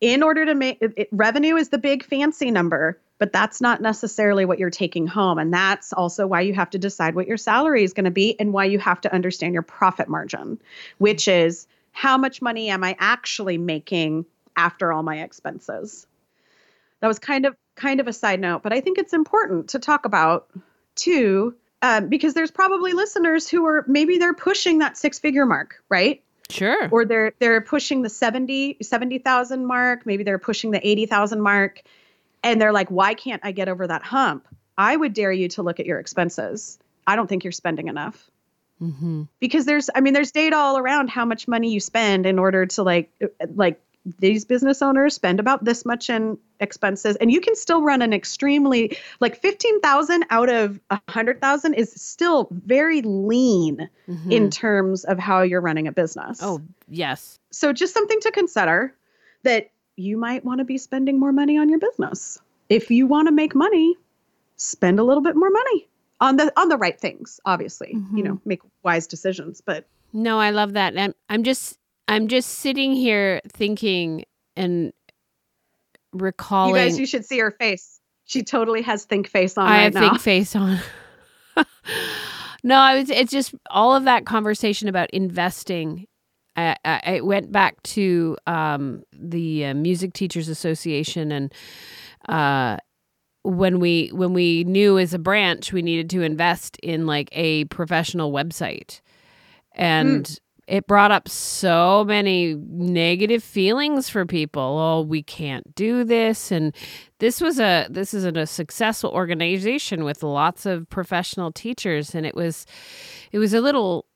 in 0.00 0.22
order 0.22 0.44
to 0.46 0.54
make 0.54 0.78
it, 0.80 1.08
revenue 1.12 1.56
is 1.56 1.68
the 1.68 1.78
big 1.78 2.04
fancy 2.04 2.50
number, 2.50 2.98
but 3.18 3.32
that's 3.32 3.60
not 3.60 3.80
necessarily 3.80 4.44
what 4.44 4.58
you're 4.58 4.70
taking 4.70 5.06
home, 5.06 5.38
and 5.38 5.52
that's 5.52 5.92
also 5.92 6.26
why 6.26 6.40
you 6.40 6.54
have 6.54 6.70
to 6.70 6.78
decide 6.78 7.14
what 7.14 7.26
your 7.26 7.36
salary 7.36 7.84
is 7.84 7.92
going 7.92 8.04
to 8.04 8.10
be 8.10 8.38
and 8.40 8.52
why 8.52 8.64
you 8.64 8.78
have 8.78 9.00
to 9.02 9.12
understand 9.12 9.52
your 9.52 9.62
profit 9.62 10.08
margin, 10.08 10.58
which 10.98 11.28
is 11.28 11.66
how 11.92 12.18
much 12.18 12.42
money 12.42 12.68
am 12.68 12.84
I 12.84 12.96
actually 12.98 13.56
making 13.58 14.26
after 14.56 14.92
all 14.92 15.02
my 15.02 15.20
expenses. 15.20 16.06
That 17.00 17.08
was 17.08 17.18
kind 17.18 17.46
of 17.46 17.56
kind 17.74 18.00
of 18.00 18.08
a 18.08 18.12
side 18.12 18.40
note, 18.40 18.62
but 18.62 18.72
I 18.72 18.80
think 18.80 18.98
it's 18.98 19.12
important 19.12 19.70
to 19.70 19.78
talk 19.78 20.06
about 20.06 20.48
too, 20.94 21.54
um, 21.82 22.08
because 22.08 22.32
there's 22.34 22.50
probably 22.50 22.94
listeners 22.94 23.48
who 23.48 23.66
are 23.66 23.84
maybe 23.86 24.18
they're 24.18 24.34
pushing 24.34 24.78
that 24.78 24.96
six 24.96 25.18
figure 25.18 25.46
mark, 25.46 25.82
right? 25.88 26.22
Sure. 26.48 26.88
Or 26.90 27.04
they're 27.04 27.32
they're 27.38 27.60
pushing 27.60 28.02
the 28.02 28.08
70 28.08 28.78
70,000 28.80 29.66
mark, 29.66 30.06
maybe 30.06 30.24
they're 30.24 30.38
pushing 30.38 30.70
the 30.70 30.86
80,000 30.86 31.40
mark 31.40 31.82
and 32.42 32.60
they're 32.60 32.72
like, 32.72 32.90
"Why 32.90 33.14
can't 33.14 33.44
I 33.44 33.52
get 33.52 33.68
over 33.68 33.86
that 33.86 34.02
hump?" 34.02 34.46
I 34.78 34.96
would 34.96 35.12
dare 35.12 35.32
you 35.32 35.48
to 35.50 35.62
look 35.62 35.80
at 35.80 35.86
your 35.86 35.98
expenses. 35.98 36.78
I 37.06 37.16
don't 37.16 37.26
think 37.26 37.44
you're 37.44 37.52
spending 37.52 37.88
enough 37.88 38.30
mm-hmm. 38.82 39.22
because 39.40 39.64
there's 39.64 39.90
i 39.94 40.00
mean 40.00 40.12
there's 40.12 40.32
data 40.32 40.56
all 40.56 40.78
around 40.78 41.08
how 41.08 41.24
much 41.24 41.48
money 41.48 41.72
you 41.72 41.80
spend 41.80 42.26
in 42.26 42.38
order 42.38 42.66
to 42.66 42.82
like 42.82 43.10
like 43.54 43.80
these 44.20 44.44
business 44.44 44.82
owners 44.82 45.14
spend 45.14 45.40
about 45.40 45.64
this 45.64 45.84
much 45.84 46.08
in 46.08 46.38
expenses 46.60 47.16
and 47.16 47.32
you 47.32 47.40
can 47.40 47.56
still 47.56 47.82
run 47.82 48.02
an 48.02 48.12
extremely 48.12 48.96
like 49.20 49.36
15,000 49.42 50.24
out 50.30 50.48
of 50.48 50.78
100,000 50.90 51.74
is 51.74 51.92
still 52.00 52.48
very 52.52 53.02
lean 53.02 53.88
Mhm. 54.08 54.30
in 54.32 54.50
terms 54.50 55.04
of 55.04 55.18
how 55.18 55.42
you're 55.42 55.60
running 55.60 55.88
a 55.88 55.92
business. 55.92 56.38
oh 56.42 56.60
yes. 56.88 57.38
So 57.50 57.72
just 57.72 57.92
something 57.94 58.20
to 58.20 58.30
consider 58.30 58.94
that 59.42 59.70
you 59.96 60.16
might 60.16 60.44
want 60.44 60.58
to 60.58 60.64
be 60.64 60.78
spending 60.78 61.18
more 61.18 61.32
money 61.32 61.58
on 61.58 61.68
your 61.68 61.78
business. 61.78 62.38
If 62.68 62.90
you 62.90 63.06
want 63.06 63.26
to 63.28 63.32
make 63.32 63.54
money, 63.54 63.96
spend 64.56 64.98
a 65.00 65.02
little 65.04 65.22
bit 65.22 65.34
more 65.36 65.50
money 65.50 65.88
on 66.20 66.36
the 66.36 66.52
on 66.56 66.68
the 66.68 66.76
right 66.78 66.98
things, 67.00 67.40
obviously. 67.44 67.90
You 67.92 68.22
Mhm. 68.22 68.24
know, 68.24 68.40
make 68.44 68.60
wise 68.84 69.06
decisions, 69.06 69.60
but 69.60 69.84
No, 70.12 70.38
I 70.38 70.50
love 70.50 70.72
that. 70.74 70.94
And 70.96 71.14
I'm 71.28 71.42
just 71.42 71.78
I'm 72.08 72.28
just 72.28 72.50
sitting 72.50 72.92
here 72.92 73.40
thinking 73.48 74.24
and 74.54 74.92
recalling 76.12 76.74
you 76.74 76.80
guys 76.80 76.98
you 76.98 77.06
should 77.06 77.24
see 77.24 77.38
her 77.38 77.50
face. 77.50 78.00
She 78.24 78.42
totally 78.42 78.82
has 78.82 79.04
think 79.04 79.28
face 79.28 79.56
on 79.56 79.66
I 79.66 79.70
right 79.70 79.82
have 79.84 79.94
now. 79.94 80.00
think 80.10 80.20
face 80.20 80.56
on. 80.56 80.78
no, 82.64 82.76
I 82.76 82.98
was. 82.98 83.10
It's 83.10 83.30
just 83.30 83.54
all 83.70 83.94
of 83.94 84.04
that 84.04 84.26
conversation 84.26 84.88
about 84.88 85.10
investing. 85.10 86.06
I, 86.56 86.76
I, 86.84 87.00
I 87.04 87.20
went 87.20 87.52
back 87.52 87.82
to 87.84 88.36
um, 88.46 89.02
the 89.12 89.66
uh, 89.66 89.74
Music 89.74 90.12
Teachers 90.12 90.48
Association, 90.48 91.30
and 91.30 91.54
uh, 92.28 92.78
when 93.42 93.78
we 93.78 94.08
when 94.08 94.32
we 94.32 94.64
knew 94.64 94.98
as 94.98 95.14
a 95.14 95.18
branch 95.18 95.72
we 95.72 95.82
needed 95.82 96.10
to 96.10 96.22
invest 96.22 96.76
in 96.82 97.06
like 97.06 97.28
a 97.32 97.64
professional 97.66 98.32
website, 98.32 99.00
and 99.72 100.38
it 100.66 100.86
brought 100.86 101.12
up 101.12 101.28
so 101.28 102.04
many 102.04 102.54
negative 102.54 103.42
feelings 103.44 104.08
for 104.08 104.26
people. 104.26 104.62
Oh, 104.62 105.02
we 105.02 105.22
can't 105.22 105.74
do 105.74 106.02
this, 106.04 106.50
and 106.50 106.74
this 107.20 107.40
was 107.40 107.60
a 107.60 107.86
this 107.90 108.12
is 108.12 108.24
a 108.24 108.46
successful 108.46 109.10
organization 109.10 110.02
with 110.04 110.22
lots 110.22 110.66
of 110.66 110.88
professional 110.90 111.52
teachers, 111.52 112.14
and 112.14 112.26
it 112.26 112.34
was 112.34 112.66
it 113.32 113.38
was 113.38 113.54
a 113.54 113.60
little 113.60 114.06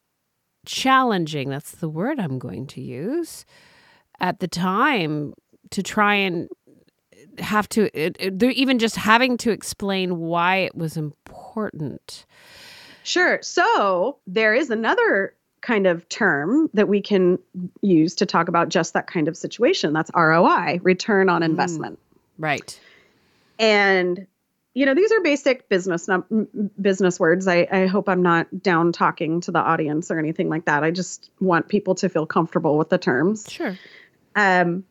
challenging. 0.67 1.49
That's 1.51 1.73
the 1.73 1.89
word 1.89 2.19
I'm 2.19 2.39
going 2.39 2.67
to 2.69 2.81
use 2.81 3.45
at 4.21 4.41
the 4.41 4.49
time 4.49 5.33
to 5.71 5.83
try 5.83 6.15
and 6.15 6.49
have 7.39 7.69
to 7.71 7.85
it, 7.99 8.17
it- 8.19 8.43
even 8.43 8.79
just 8.79 8.97
having 8.97 9.37
to 9.39 9.51
explain 9.51 10.19
why 10.19 10.57
it 10.57 10.75
was 10.75 10.97
important. 10.97 12.27
Sure. 13.03 13.39
So 13.43 14.19
there 14.27 14.55
is 14.55 14.69
another 14.71 15.35
kind 15.61 15.87
of 15.87 16.09
term 16.09 16.71
that 16.75 16.89
we 16.89 17.01
can 17.01 17.39
use 17.83 18.15
to 18.17 18.27
talk 18.27 18.49
about 18.49 18.69
just 18.69 18.95
that 18.95 19.07
kind 19.07 19.29
of 19.29 19.37
situation. 19.37 19.93
That's 19.93 20.11
ROI, 20.15 20.81
return 20.83 21.29
on 21.29 21.43
investment. 21.43 21.99
Right. 22.39 22.79
And 23.59 24.27
you 24.73 24.87
know, 24.87 24.95
these 24.95 25.11
are 25.11 25.21
basic 25.21 25.69
business 25.69 26.07
num- 26.07 26.71
business 26.81 27.19
words. 27.19 27.49
I, 27.49 27.67
I 27.71 27.87
hope 27.87 28.09
I'm 28.09 28.23
not 28.23 28.63
down 28.63 28.93
talking 28.93 29.41
to 29.43 29.51
the 29.51 29.59
audience 29.59 30.11
or 30.11 30.19
anything 30.19 30.49
like 30.49 30.67
that. 30.67 30.85
I 30.85 30.93
just 30.93 31.31
want 31.41 31.69
people 31.69 31.97
to 31.97 32.09
feel 32.09 32.25
comfortable 32.25 32.79
with 32.79 32.89
the 32.89 32.99
terms. 32.99 33.51
Sure. 33.51 33.77
Um, 34.37 34.85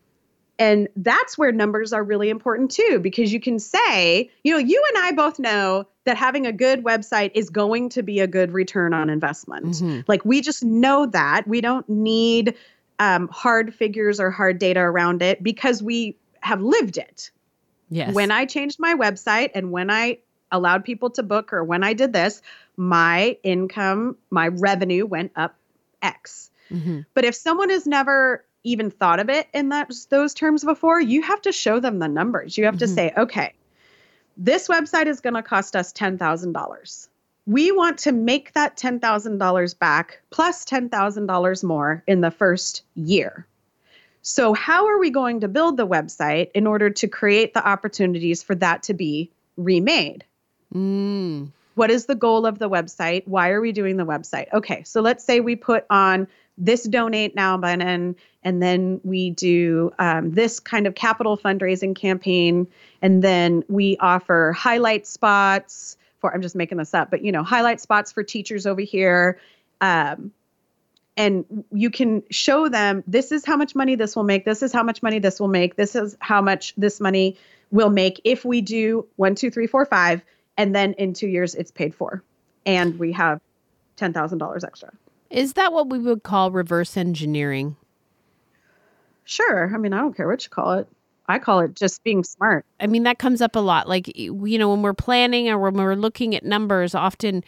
and 0.60 0.89
that's 0.97 1.38
where 1.38 1.51
numbers 1.53 1.93
are 1.93 2.03
really 2.03 2.30
important 2.30 2.70
too, 2.70 2.99
because 3.01 3.32
you 3.32 3.39
can 3.39 3.57
say, 3.57 4.30
you 4.43 4.51
know, 4.51 4.60
you 4.60 4.84
and 4.89 5.05
I 5.05 5.14
both 5.14 5.39
know 5.39 5.88
that 6.03 6.18
having 6.18 6.45
a 6.45 6.51
good 6.51 6.84
website 6.84 7.32
is 7.34 7.49
going 7.49 7.89
to 7.89 8.03
be 8.03 8.20
a 8.20 8.28
good 8.28 8.51
return 8.51 8.93
on 8.93 9.10
investment. 9.10 9.68
Mhm. 9.68 10.03
Like 10.07 10.26
we 10.26 10.41
just 10.41 10.64
know 10.64 11.05
that. 11.05 11.47
We 11.47 11.62
don't 11.62 11.88
need 11.88 12.55
um, 12.99 13.30
hard 13.30 13.74
figures 13.74 14.20
or 14.20 14.30
hard 14.30 14.60
data 14.60 14.82
around 14.82 15.22
it 15.22 15.41
because 15.41 15.82
we 15.82 16.18
have 16.41 16.62
lived 16.62 16.97
it. 16.97 17.32
Yes. 17.89 18.14
When 18.14 18.30
I 18.30 18.45
changed 18.45 18.80
my 18.80 18.93
website 18.93 19.51
and 19.55 19.72
when 19.72 19.89
I 19.89 20.18
allowed 20.51 20.84
people 20.84 21.10
to 21.12 21.24
book 21.24 21.53
or 21.53 21.64
when 21.64 21.84
I 21.84 21.93
did 21.93 22.12
this, 22.12 22.41
my 22.76 23.38
income, 23.43 24.18
my 24.30 24.49
revenue 24.49 25.05
went 25.05 25.32
up 25.36 25.55
X. 26.01 26.51
Mhm. 26.72 27.05
But 27.14 27.24
if 27.24 27.36
someone 27.36 27.70
has 27.70 27.88
never 27.88 28.43
even 28.64 28.91
thought 28.91 29.20
of 29.20 29.30
it 29.30 29.47
in 29.53 29.70
that 29.70 29.91
those 30.10 30.34
terms 30.34 30.64
before, 30.64 30.99
you 30.99 31.22
have 31.22 31.41
to 31.41 31.51
show 31.51 31.80
them 31.80 31.99
the 31.99 32.07
numbers. 32.07 32.57
You 32.57 32.66
have 32.66 32.78
to 32.80 32.86
Mhm. 32.86 32.95
say, 32.95 33.14
okay, 33.18 33.53
this 34.38 34.68
website 34.68 35.07
is 35.07 35.22
going 35.22 35.34
to 35.36 35.43
cost 35.43 35.76
us 35.76 35.91
$10,000. 35.93 37.10
We 37.45 37.72
want 37.72 37.97
to 37.99 38.12
make 38.12 38.53
that 38.53 38.78
$10,000 38.78 39.74
back 39.74 40.22
plus 40.30 40.66
$10,000 40.66 41.64
more 41.64 42.03
in 42.07 42.22
the 42.22 42.32
first 42.32 42.84
year. 42.95 43.45
So, 44.22 44.53
how 44.53 44.86
are 44.86 44.99
we 44.99 45.10
going 45.10 45.39
to 45.39 45.47
build 45.47 45.78
the 45.78 45.88
website 45.88 46.51
in 46.53 46.68
order 46.68 46.89
to 46.89 47.07
create 47.07 47.53
the 47.53 47.66
opportunities 47.66 48.43
for 48.43 48.53
that 48.55 48.84
to 48.84 48.93
be 48.93 49.32
remade? 49.57 50.26
Mm. 50.76 51.49
What 51.76 51.89
is 51.89 52.05
the 52.05 52.16
goal 52.16 52.45
of 52.45 52.60
the 52.60 52.70
website? 52.70 53.26
Why 53.26 53.51
are 53.51 53.62
we 53.62 53.72
doing 53.72 53.95
the 53.97 54.05
website? 54.05 54.51
Okay, 54.53 54.84
so 54.84 55.01
let's 55.01 55.24
say 55.24 55.39
we 55.39 55.55
put 55.55 55.86
on 55.89 56.28
this 56.60 56.84
donate 56.84 57.36
now 57.36 57.57
button, 57.57 58.16
and 58.43 58.62
then 58.62 59.01
we 59.03 59.32
do 59.32 59.91
um, 59.97 60.32
this 60.32 60.60
kind 60.60 60.86
of 60.86 60.93
capital 60.93 61.38
fundraising 61.38 61.95
campaign, 61.95 62.68
and 63.01 63.24
then 63.24 63.64
we 63.68 63.97
offer 63.97 64.51
highlight 64.51 65.07
spots 65.07 65.97
for, 66.20 66.34
I'm 66.34 66.41
just 66.41 66.55
making 66.55 66.78
this 66.78 66.93
up, 66.93 67.10
but 67.10 67.24
you 67.24 67.32
know, 67.32 67.43
highlight 67.43 67.82
spots 67.82 68.12
for 68.12 68.24
teachers 68.24 68.68
over 68.68 68.82
here. 68.82 69.39
Um, 69.82 70.32
and 71.16 71.66
you 71.72 71.89
can 71.89 72.24
show 72.30 72.70
them 72.70 73.03
this 73.07 73.32
is 73.32 73.45
how 73.45 73.57
much 73.57 73.76
money 73.76 73.95
this 73.95 74.16
will 74.16 74.24
make, 74.24 74.45
this 74.45 74.62
is 74.62 74.72
how 74.72 74.84
much 74.84 75.03
money 75.03 75.20
this 75.20 75.39
will 75.39 75.47
make, 75.47 75.76
this 75.76 75.95
is 75.95 76.16
how 76.20 76.41
much 76.41 76.74
this 76.78 76.99
money 77.01 77.38
will 77.72 77.89
make 77.89 78.22
if 78.24 78.45
we 78.45 78.62
do 78.62 79.05
one, 79.16 79.36
two, 79.36 79.51
three, 79.51 79.68
four, 79.68 79.86
five, 79.86 80.22
and 80.57 80.74
then 80.74 80.93
in 80.93 81.14
two 81.14 81.28
years 81.28 81.55
it's 81.55 81.72
paid 81.72 81.93
for 81.93 82.24
and 82.66 82.99
we 82.99 83.12
have 83.14 83.41
$10,000 83.97 84.64
extra. 84.64 84.91
Is 85.30 85.54
that 85.54 85.72
what 85.74 85.90
we 85.90 86.00
would 86.00 86.24
call 86.24 86.52
reverse 86.52 86.98
engineering? 86.98 87.76
Sure. 89.26 89.72
I 89.74 89.78
mean, 89.78 89.94
I 89.94 90.00
don't 90.00 90.16
care 90.16 90.28
what 90.28 90.44
you 90.44 90.50
call 90.50 90.74
it. 90.74 90.88
I 91.28 91.38
call 91.38 91.60
it 91.60 91.76
just 91.76 92.04
being 92.04 92.24
smart. 92.24 92.66
I 92.80 92.88
mean, 92.88 93.04
that 93.04 93.20
comes 93.20 93.40
up 93.42 93.56
a 93.56 93.60
lot. 93.60 93.88
Like, 93.88 94.12
you 94.18 94.58
know, 94.58 94.70
when 94.72 94.82
we're 94.82 94.96
planning 94.96 95.48
or 95.50 95.60
when 95.60 95.76
we're 95.76 95.94
looking 95.96 96.36
at 96.36 96.44
numbers, 96.44 96.96
often 96.96 97.44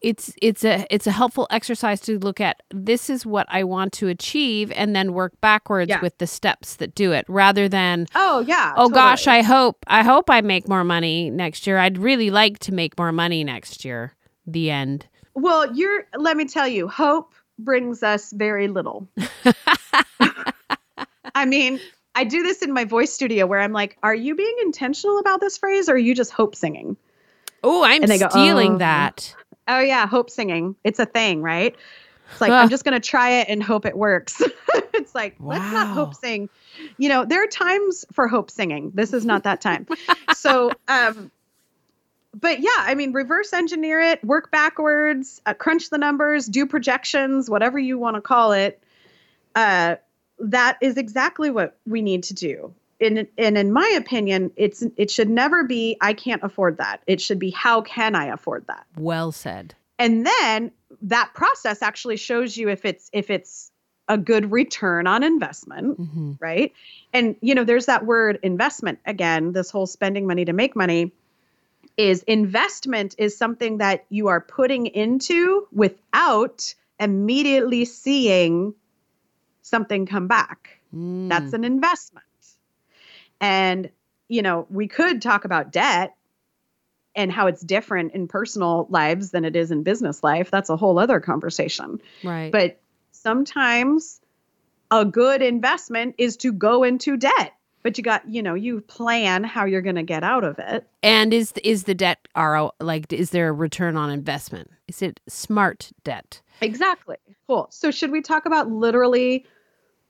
it's 0.00 0.32
it's 0.40 0.64
a 0.64 0.86
it's 0.88 1.08
a 1.08 1.10
helpful 1.10 1.48
exercise 1.50 2.00
to 2.02 2.20
look 2.20 2.40
at 2.40 2.62
this 2.72 3.10
is 3.10 3.26
what 3.26 3.46
I 3.50 3.64
want 3.64 3.92
to 3.94 4.06
achieve 4.06 4.70
and 4.76 4.94
then 4.94 5.12
work 5.12 5.32
backwards 5.40 5.88
Yeah. 5.88 6.00
with 6.00 6.16
the 6.18 6.26
steps 6.28 6.76
that 6.76 6.94
do 6.94 7.10
it 7.10 7.24
rather 7.28 7.68
than 7.68 8.06
Oh, 8.14 8.38
yeah. 8.46 8.74
oh 8.76 8.88
gosh. 8.90 9.26
I 9.26 9.42
hope 9.42 9.78
I 9.88 10.04
hope 10.04 10.30
I 10.30 10.40
make 10.40 10.68
more 10.68 10.84
money 10.84 11.30
next 11.30 11.66
year. 11.66 11.78
I'd 11.78 11.98
really 11.98 12.30
like 12.30 12.60
to 12.60 12.72
make 12.72 12.96
more 12.96 13.10
money 13.10 13.42
next 13.42 13.84
year. 13.84 14.14
The 14.46 14.70
end. 14.70 15.08
Well, 15.34 15.74
you're, 15.74 16.06
let 16.16 16.36
me 16.36 16.46
tell 16.46 16.68
you, 16.68 16.88
hope 16.88 17.34
brings 17.58 18.02
us 18.02 18.32
very 18.32 18.68
little. 18.68 19.08
I 21.34 21.44
mean, 21.44 21.80
I 22.14 22.24
do 22.24 22.42
this 22.42 22.62
in 22.62 22.72
my 22.72 22.84
voice 22.84 23.12
studio 23.12 23.46
where 23.46 23.60
I'm 23.60 23.72
like, 23.72 23.96
are 24.02 24.14
you 24.14 24.34
being 24.34 24.56
intentional 24.62 25.18
about 25.18 25.40
this 25.40 25.58
phrase 25.58 25.88
or 25.88 25.94
are 25.94 25.98
you 25.98 26.14
just 26.14 26.32
hope 26.32 26.54
singing? 26.54 26.96
Oh, 27.62 27.84
I'm 27.84 28.02
And 28.02 28.10
they 28.10 28.18
go, 28.18 28.28
stealing 28.28 28.74
"Oh." 28.74 28.78
that. 28.78 29.34
Oh, 29.66 29.80
yeah, 29.80 30.06
hope 30.06 30.30
singing. 30.30 30.76
It's 30.82 30.98
a 30.98 31.06
thing, 31.06 31.42
right? 31.42 31.76
It's 32.32 32.40
like, 32.40 32.50
Ugh. 32.50 32.62
I'm 32.62 32.68
just 32.68 32.84
going 32.84 33.00
to 33.00 33.06
try 33.06 33.40
it 33.40 33.48
and 33.48 33.62
hope 33.62 33.86
it 33.86 33.96
works. 33.96 34.42
it's 34.94 35.14
like, 35.14 35.36
let's 35.40 35.72
not 35.72 35.88
hope 35.88 36.14
sing. 36.14 36.48
You 36.96 37.08
know, 37.08 37.24
there 37.24 37.42
are 37.42 37.46
times 37.46 38.04
for 38.12 38.28
hope 38.28 38.50
singing. 38.50 38.92
This 38.94 39.12
is 39.12 39.24
not 39.24 39.44
that 39.44 39.60
time. 39.60 39.86
so, 40.34 40.72
um, 40.88 41.30
but 42.40 42.60
yeah, 42.60 42.68
I 42.76 42.94
mean, 42.94 43.12
reverse 43.12 43.52
engineer 43.52 44.00
it, 44.00 44.22
work 44.24 44.50
backwards, 44.50 45.40
uh, 45.46 45.54
crunch 45.54 45.90
the 45.90 45.98
numbers, 45.98 46.46
do 46.46 46.66
projections, 46.66 47.48
whatever 47.50 47.78
you 47.78 47.98
want 47.98 48.16
to 48.16 48.20
call 48.20 48.52
it. 48.52 48.82
Uh, 49.54 49.96
that 50.38 50.78
is 50.80 50.96
exactly 50.96 51.50
what 51.50 51.76
we 51.86 52.02
need 52.02 52.22
to 52.24 52.34
do. 52.34 52.72
And, 53.00 53.26
and 53.36 53.56
in 53.56 53.72
my 53.72 53.88
opinion, 53.96 54.50
it's 54.56 54.84
it 54.96 55.10
should 55.10 55.30
never 55.30 55.64
be 55.64 55.96
I 56.00 56.12
can't 56.14 56.42
afford 56.42 56.78
that. 56.78 57.00
It 57.06 57.20
should 57.20 57.38
be 57.38 57.50
how 57.50 57.80
can 57.82 58.14
I 58.14 58.26
afford 58.26 58.66
that? 58.66 58.86
Well 58.96 59.32
said. 59.32 59.74
and 59.98 60.26
then 60.26 60.70
that 61.02 61.30
process 61.34 61.80
actually 61.82 62.16
shows 62.16 62.56
you 62.56 62.68
if 62.68 62.84
it's 62.84 63.08
if 63.12 63.30
it's 63.30 63.70
a 64.08 64.16
good 64.18 64.50
return 64.50 65.06
on 65.06 65.22
investment, 65.22 66.00
Mm-hmm. 66.00 66.32
right? 66.40 66.72
And 67.12 67.36
you 67.40 67.54
know, 67.54 67.62
there's 67.64 67.86
that 67.86 68.04
word 68.06 68.38
investment 68.42 68.98
again, 69.06 69.52
this 69.52 69.70
whole 69.70 69.86
spending 69.86 70.26
money 70.26 70.44
to 70.44 70.52
make 70.52 70.74
money 70.74 71.12
is 71.98 72.22
investment 72.22 73.16
is 73.18 73.36
something 73.36 73.78
that 73.78 74.06
you 74.08 74.28
are 74.28 74.40
putting 74.40 74.86
into 74.86 75.66
without 75.72 76.74
immediately 77.00 77.84
seeing 77.84 78.72
something 79.62 80.06
come 80.06 80.28
back. 80.28 80.80
Mm. 80.94 81.28
That's 81.28 81.52
an 81.52 81.64
investment. 81.64 82.24
And, 83.40 83.90
you 84.28 84.42
know, 84.42 84.66
we 84.70 84.86
could 84.86 85.20
talk 85.20 85.44
about 85.44 85.72
debt 85.72 86.14
and 87.16 87.32
how 87.32 87.48
it's 87.48 87.62
different 87.62 88.12
in 88.14 88.28
personal 88.28 88.86
lives 88.90 89.32
than 89.32 89.44
it 89.44 89.56
is 89.56 89.72
in 89.72 89.82
business 89.82 90.22
life. 90.22 90.52
That's 90.52 90.70
a 90.70 90.76
whole 90.76 91.00
other 91.00 91.18
conversation. 91.18 92.00
right. 92.22 92.52
But 92.52 92.80
sometimes 93.10 94.20
a 94.92 95.04
good 95.04 95.42
investment 95.42 96.14
is 96.18 96.36
to 96.38 96.52
go 96.52 96.84
into 96.84 97.16
debt. 97.16 97.54
But 97.82 97.96
you 97.96 98.04
got, 98.04 98.28
you 98.28 98.42
know, 98.42 98.54
you 98.54 98.80
plan 98.82 99.44
how 99.44 99.64
you're 99.64 99.82
going 99.82 99.96
to 99.96 100.02
get 100.02 100.24
out 100.24 100.44
of 100.44 100.58
it. 100.58 100.86
and 101.02 101.32
is 101.32 101.52
is 101.62 101.84
the 101.84 101.94
debt 101.94 102.26
RO 102.36 102.72
like 102.80 103.12
is 103.12 103.30
there 103.30 103.48
a 103.48 103.52
return 103.52 103.96
on 103.96 104.10
investment? 104.10 104.70
Is 104.88 105.00
it 105.02 105.20
smart 105.28 105.90
debt? 106.04 106.42
Exactly. 106.60 107.16
Cool. 107.46 107.68
So 107.70 107.90
should 107.90 108.10
we 108.10 108.20
talk 108.20 108.46
about 108.46 108.70
literally 108.70 109.46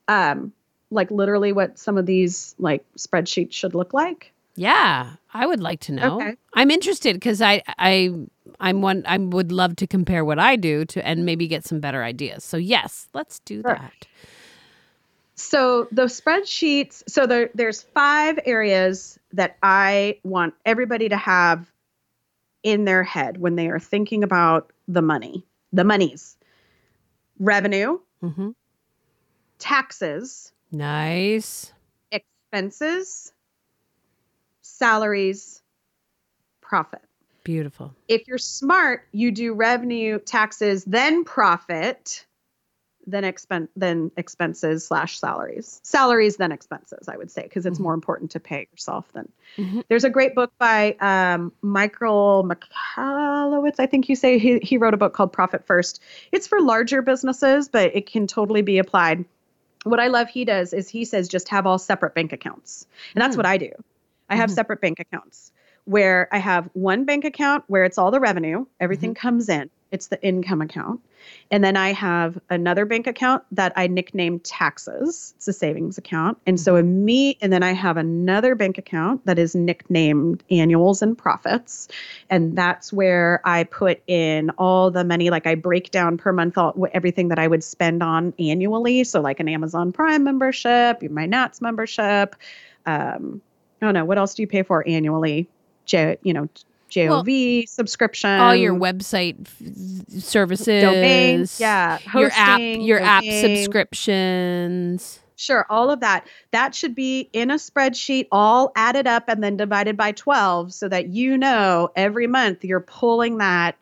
um 0.09 0.53
like 0.91 1.11
literally 1.11 1.53
what 1.53 1.79
some 1.79 1.99
of 1.99 2.07
these 2.07 2.55
like 2.59 2.85
spreadsheets 2.97 3.53
should 3.53 3.75
look 3.75 3.93
like? 3.93 4.33
Yeah, 4.57 5.11
I 5.35 5.47
would 5.47 5.61
like 5.61 5.81
to 5.81 5.93
know. 5.93 6.17
Okay. 6.17 6.35
I'm 6.55 6.71
interested 6.71 7.15
because 7.15 7.41
I 7.43 7.63
I 7.79 8.13
I'm 8.59 8.81
one 8.81 9.05
I 9.07 9.19
would 9.19 9.53
love 9.53 9.77
to 9.77 9.87
compare 9.87 10.25
what 10.25 10.39
I 10.39 10.57
do 10.57 10.85
to 10.87 11.07
and 11.07 11.25
maybe 11.27 11.47
get 11.47 11.65
some 11.65 11.79
better 11.81 12.03
ideas. 12.03 12.43
So 12.45 12.57
yes, 12.57 13.09
let's 13.15 13.39
do 13.41 13.57
Sure. 13.61 13.75
that. 13.75 14.07
So 15.39 15.87
the 15.93 16.07
spreadsheets, 16.07 17.05
so 17.09 17.25
there 17.25 17.49
there's 17.55 17.83
five 17.83 18.41
areas 18.45 19.21
that 19.33 19.57
I 19.63 20.19
want 20.25 20.55
everybody 20.67 21.09
to 21.09 21.17
have 21.17 21.71
in 22.65 22.85
their 22.85 23.05
head 23.05 23.39
when 23.39 23.55
they 23.55 23.69
are 23.69 23.79
thinking 23.79 24.25
about 24.25 24.73
the 24.89 25.01
money, 25.01 25.47
the 25.73 25.85
monies. 25.85 26.37
Revenue, 27.39 28.01
hmm 28.21 28.51
taxes, 29.59 30.53
Nice. 30.73 31.73
expenses, 32.11 33.33
salaries, 34.63 35.63
profit. 36.61 37.03
Beautiful. 37.45 37.95
If 38.09 38.27
you're 38.27 38.39
smart, 38.39 39.07
you 39.13 39.31
do 39.31 39.55
revenue, 39.55 40.19
taxes, 40.19 40.85
then 40.85 41.25
profit, 41.25 42.27
then 43.11 43.25
expense, 43.25 43.71
then 43.75 44.11
expenses 44.17 44.87
slash 44.87 45.19
salaries. 45.19 45.81
Salaries, 45.83 46.37
then 46.37 46.53
expenses. 46.53 47.09
I 47.09 47.17
would 47.17 47.31
say 47.31 47.43
because 47.43 47.65
it's 47.67 47.79
Mhm. 47.79 47.83
more 47.83 47.95
important 47.95 48.31
to 48.33 48.41
pay 48.41 48.69
yourself 48.71 49.11
than. 49.13 49.31
Mhm. 49.57 49.85
There's 49.89 50.05
a 50.05 50.11
great 50.11 50.35
book 50.35 50.53
by 50.59 50.93
um, 51.01 51.53
Michael 51.63 52.45
Michalowicz. 52.45 53.77
I 53.79 53.87
think 53.87 54.09
you 54.09 54.17
say 54.17 54.39
he 54.39 54.59
he 54.59 54.77
wrote 54.77 54.95
a 54.95 54.99
book 54.99 55.15
called 55.15 55.33
Profit 55.33 55.65
First. 55.65 56.03
It's 56.33 56.47
for 56.47 56.61
larger 56.61 57.03
businesses, 57.03 57.69
but 57.69 57.95
it 57.95 58.07
can 58.07 58.27
totally 58.27 58.63
be 58.63 58.79
applied. 58.79 59.25
What 59.85 60.01
I 60.01 60.09
love 60.09 60.29
he 60.29 60.45
does 60.45 60.73
is 60.73 60.89
he 60.89 61.05
says 61.05 61.29
just 61.29 61.49
have 61.49 61.67
all 61.67 61.79
separate 61.79 62.15
bank 62.15 62.33
accounts, 62.33 62.87
and 63.15 63.23
that's 63.23 63.35
Mm. 63.37 63.39
what 63.39 63.47
I 63.47 63.57
do. 63.57 63.71
I 64.29 64.37
have 64.37 64.51
Mhm. 64.51 64.55
separate 64.55 64.81
bank 64.81 65.01
accounts 65.01 65.53
where 65.87 66.29
I 66.31 66.39
have 66.39 66.69
one 66.75 67.05
bank 67.05 67.25
account 67.25 67.65
where 67.69 67.85
it's 67.85 67.97
all 67.97 68.11
the 68.11 68.21
revenue, 68.21 68.67
everything 68.79 69.15
comes 69.15 69.49
in, 69.49 69.71
it's 69.91 70.09
the 70.09 70.23
income 70.23 70.61
account. 70.61 71.01
And 71.51 71.65
then 71.65 71.77
I 71.77 71.93
have 71.93 72.39
another 72.49 72.85
bank 72.85 73.07
account 73.07 73.43
that 73.53 73.73
I 73.77 73.87
nicknamed 73.87 74.45
taxes. 74.45 75.35
It's 75.37 75.49
a 75.49 75.53
savings 75.53 75.99
account. 75.99 76.39
And 76.47 76.61
so 76.61 76.77
a 76.77 76.83
me 76.83 77.37
and 77.41 77.53
then 77.53 77.63
I 77.63 77.73
have 77.73 77.97
another 77.97 78.55
bank 78.55 78.79
account 78.79 79.27
that 79.27 79.39
is 79.39 79.55
nicknamed 79.55 80.43
annuals 80.51 81.03
and 81.03 81.17
profits. 81.17 81.89
And 82.31 82.57
that's 82.57 82.93
where 82.93 83.41
I 83.45 83.65
put 83.65 84.03
in 84.07 84.51
all 84.51 84.91
the 84.91 85.05
money 85.05 85.31
like 85.31 85.47
I 85.47 85.55
break 85.55 85.91
down 85.91 86.19
per 86.19 86.33
month 86.33 86.57
all, 86.57 86.75
everything 86.93 87.29
that 87.29 87.39
I 87.39 87.49
would 87.49 87.65
spend 87.65 88.03
on 88.03 88.35
annually, 88.39 89.05
so 89.05 89.21
like 89.21 89.41
an 89.41 89.49
Amazon 89.49 89.93
Prime 89.93 90.25
membership, 90.25 91.03
my 91.11 91.27
Nats 91.27 91.61
membership, 91.61 92.37
um 92.87 93.43
I 93.81 93.87
don't 93.87 93.95
know, 93.95 94.05
what 94.05 94.19
else 94.19 94.35
do 94.35 94.43
you 94.43 94.49
pay 94.49 94.65
for 94.65 94.87
annually? 94.89 95.49
J, 95.85 96.19
you 96.23 96.33
know, 96.33 96.49
JOV 96.89 97.69
subscription. 97.69 98.31
All 98.41 98.55
your 98.55 98.75
website 98.75 99.41
f- 99.41 100.23
services, 100.23 100.83
domains, 100.83 101.59
yeah, 101.61 101.99
your 102.15 102.31
app, 102.33 102.61
hosting, 102.61 102.81
your 102.83 103.01
app 103.01 103.25
subscriptions. 103.31 105.21
Sure, 105.37 105.65
all 105.71 105.91
of 105.91 106.01
that. 106.01 106.27
That 106.51 106.75
should 106.75 106.95
be 106.97 107.31
in 107.33 107.51
a 107.51 107.55
spreadsheet, 107.55 108.27
all 108.33 108.73
added 108.75 109.07
up 109.07 109.29
and 109.29 109.43
then 109.43 109.57
divided 109.57 109.97
by 109.97 110.13
12 110.13 110.75
so 110.75 110.89
that 110.89 111.09
you 111.09 111.39
know 111.39 111.91
every 111.95 112.27
month 112.27 112.65
you're 112.65 112.81
pulling 112.81 113.39
that 113.39 113.77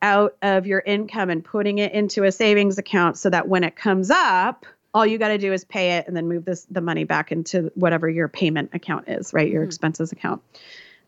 out 0.00 0.36
of 0.40 0.66
your 0.66 0.80
income 0.86 1.28
and 1.28 1.44
putting 1.44 1.76
it 1.78 1.92
into 1.92 2.24
a 2.24 2.32
savings 2.32 2.78
account 2.78 3.18
so 3.18 3.28
that 3.28 3.46
when 3.46 3.62
it 3.62 3.76
comes 3.76 4.10
up, 4.10 4.64
all 4.94 5.04
you 5.04 5.18
got 5.18 5.28
to 5.28 5.36
do 5.38 5.52
is 5.52 5.64
pay 5.66 5.98
it 5.98 6.08
and 6.08 6.16
then 6.16 6.26
move 6.26 6.46
this 6.46 6.66
the 6.70 6.80
money 6.80 7.04
back 7.04 7.30
into 7.30 7.70
whatever 7.74 8.08
your 8.08 8.26
payment 8.28 8.70
account 8.72 9.06
is, 9.06 9.34
right? 9.34 9.50
Your 9.50 9.62
Mhm. 9.62 9.66
expenses 9.66 10.12
account. 10.12 10.40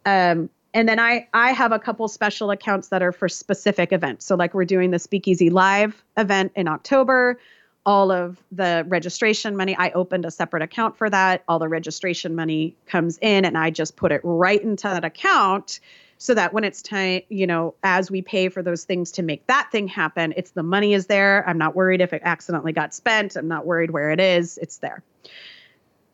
Um, 0.05 0.51
and 0.75 0.89
then 0.89 0.99
I 0.99 1.29
I 1.35 1.53
have 1.53 1.73
a 1.73 1.79
couple 1.79 2.09
special 2.09 2.51
accounts 2.51 2.89
that 2.89 3.03
are 3.03 3.12
for 3.12 3.29
specific 3.29 3.93
events. 3.93 4.27
So 4.27 4.35
like 4.37 4.55
we're 4.55 4.64
doing 4.64 4.91
the 4.91 4.99
Speakeasy 4.99 5.51
Live 5.51 6.03
event 6.16 6.53
in 6.57 6.68
October. 6.68 7.39
All 7.85 8.12
of 8.12 8.41
the 8.53 8.85
registration 8.87 9.57
money, 9.57 9.75
I 9.77 9.91
opened 9.91 10.25
a 10.25 10.31
separate 10.31 10.62
account 10.62 10.97
for 10.97 11.11
that. 11.11 11.43
All 11.49 11.59
the 11.59 11.68
registration 11.68 12.37
money 12.37 12.77
comes 12.87 13.18
in, 13.20 13.45
and 13.45 13.59
I 13.59 13.70
just 13.70 13.97
put 13.97 14.12
it 14.12 14.20
right 14.23 14.62
into 14.62 14.85
that 14.85 15.05
account 15.05 15.81
so 16.18 16.33
that 16.35 16.53
when 16.53 16.62
it's 16.62 16.81
time, 16.81 17.23
you 17.29 17.49
know, 17.49 17.75
as 17.83 18.09
we 18.09 18.23
pay 18.23 18.49
for 18.49 18.62
those 18.62 18.85
things 18.85 19.11
to 19.11 19.25
make 19.25 19.45
that 19.49 19.68
thing 19.73 19.89
happen, 19.89 20.33
it's 20.37 20.53
the 20.53 20.62
money 20.62 20.95
is 20.95 21.07
there. 21.07 21.45
I'm 21.49 21.59
not 21.59 21.75
worried 21.75 22.01
if 22.01 22.12
it 22.12 22.23
accidentally 22.25 22.73
got 22.73 22.95
spent. 22.95 23.35
I'm 23.35 23.49
not 23.49 23.66
worried 23.66 23.91
where 23.91 24.12
it 24.12 24.20
is. 24.20 24.57
It's 24.59 24.79
there. 24.79 25.03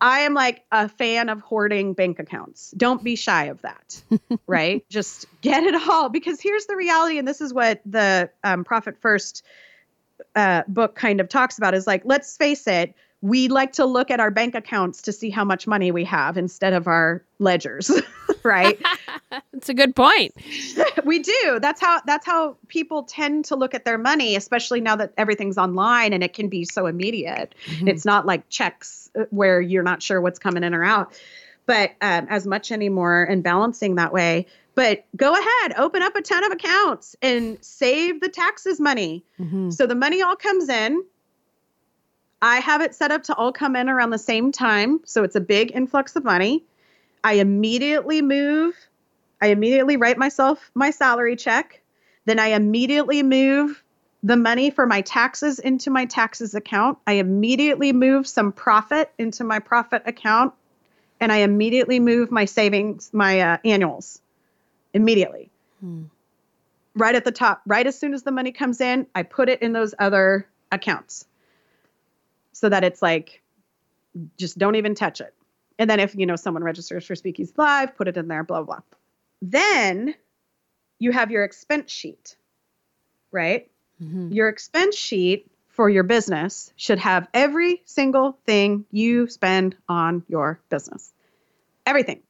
I 0.00 0.20
am 0.20 0.34
like 0.34 0.64
a 0.70 0.88
fan 0.88 1.28
of 1.28 1.40
hoarding 1.40 1.92
bank 1.92 2.18
accounts. 2.18 2.72
Don't 2.76 3.02
be 3.02 3.16
shy 3.16 3.44
of 3.46 3.62
that, 3.62 4.02
right? 4.46 4.84
Just 4.88 5.26
get 5.40 5.64
it 5.64 5.74
all 5.88 6.08
because 6.08 6.40
here's 6.40 6.66
the 6.66 6.76
reality, 6.76 7.18
and 7.18 7.26
this 7.26 7.40
is 7.40 7.52
what 7.52 7.80
the 7.84 8.30
um, 8.44 8.64
Profit 8.64 8.96
First 9.00 9.44
uh, 10.34 10.62
book 10.68 10.94
kind 10.94 11.20
of 11.20 11.28
talks 11.28 11.58
about 11.58 11.74
is 11.74 11.86
like, 11.86 12.02
let's 12.04 12.36
face 12.36 12.66
it, 12.66 12.94
we 13.20 13.48
like 13.48 13.72
to 13.72 13.84
look 13.84 14.10
at 14.10 14.20
our 14.20 14.30
bank 14.30 14.54
accounts 14.54 15.02
to 15.02 15.12
see 15.12 15.30
how 15.30 15.44
much 15.44 15.66
money 15.66 15.90
we 15.90 16.04
have 16.04 16.36
instead 16.36 16.72
of 16.72 16.86
our 16.86 17.22
ledgers, 17.38 17.90
right? 18.42 18.78
It's 19.52 19.68
a 19.68 19.74
good 19.74 19.96
point. 19.96 20.34
we 21.04 21.18
do. 21.18 21.58
That's 21.60 21.80
how 21.80 22.00
that's 22.06 22.24
how 22.24 22.56
people 22.68 23.02
tend 23.02 23.44
to 23.46 23.56
look 23.56 23.74
at 23.74 23.84
their 23.84 23.98
money, 23.98 24.36
especially 24.36 24.80
now 24.80 24.94
that 24.96 25.12
everything's 25.18 25.58
online 25.58 26.12
and 26.12 26.22
it 26.22 26.32
can 26.32 26.48
be 26.48 26.64
so 26.64 26.86
immediate. 26.86 27.56
Mhm. 27.66 27.88
It's 27.88 28.04
not 28.04 28.24
like 28.24 28.48
checks 28.48 29.10
uh, 29.18 29.24
where 29.30 29.60
you're 29.60 29.82
not 29.82 30.00
sure 30.00 30.20
what's 30.20 30.38
coming 30.38 30.62
in 30.62 30.74
or 30.74 30.84
out, 30.84 31.12
but 31.66 31.90
um, 32.00 32.28
as 32.30 32.46
much 32.46 32.70
anymore 32.70 33.24
and 33.24 33.42
balancing 33.42 33.96
that 33.96 34.12
way. 34.12 34.46
But 34.76 35.04
go 35.16 35.32
ahead, 35.32 35.74
open 35.76 36.02
up 36.02 36.14
a 36.14 36.22
ton 36.22 36.44
of 36.44 36.52
accounts 36.52 37.16
and 37.20 37.58
save 37.60 38.20
the 38.20 38.28
taxes 38.28 38.78
money. 38.78 39.24
Mhm. 39.40 39.72
So 39.72 39.86
the 39.88 39.96
money 39.96 40.22
all 40.22 40.36
comes 40.36 40.68
in. 40.68 41.02
I 42.40 42.60
have 42.60 42.80
it 42.80 42.94
set 42.94 43.10
up 43.10 43.24
to 43.24 43.34
all 43.34 43.52
come 43.52 43.74
in 43.74 43.88
around 43.88 44.10
the 44.10 44.18
same 44.18 44.52
time. 44.52 45.00
So 45.04 45.24
it's 45.24 45.36
a 45.36 45.40
big 45.40 45.72
influx 45.74 46.14
of 46.16 46.24
money. 46.24 46.64
I 47.24 47.34
immediately 47.34 48.22
move, 48.22 48.74
I 49.42 49.48
immediately 49.48 49.96
write 49.96 50.18
myself 50.18 50.70
my 50.74 50.90
salary 50.90 51.34
check. 51.36 51.82
Then 52.26 52.38
I 52.38 52.48
immediately 52.48 53.22
move 53.22 53.82
the 54.22 54.36
money 54.36 54.70
for 54.70 54.86
my 54.86 55.00
taxes 55.00 55.58
into 55.58 55.90
my 55.90 56.04
taxes 56.04 56.54
account. 56.54 56.98
I 57.06 57.14
immediately 57.14 57.92
move 57.92 58.26
some 58.26 58.52
profit 58.52 59.12
into 59.18 59.42
my 59.42 59.58
profit 59.58 60.02
account. 60.06 60.54
And 61.20 61.32
I 61.32 61.38
immediately 61.38 61.98
move 61.98 62.30
my 62.30 62.44
savings, 62.44 63.10
my 63.12 63.40
uh, 63.40 63.58
annuals 63.64 64.20
immediately 64.94 65.50
Hmm. 65.80 66.04
right 66.96 67.14
at 67.14 67.24
the 67.24 67.30
top, 67.30 67.62
right 67.66 67.86
as 67.86 67.96
soon 67.96 68.12
as 68.12 68.24
the 68.24 68.32
money 68.32 68.50
comes 68.50 68.80
in, 68.80 69.06
I 69.14 69.22
put 69.22 69.48
it 69.48 69.62
in 69.62 69.72
those 69.72 69.94
other 69.96 70.48
accounts 70.72 71.27
so 72.58 72.68
that 72.68 72.82
it's 72.82 73.00
like, 73.00 73.40
just 74.36 74.58
don't 74.58 74.74
even 74.74 74.96
touch 74.96 75.20
it. 75.20 75.32
And 75.78 75.88
then 75.88 76.00
if, 76.00 76.16
you 76.16 76.26
know, 76.26 76.34
someone 76.34 76.64
registers 76.64 77.06
for 77.06 77.14
Speakeasy 77.14 77.52
Live, 77.56 77.96
put 77.96 78.08
it 78.08 78.16
in 78.16 78.26
there, 78.26 78.42
blah, 78.42 78.62
blah. 78.62 78.80
Then 79.40 80.16
you 80.98 81.12
have 81.12 81.30
your 81.30 81.44
expense 81.44 81.92
sheet, 81.92 82.36
right? 83.30 83.70
Mhm. 84.02 84.34
Your 84.34 84.48
expense 84.48 84.96
sheet 84.96 85.48
for 85.68 85.88
your 85.88 86.02
business 86.02 86.72
should 86.74 86.98
have 86.98 87.28
every 87.32 87.82
single 87.84 88.36
thing 88.44 88.84
you 88.90 89.28
spend 89.28 89.76
on 89.88 90.24
your 90.26 90.60
business. 90.68 91.12
Everything. 91.86 92.20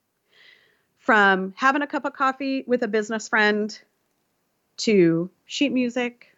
From 0.98 1.54
having 1.56 1.80
a 1.80 1.86
cup 1.86 2.04
of 2.04 2.12
coffee 2.12 2.64
with 2.66 2.82
a 2.82 2.88
business 2.88 3.28
friend 3.28 3.80
to 4.78 5.30
sheet 5.46 5.72
music 5.72 6.36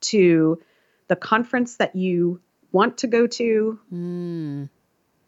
to 0.00 0.62
the 1.08 1.16
conference 1.16 1.76
that 1.76 1.94
you 1.94 2.40
want 2.72 2.98
to 2.98 3.06
go 3.06 3.26
to, 3.26 3.78
Mm. 3.92 4.68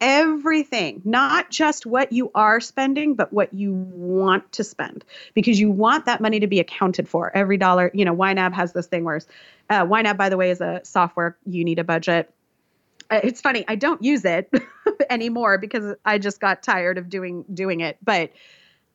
everything, 0.01 1.01
not 1.03 1.49
just 1.49 1.85
what 1.85 2.11
you 2.11 2.31
are 2.33 2.61
spending, 2.61 3.15
but 3.15 3.33
what 3.33 3.53
you 3.53 3.73
want 3.73 4.49
to 4.53 4.63
spend, 4.63 5.03
because 5.33 5.59
you 5.59 5.69
want 5.69 6.05
that 6.05 6.21
money 6.21 6.39
to 6.39 6.47
be 6.47 6.59
accounted 6.59 7.07
for. 7.09 7.35
Every 7.35 7.57
dollar, 7.57 7.91
you 7.93 8.05
know, 8.05 8.15
YNAB 8.15 8.53
has 8.53 8.71
this 8.71 8.87
thing 8.87 9.03
where, 9.03 9.19
uh, 9.69 9.85
YNAB, 9.85 10.15
by 10.17 10.29
the 10.29 10.37
way, 10.37 10.51
is 10.51 10.61
a 10.61 10.79
software 10.83 11.37
you 11.45 11.65
need 11.65 11.79
a 11.79 11.83
budget. 11.83 12.33
Uh, 13.11 13.19
It's 13.23 13.41
funny, 13.41 13.65
I 13.67 13.75
don't 13.75 14.01
use 14.01 14.23
it 14.23 14.49
anymore 15.09 15.57
because 15.57 15.95
I 16.05 16.17
just 16.17 16.39
got 16.39 16.63
tired 16.63 16.97
of 16.97 17.09
doing 17.09 17.43
doing 17.53 17.81
it, 17.81 17.97
but 18.03 18.31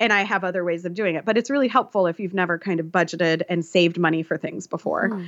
and 0.01 0.13
I 0.13 0.23
have 0.23 0.43
other 0.43 0.65
ways 0.65 0.85
of 0.85 0.95
doing 0.95 1.15
it. 1.15 1.25
But 1.25 1.39
it's 1.39 1.51
really 1.51 1.69
helpful 1.69 2.07
if 2.07 2.19
you've 2.19 2.35
never 2.35 2.59
kind 2.59 2.81
of 2.81 2.87
budgeted 2.87 3.43
and 3.49 3.65
saved 3.65 3.99
money 3.99 4.23
for 4.23 4.37
things 4.37 4.67
before. 4.67 5.11
Mm. 5.11 5.27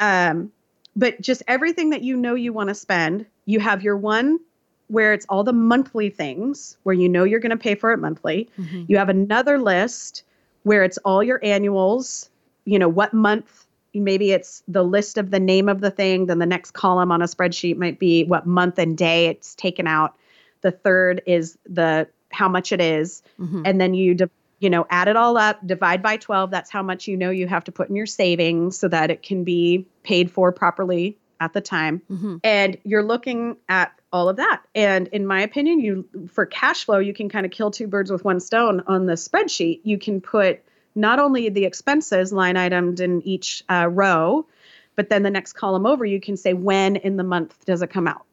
Um, 0.00 0.52
but 0.98 1.20
just 1.20 1.42
everything 1.46 1.90
that 1.90 2.02
you 2.02 2.16
know 2.16 2.34
you 2.34 2.52
want 2.52 2.68
to 2.68 2.74
spend, 2.74 3.24
you 3.46 3.60
have 3.60 3.82
your 3.82 3.96
one 3.96 4.40
where 4.88 5.12
it's 5.12 5.26
all 5.28 5.44
the 5.44 5.52
monthly 5.52 6.10
things 6.10 6.76
where 6.82 6.94
you 6.94 7.08
know 7.08 7.22
you're 7.22 7.40
going 7.40 7.50
to 7.50 7.56
pay 7.56 7.74
for 7.74 7.92
it 7.92 7.98
monthly. 7.98 8.48
Mhm. 8.58 8.86
You 8.88 8.96
have 8.96 9.08
another 9.08 9.58
list 9.58 10.24
where 10.64 10.82
it's 10.82 10.98
all 10.98 11.22
your 11.22 11.38
annuals, 11.42 12.30
you 12.64 12.78
know, 12.78 12.88
what 12.88 13.14
month, 13.14 13.66
maybe 13.94 14.32
it's 14.32 14.62
the 14.66 14.82
list 14.82 15.18
of 15.18 15.30
the 15.30 15.38
name 15.38 15.68
of 15.68 15.80
the 15.80 15.90
thing. 15.90 16.26
Then 16.26 16.40
the 16.40 16.46
next 16.46 16.72
column 16.72 17.12
on 17.12 17.22
a 17.22 17.26
spreadsheet 17.26 17.76
might 17.76 17.98
be 17.98 18.24
what 18.24 18.46
month 18.46 18.78
and 18.78 18.98
day 18.98 19.26
it's 19.26 19.54
taken 19.54 19.86
out. 19.86 20.16
The 20.62 20.72
third 20.72 21.22
is 21.26 21.56
the 21.68 22.08
how 22.30 22.48
much 22.48 22.72
it 22.72 22.80
is. 22.80 23.22
Mhm. 23.40 23.62
And 23.64 23.80
then 23.80 23.94
you, 23.94 24.16
you 24.58 24.70
know, 24.70 24.86
add 24.90 25.08
it 25.08 25.16
all 25.16 25.36
up, 25.36 25.64
divide 25.66 26.02
by 26.02 26.16
12. 26.16 26.50
That's 26.50 26.70
how 26.70 26.82
much 26.82 27.06
you 27.06 27.16
know 27.16 27.30
you 27.30 27.46
have 27.46 27.64
to 27.64 27.72
put 27.72 27.88
in 27.88 27.96
your 27.96 28.06
savings 28.06 28.78
so 28.78 28.88
that 28.88 29.10
it 29.10 29.22
can 29.22 29.44
be 29.44 29.86
paid 30.02 30.30
for 30.30 30.50
properly 30.52 31.16
at 31.40 31.52
the 31.52 31.60
time 31.60 32.02
Mhm. 32.10 32.40
and 32.42 32.76
you're 32.82 33.04
looking 33.04 33.56
at 33.68 33.92
all 34.12 34.28
of 34.28 34.36
that 34.38 34.60
and 34.74 35.06
in 35.08 35.24
my 35.24 35.40
opinion 35.42 35.78
you 35.78 36.04
for 36.32 36.44
cash 36.46 36.84
flow 36.84 36.98
you 36.98 37.14
can 37.14 37.28
kind 37.28 37.46
of 37.46 37.52
kill 37.52 37.70
two 37.70 37.86
birds 37.86 38.10
with 38.10 38.24
one 38.24 38.40
stone 38.40 38.82
on 38.88 39.06
the 39.06 39.12
spreadsheet 39.12 39.78
you 39.84 39.98
can 39.98 40.20
put 40.20 40.60
not 40.96 41.20
only 41.20 41.48
the 41.48 41.64
expenses 41.64 42.32
line 42.32 42.56
itemed 42.56 42.98
in 42.98 43.22
each 43.22 43.62
uh, 43.70 43.86
row 43.88 44.44
but 44.96 45.10
then 45.10 45.22
the 45.22 45.30
next 45.30 45.52
column 45.52 45.86
over 45.86 46.04
you 46.04 46.20
can 46.20 46.36
say 46.36 46.54
when 46.54 46.96
in 46.96 47.16
the 47.16 47.22
month 47.22 47.54
does 47.66 47.82
it 47.82 47.90
come 47.90 48.08
out 48.08 48.24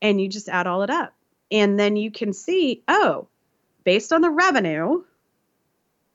and 0.00 0.18
you 0.18 0.26
just 0.26 0.48
add 0.48 0.66
all 0.66 0.82
it 0.82 0.88
up 0.88 1.12
and 1.50 1.78
then 1.78 1.96
you 1.96 2.10
can 2.10 2.32
see 2.32 2.82
oh 2.88 3.26
based 3.84 4.10
on 4.10 4.22
the 4.22 4.30
revenue 4.30 5.02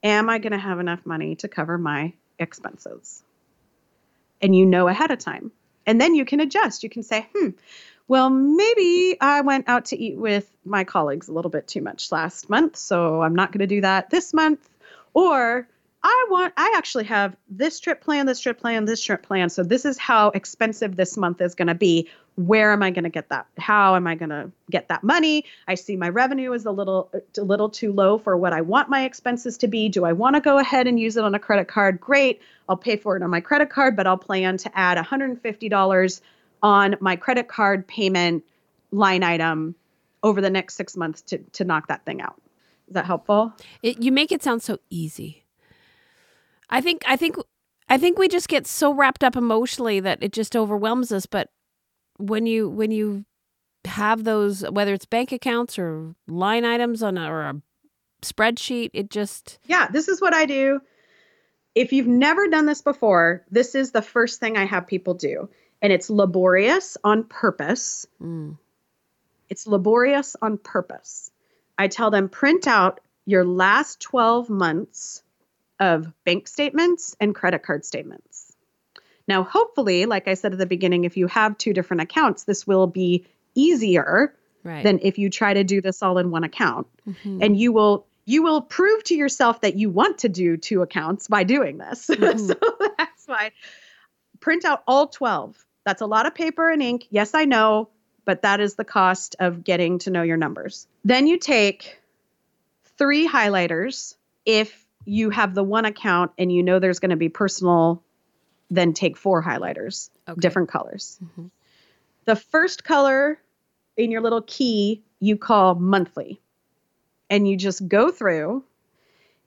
am 0.03 0.29
i 0.29 0.37
going 0.37 0.51
to 0.51 0.57
have 0.57 0.79
enough 0.79 1.05
money 1.05 1.35
to 1.35 1.47
cover 1.47 1.77
my 1.77 2.13
expenses 2.37 3.23
and 4.41 4.55
you 4.55 4.65
know 4.65 4.87
ahead 4.87 5.11
of 5.11 5.19
time 5.19 5.51
and 5.85 5.99
then 5.99 6.15
you 6.15 6.25
can 6.25 6.39
adjust. 6.39 6.83
You 6.83 6.89
can 6.89 7.03
say, 7.03 7.27
hmm, 7.35 7.49
well, 8.07 8.29
maybe 8.29 9.17
I 9.19 9.41
went 9.41 9.67
out 9.67 9.85
to 9.85 9.97
eat 9.97 10.17
with 10.17 10.49
my 10.65 10.83
colleagues 10.83 11.27
a 11.27 11.33
little 11.33 11.51
bit 11.51 11.67
too 11.67 11.81
much 11.81 12.11
last 12.11 12.49
month, 12.49 12.75
so 12.75 13.21
I'm 13.21 13.35
not 13.35 13.51
going 13.51 13.59
to 13.59 13.67
do 13.67 13.81
that 13.81 14.09
this 14.09 14.33
month. 14.33 14.67
Or 15.13 15.67
I 16.03 16.25
want, 16.29 16.53
I 16.57 16.73
actually 16.75 17.05
have 17.05 17.35
this 17.49 17.79
trip 17.79 18.01
plan, 18.01 18.25
this 18.25 18.39
trip 18.39 18.59
plan, 18.59 18.85
this 18.85 19.01
trip 19.01 19.23
plan. 19.23 19.49
So 19.49 19.63
this 19.63 19.85
is 19.85 19.97
how 19.97 20.29
expensive 20.29 20.97
this 20.97 21.15
month 21.15 21.39
is 21.39 21.55
going 21.55 21.69
to 21.69 21.75
be. 21.75 22.09
Where 22.35 22.73
am 22.73 22.83
I 22.83 22.91
going 22.91 23.05
to 23.05 23.09
get 23.09 23.29
that? 23.29 23.45
How 23.57 23.95
am 23.95 24.05
I 24.05 24.15
going 24.15 24.31
to 24.31 24.51
get 24.69 24.89
that 24.89 25.03
money? 25.03 25.45
I 25.67 25.75
see 25.75 25.95
my 25.95 26.09
revenue 26.09 26.51
is 26.51 26.65
a 26.65 26.71
little, 26.71 27.09
a 27.37 27.41
little 27.41 27.69
too 27.69 27.93
low 27.93 28.17
for 28.17 28.35
what 28.35 28.51
I 28.51 28.59
want 28.59 28.89
my 28.89 29.05
expenses 29.05 29.57
to 29.59 29.67
be. 29.67 29.87
Do 29.87 30.03
I 30.03 30.11
want 30.11 30.35
to 30.35 30.41
go 30.41 30.57
ahead 30.57 30.87
and 30.87 30.99
use 30.99 31.15
it 31.15 31.23
on 31.23 31.35
a 31.35 31.39
credit 31.39 31.69
card? 31.69 32.01
Great. 32.01 32.41
I'll 32.67 32.75
pay 32.75 32.97
for 32.97 33.15
it 33.15 33.23
on 33.23 33.29
my 33.29 33.39
credit 33.39 33.69
card, 33.69 33.95
but 33.95 34.05
I'll 34.05 34.17
plan 34.17 34.57
to 34.57 34.77
add 34.77 34.97
$150 34.97 36.21
on 36.63 36.95
my 36.99 37.15
credit 37.15 37.47
card 37.47 37.87
payment 37.87 38.43
line 38.91 39.23
item 39.23 39.75
over 40.21 40.41
the 40.41 40.49
next 40.49 40.75
six 40.75 40.97
months 40.97 41.21
to, 41.21 41.37
to 41.37 41.63
knock 41.63 41.87
that 41.87 42.03
thing 42.03 42.21
out. 42.21 42.41
Is 42.87 42.95
that 42.95 43.05
helpful? 43.05 43.53
It, 43.81 44.01
you 44.01 44.11
make 44.11 44.31
it 44.31 44.43
sound 44.43 44.63
so 44.63 44.79
easy. 44.89 45.42
I 46.73 46.81
think 46.81 47.03
I 47.05 47.15
think 47.15 47.35
I 47.87 47.97
think 47.99 48.17
we 48.17 48.27
just 48.27 48.47
get 48.49 48.65
so 48.65 48.91
wrapped 48.93 49.23
up 49.23 49.35
emotionally 49.35 49.99
that 49.99 50.17
it 50.21 50.33
just 50.33 50.55
overwhelms 50.55 51.11
us. 51.11 51.27
But 51.27 51.49
when 52.17 52.47
you 52.47 52.67
when 52.67 52.89
you 52.89 53.25
have 53.85 54.23
those, 54.23 54.67
whether 54.69 54.93
it's 54.93 55.05
bank 55.05 55.31
accounts 55.31 55.77
or 55.77 56.15
line 56.27 56.65
items 56.65 57.03
on 57.03 57.17
a, 57.17 57.31
or 57.31 57.41
a 57.43 57.61
spreadsheet, 58.23 58.89
it 58.93 59.11
just 59.11 59.59
Yeah, 59.67 59.87
this 59.87 60.07
is 60.07 60.19
what 60.19 60.33
I 60.33 60.47
do. 60.47 60.81
If 61.75 61.93
you've 61.93 62.07
never 62.07 62.47
done 62.47 62.65
this 62.65 62.81
before, 62.81 63.43
this 63.51 63.75
is 63.75 63.91
the 63.91 64.01
first 64.01 64.39
thing 64.39 64.57
I 64.57 64.65
have 64.65 64.87
people 64.87 65.13
do. 65.13 65.49
And 65.81 65.93
it's 65.93 66.09
laborious 66.09 66.97
on 67.03 67.25
purpose. 67.25 68.07
mm, 68.21 68.57
It's 69.49 69.67
laborious 69.67 70.35
on 70.41 70.57
purpose. 70.57 71.29
I 71.77 71.87
tell 71.87 72.09
them 72.09 72.29
print 72.29 72.67
out 72.67 72.99
your 73.25 73.43
last 73.45 73.99
12 74.01 74.49
months 74.49 75.23
of 75.79 76.11
bank 76.25 76.47
statements 76.47 77.15
and 77.19 77.33
credit 77.35 77.63
card 77.63 77.85
statements. 77.85 78.53
Now, 79.27 79.43
hopefully, 79.43 80.05
like 80.05 80.27
I 80.27 80.33
said 80.33 80.51
at 80.53 80.59
the 80.59 80.65
beginning, 80.65 81.05
if 81.05 81.15
you 81.17 81.27
have 81.27 81.57
two 81.57 81.73
different 81.73 82.01
accounts, 82.01 82.43
this 82.43 82.67
will 82.67 82.87
be 82.87 83.25
easier 83.55 84.35
right. 84.63 84.83
than 84.83 84.99
if 85.01 85.17
you 85.17 85.29
try 85.29 85.53
to 85.53 85.63
do 85.63 85.79
this 85.81 86.01
all 86.03 86.17
in 86.17 86.31
one 86.31 86.43
account 86.43 86.87
Mhm. 87.07 87.43
and 87.43 87.57
you 87.57 87.71
will 87.71 88.05
you 88.25 88.41
will 88.41 88.61
prove 88.61 89.03
to 89.03 89.15
yourself 89.15 89.59
that 89.61 89.75
you 89.75 89.89
want 89.89 90.19
to 90.19 90.29
do 90.29 90.55
two 90.57 90.81
accounts 90.81 91.27
by 91.27 91.43
doing 91.43 91.77
this 91.77 92.07
Mhm. 92.09 92.47
so 92.47 92.55
that's 92.97 93.27
why 93.27 93.51
print 94.39 94.65
out 94.65 94.81
all 94.87 95.07
12 95.07 95.63
that's 95.85 96.01
a 96.01 96.05
lot 96.05 96.25
of 96.25 96.33
paper 96.33 96.69
and 96.71 96.81
ink 96.81 97.05
yes 97.11 97.33
i 97.35 97.45
know 97.45 97.89
but 98.25 98.41
that 98.41 98.59
is 98.61 98.75
the 98.75 98.85
cost 98.85 99.35
of 99.39 99.63
getting 99.63 99.99
to 99.99 100.09
know 100.09 100.23
your 100.23 100.37
numbers 100.37 100.87
then 101.05 101.27
you 101.27 101.37
take 101.37 101.99
three 102.97 103.27
highlighters 103.27 104.15
if 104.45 104.82
you 105.05 105.29
have 105.29 105.53
the 105.55 105.63
one 105.63 105.85
account 105.85 106.31
and 106.37 106.51
you 106.51 106.63
know 106.63 106.79
there's 106.79 106.99
going 106.99 107.09
to 107.11 107.17
be 107.17 107.29
personal 107.29 108.03
then 108.69 108.93
take 108.93 109.17
four 109.17 109.43
highlighters 109.43 110.09
Okay. 110.27 110.39
different 110.39 110.69
colors 110.69 111.19
Mhm. 111.23 111.51
the 112.25 112.35
first 112.35 112.83
color 112.83 113.39
in 113.97 114.11
your 114.11 114.21
little 114.21 114.41
key 114.41 115.03
you 115.19 115.37
call 115.37 115.75
monthly 115.75 116.41
and 117.29 117.47
you 117.47 117.55
just 117.57 117.87
go 117.87 118.11
through 118.11 118.63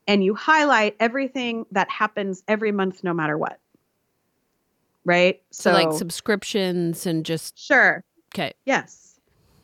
and 0.07 0.23
you 0.23 0.35
highlight 0.35 0.97
everything 1.01 1.67
that 1.73 1.91
happens 1.91 2.43
every 2.47 2.73
month 2.73 3.03
no 3.03 3.13
matter 3.13 3.37
what 3.37 3.59
right 5.05 5.43
so, 5.51 5.73
like 5.73 5.93
subscriptions 5.93 7.07
and 7.07 7.25
just 7.25 7.59
sure 7.59 8.05
okay. 8.35 8.53
yes 8.65 9.19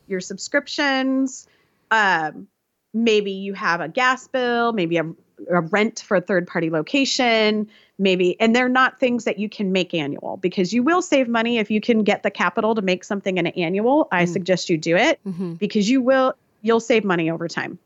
your 0.07 0.21
subscriptions 0.21 1.47
um, 1.91 2.49
maybe 2.95 3.33
you 3.33 3.53
have 3.55 3.81
a 3.81 3.89
gas 3.89 4.27
bill 4.29 4.73
maybe 4.73 4.97
a, 4.97 5.05
a 5.51 5.61
rent 5.61 6.01
for 6.07 6.17
a 6.17 6.21
third 6.21 6.47
party 6.47 6.71
location 6.71 7.69
maybe 7.99 8.39
and 8.41 8.55
they're 8.57 8.69
not 8.69 8.99
things 8.99 9.25
that 9.25 9.39
you 9.39 9.49
can 9.49 9.71
make 9.73 9.93
annual 9.95 10.37
because 10.39 10.73
you 10.73 10.83
will 10.83 11.03
save 11.03 11.29
money 11.29 11.59
if 11.59 11.71
you 11.71 11.81
can 11.81 12.03
get 12.03 12.23
the 12.23 12.31
capital 12.31 12.75
to 12.75 12.83
make 12.83 13.05
something 13.05 13.39
an 13.39 13.47
annual 13.49 14.09
i 14.13 14.25
Mm. 14.25 14.29
suggest 14.29 14.69
you 14.71 14.77
do 14.79 14.97
it 14.97 15.21
hmm 15.25 15.55
because 15.55 15.89
you 15.91 16.01
will 16.01 16.35
you'll 16.63 16.81
save 16.81 17.05
money 17.05 17.31
over 17.31 17.49
time 17.49 17.79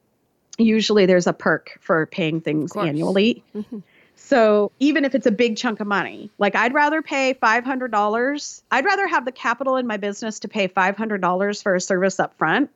usually 0.59 1.07
there's 1.07 1.27
a 1.27 1.33
perk 1.33 1.77
for 1.81 2.07
paying 2.07 2.41
things 2.41 2.75
annually 2.77 3.43
Mhm. 3.55 3.83
so 4.15 4.73
even 4.79 5.05
if 5.05 5.15
it's 5.15 5.27
a 5.27 5.31
big 5.31 5.57
chunk 5.57 5.81
of 5.81 5.87
money 5.87 6.31
like 6.39 6.55
i'd 6.57 6.73
rather 6.73 7.03
pay 7.03 7.35
$500 7.35 8.63
i'd 8.71 8.85
rather 8.85 9.07
have 9.07 9.25
the 9.25 9.33
capital 9.33 9.77
in 9.77 9.87
my 9.87 9.97
business 9.97 10.39
to 10.41 10.49
pay 10.49 10.69
$500 10.69 11.63
for 11.63 11.75
a 11.75 11.81
service 11.81 12.19
up 12.21 12.37
front 12.39 12.71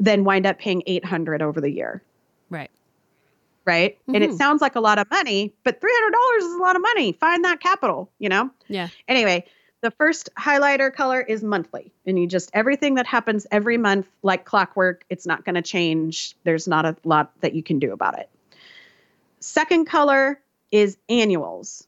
than 0.00 0.24
wind 0.24 0.46
up 0.46 0.58
paying 0.58 0.82
800 0.86 1.42
over 1.42 1.60
the 1.60 1.70
year 1.70 2.02
Right. 2.50 2.70
Right 3.68 3.98
and 4.08 4.24
it 4.24 4.30
Mhm. 4.30 4.38
sounds 4.38 4.60
like 4.62 4.74
a 4.76 4.80
lot 4.80 4.98
of 4.98 5.08
money 5.10 5.52
but 5.62 5.80
$300 5.80 6.44
is 6.44 6.54
a 6.54 6.62
lot 6.62 6.74
of 6.74 6.82
money 6.82 7.12
find 7.12 7.44
that 7.44 7.60
capital 7.60 8.10
you 8.18 8.28
know 8.28 8.50
Yeah. 8.68 8.88
Anyway, 9.06 9.44
the 9.80 9.90
first 9.92 10.28
highlighter 10.36 10.92
color 10.92 11.20
is 11.20 11.42
monthly, 11.44 11.92
and 12.06 12.18
you 12.18 12.26
just 12.26 12.50
everything 12.52 12.96
that 12.96 13.06
happens 13.06 13.46
every 13.52 13.76
month, 13.78 14.06
like 14.22 14.44
clockwork, 14.44 15.04
it's 15.08 15.24
not 15.26 15.44
going 15.44 15.54
to 15.54 15.62
change. 15.62 16.34
There's 16.42 16.66
not 16.66 16.84
a 16.84 16.96
lot 17.04 17.30
that 17.42 17.54
you 17.54 17.62
can 17.62 17.78
do 17.78 17.92
about 17.92 18.18
it. 18.18 18.28
Second 19.40 19.84
color 19.86 20.40
is 20.72 20.96
annuals. 21.08 21.86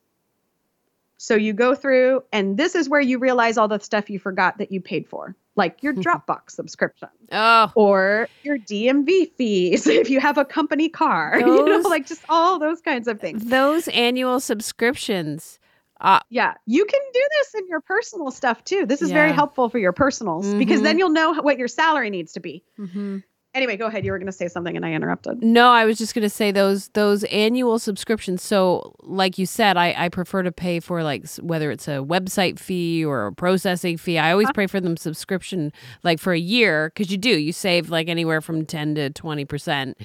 So 1.19 1.35
you 1.35 1.53
go 1.53 1.75
through, 1.75 2.23
and 2.33 2.57
this 2.57 2.75
is 2.75 2.89
where 2.89 3.01
you 3.01 3.19
realize 3.19 3.59
all 3.59 3.69
the 3.69 3.81
stuff 3.81 4.09
you 4.09 4.19
forgot 4.21 4.57
that 4.59 4.71
you 4.73 4.81
paid 4.81 5.07
for, 5.09 5.35
like 5.61 5.83
your 5.83 5.95
Dropbox 6.05 6.51
subscription 6.51 7.09
Oh, 7.33 7.71
or 7.77 8.27
your 8.43 8.59
DMV 8.59 9.31
fees 9.37 9.87
if 10.03 10.11
you 10.11 10.19
have 10.21 10.37
a 10.39 10.45
company 10.45 10.89
car, 10.89 11.35
you 11.39 11.65
know, 11.65 11.79
like 11.89 12.07
just 12.09 12.25
all 12.29 12.59
those 12.59 12.81
kinds 12.81 13.07
of 13.07 13.21
things. 13.21 13.45
those 13.45 13.87
annual 13.89 14.41
subscriptions. 14.41 15.59
Uh, 16.01 16.19
Yeah, 16.31 16.55
you 16.67 16.85
can 16.87 17.01
do 17.13 17.21
this 17.39 17.55
in 17.61 17.69
your 17.69 17.83
personal 17.83 18.31
stuff 18.31 18.65
too. 18.65 18.87
This 18.87 19.03
is 19.03 19.11
very 19.11 19.33
helpful 19.33 19.69
for 19.69 19.79
your 19.79 19.93
personals 19.93 20.55
because 20.55 20.81
then 20.81 20.99
you'll 20.99 21.11
know 21.11 21.35
what 21.35 21.59
your 21.59 21.69
salary 21.69 22.09
needs 22.11 22.33
to 22.33 22.41
be. 22.41 22.65
mhm. 22.79 23.23
Anyway, 23.55 23.77
go 23.77 23.87
ahead. 23.87 24.05
You 24.05 24.13
were 24.13 24.19
going 24.19 24.27
to 24.27 24.33
say 24.33 24.49
something 24.49 24.77
and 24.77 24.85
I 24.85 24.93
interrupted. 24.93 25.43
No, 25.43 25.71
I 25.71 25.85
was 25.85 25.99
just 25.99 26.15
going 26.15 26.23
to 26.23 26.31
say 26.31 26.51
those 26.51 26.89
those 26.89 27.25
annual 27.25 27.79
subscriptions. 27.79 28.43
So, 28.43 28.95
like 29.03 29.39
you 29.39 29.47
said, 29.47 29.77
I, 29.77 29.95
I 29.97 30.09
prefer 30.09 30.43
to 30.43 30.53
pay 30.53 30.81
for 30.81 31.03
like 31.03 31.29
whether 31.37 31.71
it's 31.71 31.89
a 31.89 32.03
website 32.03 32.59
fee 32.59 33.05
or 33.05 33.27
a 33.27 33.33
processing 33.33 33.97
fee. 33.97 34.19
I 34.19 34.33
always 34.33 34.47
uh-huh. 34.47 34.55
pay 34.55 34.67
for 34.67 34.81
them 34.81 34.97
subscription 34.97 35.73
like 36.03 36.19
for 36.19 36.33
a 36.33 36.39
year 36.39 36.91
because 36.95 37.11
you 37.11 37.19
do 37.19 37.39
you 37.39 37.53
save 37.53 37.91
like 37.91 38.09
anywhere 38.09 38.41
from 38.41 38.65
ten 38.65 38.95
to 38.95 39.11
twenty 39.11 39.45
percent. 39.45 39.99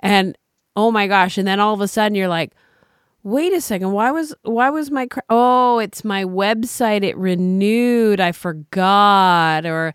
And 0.00 0.36
oh 0.76 0.90
my 0.90 1.06
gosh! 1.06 1.38
And 1.38 1.46
then 1.46 1.60
all 1.60 1.74
of 1.74 1.80
a 1.80 1.88
sudden 1.88 2.14
you're 2.14 2.28
like, 2.28 2.52
wait 3.28 3.52
a 3.52 3.60
second, 3.60 3.92
why 3.92 4.10
was 4.10 4.34
why 4.42 4.70
was 4.70 4.90
my 4.90 5.06
cr- 5.06 5.20
oh 5.28 5.78
it's 5.78 6.04
my 6.04 6.24
website. 6.24 7.04
It 7.04 7.16
renewed. 7.16 8.20
I 8.20 8.32
forgot. 8.32 9.66
Or 9.66 9.92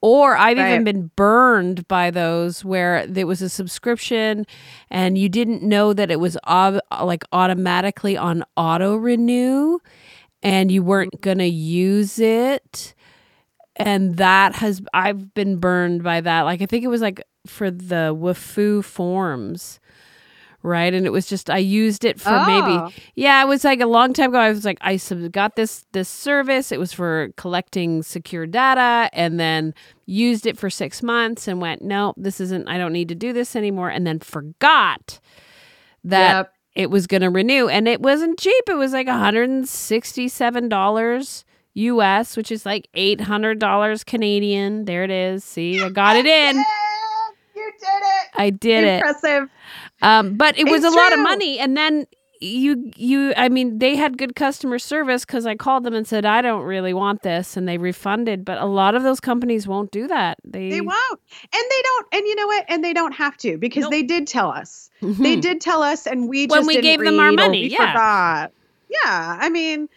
or 0.00 0.36
I've 0.36 0.58
even 0.58 0.84
been 0.84 1.10
burned 1.14 1.86
by 1.86 2.10
those 2.10 2.64
where 2.64 3.06
there 3.06 3.26
was 3.26 3.40
a 3.40 3.48
subscription 3.48 4.46
and 4.90 5.16
you 5.16 5.28
didn't 5.28 5.62
know 5.62 5.92
that 5.92 6.10
it 6.10 6.18
was 6.18 6.36
ob- 6.46 6.80
like 7.00 7.24
automatically 7.32 8.16
on 8.16 8.44
auto 8.56 8.96
renew 8.96 9.78
and 10.42 10.72
you 10.72 10.82
weren't 10.82 11.20
going 11.20 11.38
to 11.38 11.46
use 11.46 12.18
it. 12.18 12.94
And 13.76 14.16
that 14.16 14.56
has 14.56 14.82
I've 14.92 15.32
been 15.34 15.56
burned 15.56 16.02
by 16.02 16.20
that. 16.20 16.42
Like 16.42 16.60
I 16.60 16.66
think 16.66 16.84
it 16.84 16.88
was 16.88 17.00
like 17.00 17.22
for 17.46 17.70
the 17.70 18.14
Wufoo 18.14 18.84
forms 18.84 19.80
right 20.62 20.94
and 20.94 21.06
it 21.06 21.10
was 21.10 21.26
just 21.26 21.50
I 21.50 21.58
used 21.58 22.04
it 22.04 22.20
for 22.20 22.30
Oh. 22.30 22.46
maybe 22.46 22.94
yeah, 23.14 23.42
it 23.42 23.48
was 23.48 23.64
like 23.64 23.80
a 23.80 23.86
long 23.86 24.12
time 24.12 24.30
ago. 24.30 24.38
I 24.38 24.48
was 24.50 24.64
like, 24.64 24.78
I 24.80 24.96
sub- 24.96 25.32
got 25.32 25.56
this 25.56 25.84
this 25.92 26.08
service. 26.08 26.72
It 26.72 26.78
was 26.78 26.92
for 26.92 27.30
collecting 27.36 28.02
secure 28.02 28.46
data, 28.46 29.10
and 29.12 29.38
then 29.40 29.74
used 30.06 30.46
it 30.46 30.58
for 30.58 30.70
six 30.70 31.02
months, 31.02 31.46
and 31.48 31.60
went, 31.60 31.82
no, 31.82 32.14
this 32.16 32.40
isn't. 32.40 32.68
I 32.68 32.78
don't 32.78 32.92
need 32.92 33.08
to 33.08 33.14
do 33.14 33.32
this 33.32 33.54
anymore, 33.56 33.88
and 33.90 34.06
then 34.06 34.18
forgot 34.20 35.18
that 36.04 36.36
Yep. 36.36 36.52
it 36.74 36.90
was 36.90 37.06
going 37.06 37.22
to 37.22 37.30
renew, 37.30 37.68
and 37.68 37.86
it 37.88 38.00
wasn't 38.00 38.38
cheap. 38.38 38.64
It 38.68 38.74
was 38.76 38.92
like 38.92 39.06
one 39.06 39.18
hundred 39.18 39.50
and 39.50 39.68
sixty 39.68 40.28
seven 40.28 40.68
dollars 40.68 41.44
U.S., 41.74 42.36
which 42.36 42.52
is 42.52 42.66
like 42.66 42.88
eight 42.94 43.22
hundred 43.22 43.58
dollars 43.58 44.04
Canadian. 44.04 44.84
There 44.84 45.04
it 45.04 45.10
is. 45.10 45.42
See, 45.44 45.80
I 45.82 45.88
got 45.88 46.16
it 46.16 46.26
in. 46.26 46.62
You 47.54 47.70
did 47.78 47.86
it. 47.86 48.28
I 48.34 48.48
did 48.50 48.84
it. 48.84 48.96
Impressive. 49.04 49.48
Um, 50.02 50.36
but 50.36 50.58
it 50.58 50.64
was 50.64 50.84
It's 50.84 50.94
a 50.94 50.96
lot 50.96 51.12
of 51.12 51.20
money, 51.20 51.58
and 51.58 51.76
then 51.76 52.06
you 52.40 52.90
you 52.96 53.32
I 53.36 53.48
mean 53.48 53.78
they 53.78 53.94
had 53.94 54.18
good 54.18 54.34
customer 54.34 54.76
service 54.78 55.24
because 55.24 55.46
I 55.46 55.54
called 55.54 55.84
them 55.84 55.94
and 55.94 56.04
said 56.06 56.24
I 56.26 56.42
don't 56.42 56.62
really 56.64 56.92
want 56.92 57.22
this, 57.22 57.56
and 57.56 57.68
they 57.68 57.78
refunded. 57.78 58.44
But 58.44 58.58
a 58.58 58.66
lot 58.66 58.94
of 58.96 59.04
those 59.04 59.20
companies 59.20 59.68
won't 59.68 59.92
do 59.92 60.08
that. 60.08 60.38
They, 60.44 60.68
They 60.70 60.80
won't. 60.80 61.20
And 61.54 61.62
they 61.70 61.82
don't. 61.82 62.06
And 62.12 62.26
you 62.26 62.34
know 62.34 62.46
what? 62.48 62.64
And 62.68 62.82
they 62.82 62.92
don't 62.92 63.12
have 63.14 63.36
to 63.38 63.58
because 63.58 63.82
Nope. 63.82 63.92
they 63.92 64.02
did 64.02 64.26
tell 64.26 64.50
us. 64.50 64.90
Mhm. 65.02 65.18
They 65.22 65.36
did 65.36 65.60
tell 65.60 65.82
us, 65.82 66.06
and 66.06 66.28
we 66.28 66.46
When 66.46 66.66
we 66.66 66.74
didn't 66.74 66.84
gave 66.84 67.00
them 67.00 67.20
our 67.20 67.32
money, 67.32 67.68
yeah. 67.68 67.92
forgot. 67.92 68.52
Yeah. 68.90 69.38
I 69.40 69.48
mean, 69.48 69.88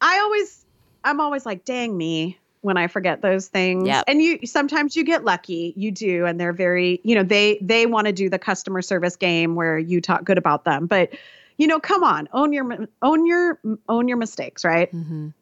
I 0.00 0.18
always, 0.20 0.64
I'm 1.04 1.20
always 1.20 1.46
like, 1.46 1.64
dang 1.64 1.96
me 1.96 2.38
when 2.62 2.76
I 2.76 2.86
forget 2.86 3.20
those 3.20 3.48
things. 3.48 3.86
Yep. 3.86 4.04
And 4.08 4.22
you 4.22 4.38
sometimes 4.46 4.96
you 4.96 5.04
get 5.04 5.24
lucky. 5.24 5.74
You 5.76 5.92
do, 5.92 6.24
and 6.24 6.40
they're 6.40 6.52
very, 6.52 7.00
you 7.04 7.14
know, 7.14 7.22
they 7.22 7.58
they 7.60 7.86
want 7.86 8.06
to 8.06 8.12
do 8.12 8.30
the 8.30 8.38
customer 8.38 8.80
service 8.80 9.16
game 9.16 9.54
where 9.54 9.78
you 9.78 10.00
talk 10.00 10.24
good 10.24 10.38
about 10.38 10.64
them, 10.64 10.86
but. 10.86 11.12
You 11.58 11.66
know, 11.66 11.78
come 11.78 12.02
on, 12.02 12.28
own 12.32 12.52
your 12.54 12.88
own 13.02 13.26
your 13.26 13.60
own 13.88 14.08
your 14.08 14.16
mistakes, 14.16 14.64
right? 14.64 14.90
Mhm. 14.90 15.34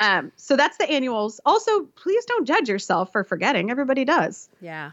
Um, 0.00 0.32
so 0.34 0.56
that's 0.56 0.78
the 0.78 0.88
annuals. 0.90 1.40
Also, 1.44 1.84
please 1.94 2.24
don't 2.24 2.46
judge 2.46 2.68
yourself 2.68 3.12
for 3.12 3.22
forgetting. 3.22 3.70
Everybody 3.70 4.04
does. 4.04 4.48
Yeah. 4.60 4.92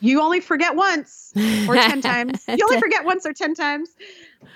You 0.00 0.20
only 0.20 0.40
forget 0.40 0.74
once 0.74 1.32
or 1.68 1.76
10 1.76 2.00
times. 2.02 2.44
You 2.48 2.58
only 2.64 2.80
forget 2.80 3.04
once 3.04 3.26
or 3.26 3.32
10 3.32 3.54
times. 3.54 3.90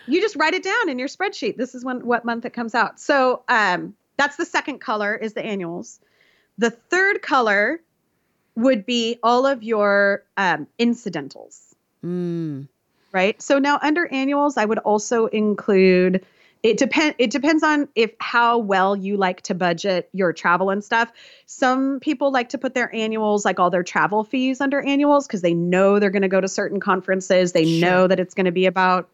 You 0.07 0.20
just 0.20 0.36
write 0.36 0.55
it 0.55 0.62
down 0.62 0.89
in 0.89 0.99
your 0.99 1.09
spreadsheet. 1.09 1.57
This 1.57 1.74
is 1.74 1.84
when 1.84 2.05
what 2.05 2.24
month 2.24 2.45
it 2.45 2.53
comes 2.53 2.74
out. 2.74 2.99
So 3.01 3.43
um, 3.49 3.95
that's 4.16 4.36
the 4.36 4.45
second 4.45 4.80
color 4.80 5.14
is 5.14 5.34
the 5.34 5.45
annuals. 5.45 6.01
The 6.59 6.71
third 6.71 7.23
color 7.23 7.81
would 8.57 8.85
be 8.85 9.19
all 9.23 9.47
of 9.47 9.63
your 9.63 10.25
um, 10.37 10.67
incidentals, 10.79 11.75
Mm. 12.05 12.69
right? 13.13 13.41
So 13.41 13.59
now 13.59 13.79
under 13.83 14.07
annuals, 14.13 14.57
I 14.57 14.65
would 14.65 14.79
also 14.79 15.27
include 15.27 16.25
it 16.65 16.77
depend 16.77 17.15
it 17.19 17.31
depends 17.31 17.63
on 17.63 17.89
if 17.95 18.11
how 18.19 18.59
well 18.59 18.97
you 18.97 19.17
like 19.17 19.43
to 19.43 19.55
budget 19.55 20.09
your 20.13 20.33
travel 20.33 20.71
and 20.71 20.83
stuff. 20.83 21.13
Some 21.47 22.01
people 22.01 22.33
like 22.33 22.49
to 22.49 22.59
put 22.59 22.75
their 22.75 22.93
annuals 22.95 23.45
like 23.45 23.61
all 23.61 23.71
their 23.71 23.85
travel 23.85 24.25
fees 24.25 24.61
under 24.61 24.81
annuals 24.81 25.27
because 25.29 25.41
they 25.43 25.55
know 25.55 26.01
they're 26.01 26.11
going 26.11 26.23
to 26.23 26.29
go 26.29 26.41
to 26.41 26.49
certain 26.49 26.81
conferences. 26.81 27.53
They 27.53 27.65
Sure. 27.65 27.81
know 27.81 28.07
that 28.09 28.19
it's 28.19 28.35
going 28.35 28.47
to 28.47 28.53
be 28.53 28.67
about 28.67 29.09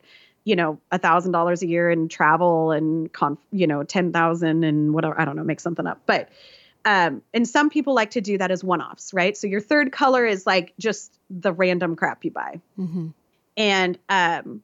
you 0.45 0.57
know 0.57 0.79
a 0.91 0.99
thousand 0.99 1.33
dollars 1.33 1.63
a 1.63 1.67
year 1.67 1.91
in 1.91 2.09
travel 2.09 2.71
and 2.71 3.13
conf, 3.13 3.39
you 3.53 3.67
know 3.67 3.83
ten 3.83 4.11
thousand 4.13 4.65
and 4.65 4.95
whatever 4.95 5.21
I 5.21 5.27
don't 5.27 5.37
know 5.37 5.45
make 5.45 5.61
something 5.61 5.87
up, 5.87 6.01
but 6.07 6.31
um, 6.85 7.23
and 7.33 7.49
some 7.49 7.71
people 7.71 7.95
like 7.95 8.11
to 8.13 8.21
do 8.21 8.39
that 8.39 8.51
as 8.51 8.63
one-offs, 8.63 9.15
right? 9.15 9.37
So 9.37 9.47
your 9.47 9.61
third 9.61 9.93
color 9.93 10.27
is 10.27 10.47
like 10.47 10.75
just 10.79 11.19
the 11.31 11.53
random 11.53 11.97
crap 11.97 12.25
you 12.25 12.31
buy. 12.31 12.61
Hmm 12.77 13.09
and 13.57 13.99
um, 14.09 14.63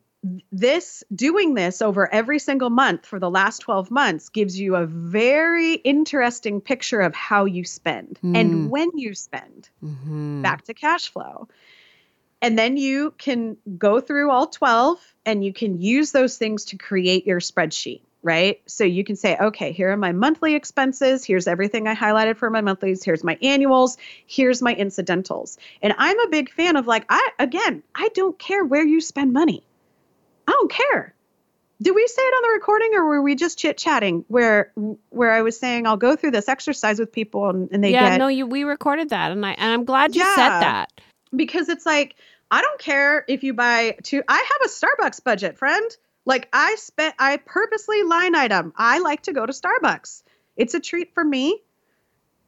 this 0.53 1.03
doing 1.15 1.55
this 1.55 1.81
over 1.81 2.13
every 2.13 2.39
single 2.39 2.71
month 2.71 3.07
for 3.07 3.19
the 3.19 3.31
last 3.31 3.61
12 3.61 3.91
months 3.91 4.29
gives 4.29 4.59
you 4.59 4.77
a 4.77 4.87
very 4.87 5.75
interesting 5.75 6.61
picture 6.61 7.01
of 7.01 7.15
how 7.15 7.45
you 7.47 7.65
spend 7.65 8.19
Mm. 8.23 8.39
and 8.39 8.71
when 8.71 8.91
you 8.95 9.15
spend 9.15 9.69
hmm 9.81 10.43
back 10.43 10.65
to 10.65 10.75
cash 10.75 11.09
flow. 11.11 11.49
And 12.43 12.59
then 12.59 12.79
you 12.79 13.13
can 13.19 13.59
go 13.77 14.01
through 14.01 14.31
all 14.31 14.47
12 14.47 14.99
and 15.27 15.45
you 15.45 15.53
can 15.53 15.79
use 15.81 16.13
those 16.13 16.39
things 16.39 16.67
to 16.67 16.79
create 16.79 17.27
your 17.27 17.41
spreadsheet 17.41 18.01
right 18.23 18.61
so 18.67 18.85
you 18.85 19.03
can 19.05 19.17
say 19.17 19.37
okay 19.39 19.73
here 19.73 19.91
are 19.91 19.97
my 19.97 20.13
monthly 20.13 20.55
expenses 20.55 21.25
here's 21.25 21.47
everything 21.47 21.89
i 21.89 21.95
highlighted 21.95 22.37
for 22.37 22.51
my 22.51 22.61
monthlies 22.61 23.03
here's 23.03 23.25
my 23.25 23.39
annuals 23.43 23.97
here's 24.27 24.61
my 24.61 24.75
incidentals 24.75 25.57
and 25.83 25.95
i'm 25.99 26.19
a 26.21 26.29
big 26.29 26.51
fan 26.51 26.77
of 26.77 26.87
like 26.87 27.05
i 27.09 27.31
again 27.39 27.83
i 27.95 28.09
don't 28.15 28.39
care 28.39 28.65
where 28.65 28.85
you 28.85 29.01
spend 29.01 29.33
money 29.33 29.63
i 30.47 30.53
don't 30.53 30.71
care 30.71 31.15
did 31.83 31.95
we 31.95 32.07
say 32.07 32.21
it 32.23 32.35
on 32.35 32.43
the 32.43 32.53
recording 32.55 32.91
or 32.95 33.07
were 33.07 33.23
we 33.23 33.35
just 33.35 33.59
chit 33.59 33.79
chatting 33.79 34.25
where 34.29 34.71
where 35.09 35.33
i 35.33 35.41
was 35.41 35.59
saying 35.59 35.87
i'll 35.87 35.97
go 35.97 36.15
through 36.15 36.31
this 36.31 36.49
exercise 36.49 36.99
with 36.99 37.11
people 37.11 37.49
and, 37.49 37.71
and 37.73 37.83
they 37.83 37.93
yeah, 37.93 38.11
get 38.11 38.19
no, 38.19 38.29
you 38.29 38.47
we 38.47 38.65
recorded 38.65 39.09
that, 39.11 39.33
and 39.33 39.45
I 39.47 39.53
and 39.53 39.73
I'm 39.73 39.85
glad 39.85 40.15
you 40.15 40.23
Yeah. 40.23 40.35
said 40.35 40.49
that. 40.61 40.93
because 41.35 41.69
it's 41.69 41.87
like 41.87 42.17
I 42.51 42.61
don't 42.63 42.81
care 42.81 43.25
if 43.29 43.45
you 43.45 43.55
buy 43.55 43.97
two. 44.03 44.23
I 44.29 44.37
have 44.37 44.61
a 44.65 44.69
Starbucks 44.69 45.23
budget, 45.25 45.57
friend. 45.57 45.89
Like 46.31 46.49
I 46.53 46.77
spent, 46.77 47.17
I 47.19 47.39
purposely 47.39 48.05
line 48.05 48.37
item. 48.37 48.73
I 48.77 49.01
like 49.01 49.23
to 49.23 49.33
go 49.33 49.45
to 49.45 49.53
Starbucks. 49.53 50.23
It's 50.57 50.75
a 50.75 50.81
treat 50.81 51.13
for 51.13 51.25
me. 51.25 51.61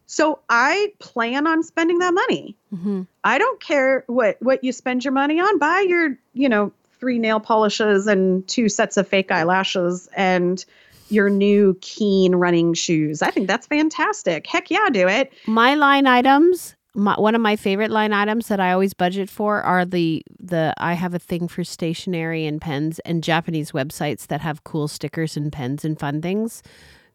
So 0.06 0.38
I 0.48 0.92
plan 1.00 1.48
on 1.48 1.64
spending 1.64 1.98
that 1.98 2.14
money. 2.14 2.56
hmm 2.70 3.02
I 3.24 3.38
don't 3.38 3.60
care 3.60 4.04
what 4.06 4.40
what 4.40 4.62
you 4.62 4.70
spend 4.70 5.04
your 5.04 5.12
money 5.12 5.40
on. 5.40 5.58
Buy 5.58 5.80
your, 5.88 6.16
you 6.32 6.48
know, 6.48 6.72
three 7.00 7.18
nail 7.18 7.40
polishes 7.40 8.06
and 8.06 8.46
two 8.46 8.68
sets 8.68 8.96
of 8.96 9.08
fake 9.08 9.32
eyelashes 9.32 10.08
and 10.16 10.64
your 11.08 11.28
new 11.28 11.76
keen 11.80 12.36
running 12.36 12.74
shoes. 12.74 13.20
I 13.20 13.32
think 13.32 13.48
that's 13.48 13.66
fantastic. 13.66 14.46
Heck 14.46 14.70
yeah, 14.70 14.90
do 14.92 15.08
it. 15.08 15.32
My 15.46 15.74
line 15.74 16.06
items, 16.06 16.76
my, 16.94 17.18
one 17.18 17.34
of 17.34 17.40
my 17.40 17.56
favorite 17.56 17.90
line 17.90 18.12
items 18.12 18.48
that 18.48 18.60
I 18.60 18.72
always 18.72 18.92
budget 18.94 19.30
for 19.30 19.62
are 19.62 19.84
the 19.84 20.22
the 20.38 20.74
I 20.76 20.92
have 20.94 21.14
a 21.14 21.18
thing 21.18 21.48
for 21.48 21.64
stationery 21.64 22.44
and 22.46 22.60
pens 22.60 22.98
and 23.00 23.24
Japanese 23.24 23.72
websites 23.72 24.26
that 24.26 24.40
have 24.40 24.64
cool 24.64 24.88
stickers 24.88 25.36
and 25.36 25.50
pens 25.52 25.84
and 25.84 25.98
fun 25.98 26.20
things 26.20 26.62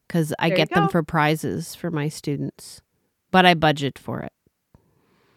because 0.07 0.34
I 0.39 0.49
There 0.49 0.57
get 0.57 0.69
them 0.71 0.89
for 0.89 1.03
prizes 1.03 1.75
for 1.75 1.91
my 1.91 2.07
students, 2.09 2.82
but 3.30 3.45
I 3.45 3.53
budget 3.53 3.99
for 3.99 4.21
it. 4.21 4.34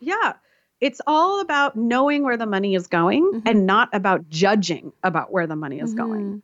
Yeah. 0.01 0.35
It's 0.81 1.03
all 1.07 1.41
about 1.43 1.77
knowing 1.77 2.23
where 2.23 2.39
the 2.39 2.47
money 2.47 2.75
is 2.75 2.87
going 2.87 3.23
Mhm. 3.23 3.43
and 3.45 3.67
not 3.67 3.91
about 3.93 4.29
judging 4.31 4.93
about 5.03 5.31
where 5.31 5.47
the 5.47 5.57
money 5.57 5.79
is 5.81 5.93
going. 5.93 6.43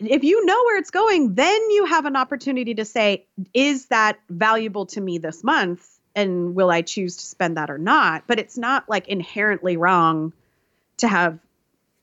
Mhm. 0.00 0.08
If 0.10 0.22
you 0.22 0.44
know 0.46 0.62
where 0.64 0.78
it's 0.78 0.90
going, 0.90 1.34
then 1.34 1.60
you 1.70 1.86
have 1.86 2.04
an 2.06 2.14
opportunity 2.14 2.74
to 2.74 2.84
say, 2.84 3.26
is 3.52 3.86
that 3.86 4.18
valuable 4.28 4.86
to 4.86 5.00
me 5.00 5.18
this 5.18 5.42
month? 5.42 5.88
And 6.14 6.54
will 6.54 6.70
I 6.70 6.82
choose 6.82 7.16
to 7.16 7.24
spend 7.26 7.56
that 7.56 7.70
or 7.70 7.78
not? 7.78 8.24
But 8.26 8.38
it's 8.38 8.56
not 8.56 8.88
like 8.88 9.08
inherently 9.08 9.76
wrong 9.76 10.32
to 10.98 11.08
have 11.08 11.38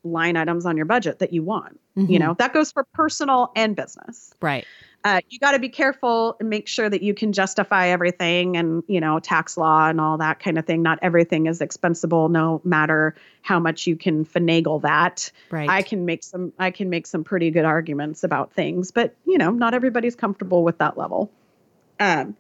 line 0.04 0.36
items 0.36 0.66
on 0.66 0.76
your 0.76 0.86
budget 0.86 1.20
that 1.20 1.32
you 1.32 1.44
want. 1.44 1.80
You 1.96 2.18
Mhm. 2.18 2.20
know, 2.20 2.34
that 2.40 2.54
goes 2.54 2.72
for 2.72 2.84
personal 2.94 3.52
and 3.56 3.76
business 3.76 4.34
right? 4.42 4.66
uh, 5.04 5.20
you 5.30 5.40
got 5.40 5.54
to 5.54 5.60
be 5.60 5.70
careful 5.70 6.36
and 6.40 6.50
make 6.50 6.68
sure 6.68 6.88
that 6.90 7.02
you 7.02 7.14
can 7.14 7.34
justify 7.34 7.88
everything 7.88 8.56
and 8.56 8.84
you 8.88 9.00
know 9.00 9.20
tax 9.20 9.58
law 9.58 9.90
and 9.90 10.00
all 10.00 10.18
that 10.18 10.40
kind 10.40 10.58
of 10.58 10.66
thing 10.66 10.82
not 10.82 11.00
everything 11.02 11.48
is 11.48 11.62
expensible 11.62 12.30
no 12.30 12.62
matter 12.64 13.16
how 13.42 13.60
much 13.60 13.88
you 13.88 13.96
can 13.96 14.26
finagle 14.26 14.82
that 14.82 15.32
Right. 15.50 15.70
i 15.70 15.82
can 15.82 16.06
make 16.06 16.24
some 16.24 16.54
i 16.60 16.70
can 16.70 16.90
make 16.90 17.08
some 17.08 17.24
pretty 17.24 17.50
good 17.50 17.66
arguments 17.66 18.24
about 18.24 18.54
things 18.54 18.92
but 18.92 19.16
you 19.26 19.38
know 19.38 19.50
not 19.52 19.74
everybody's 19.74 20.16
comfortable 20.16 20.64
with 20.64 20.78
that 20.78 20.98
level 20.98 21.32
um, 22.00 22.36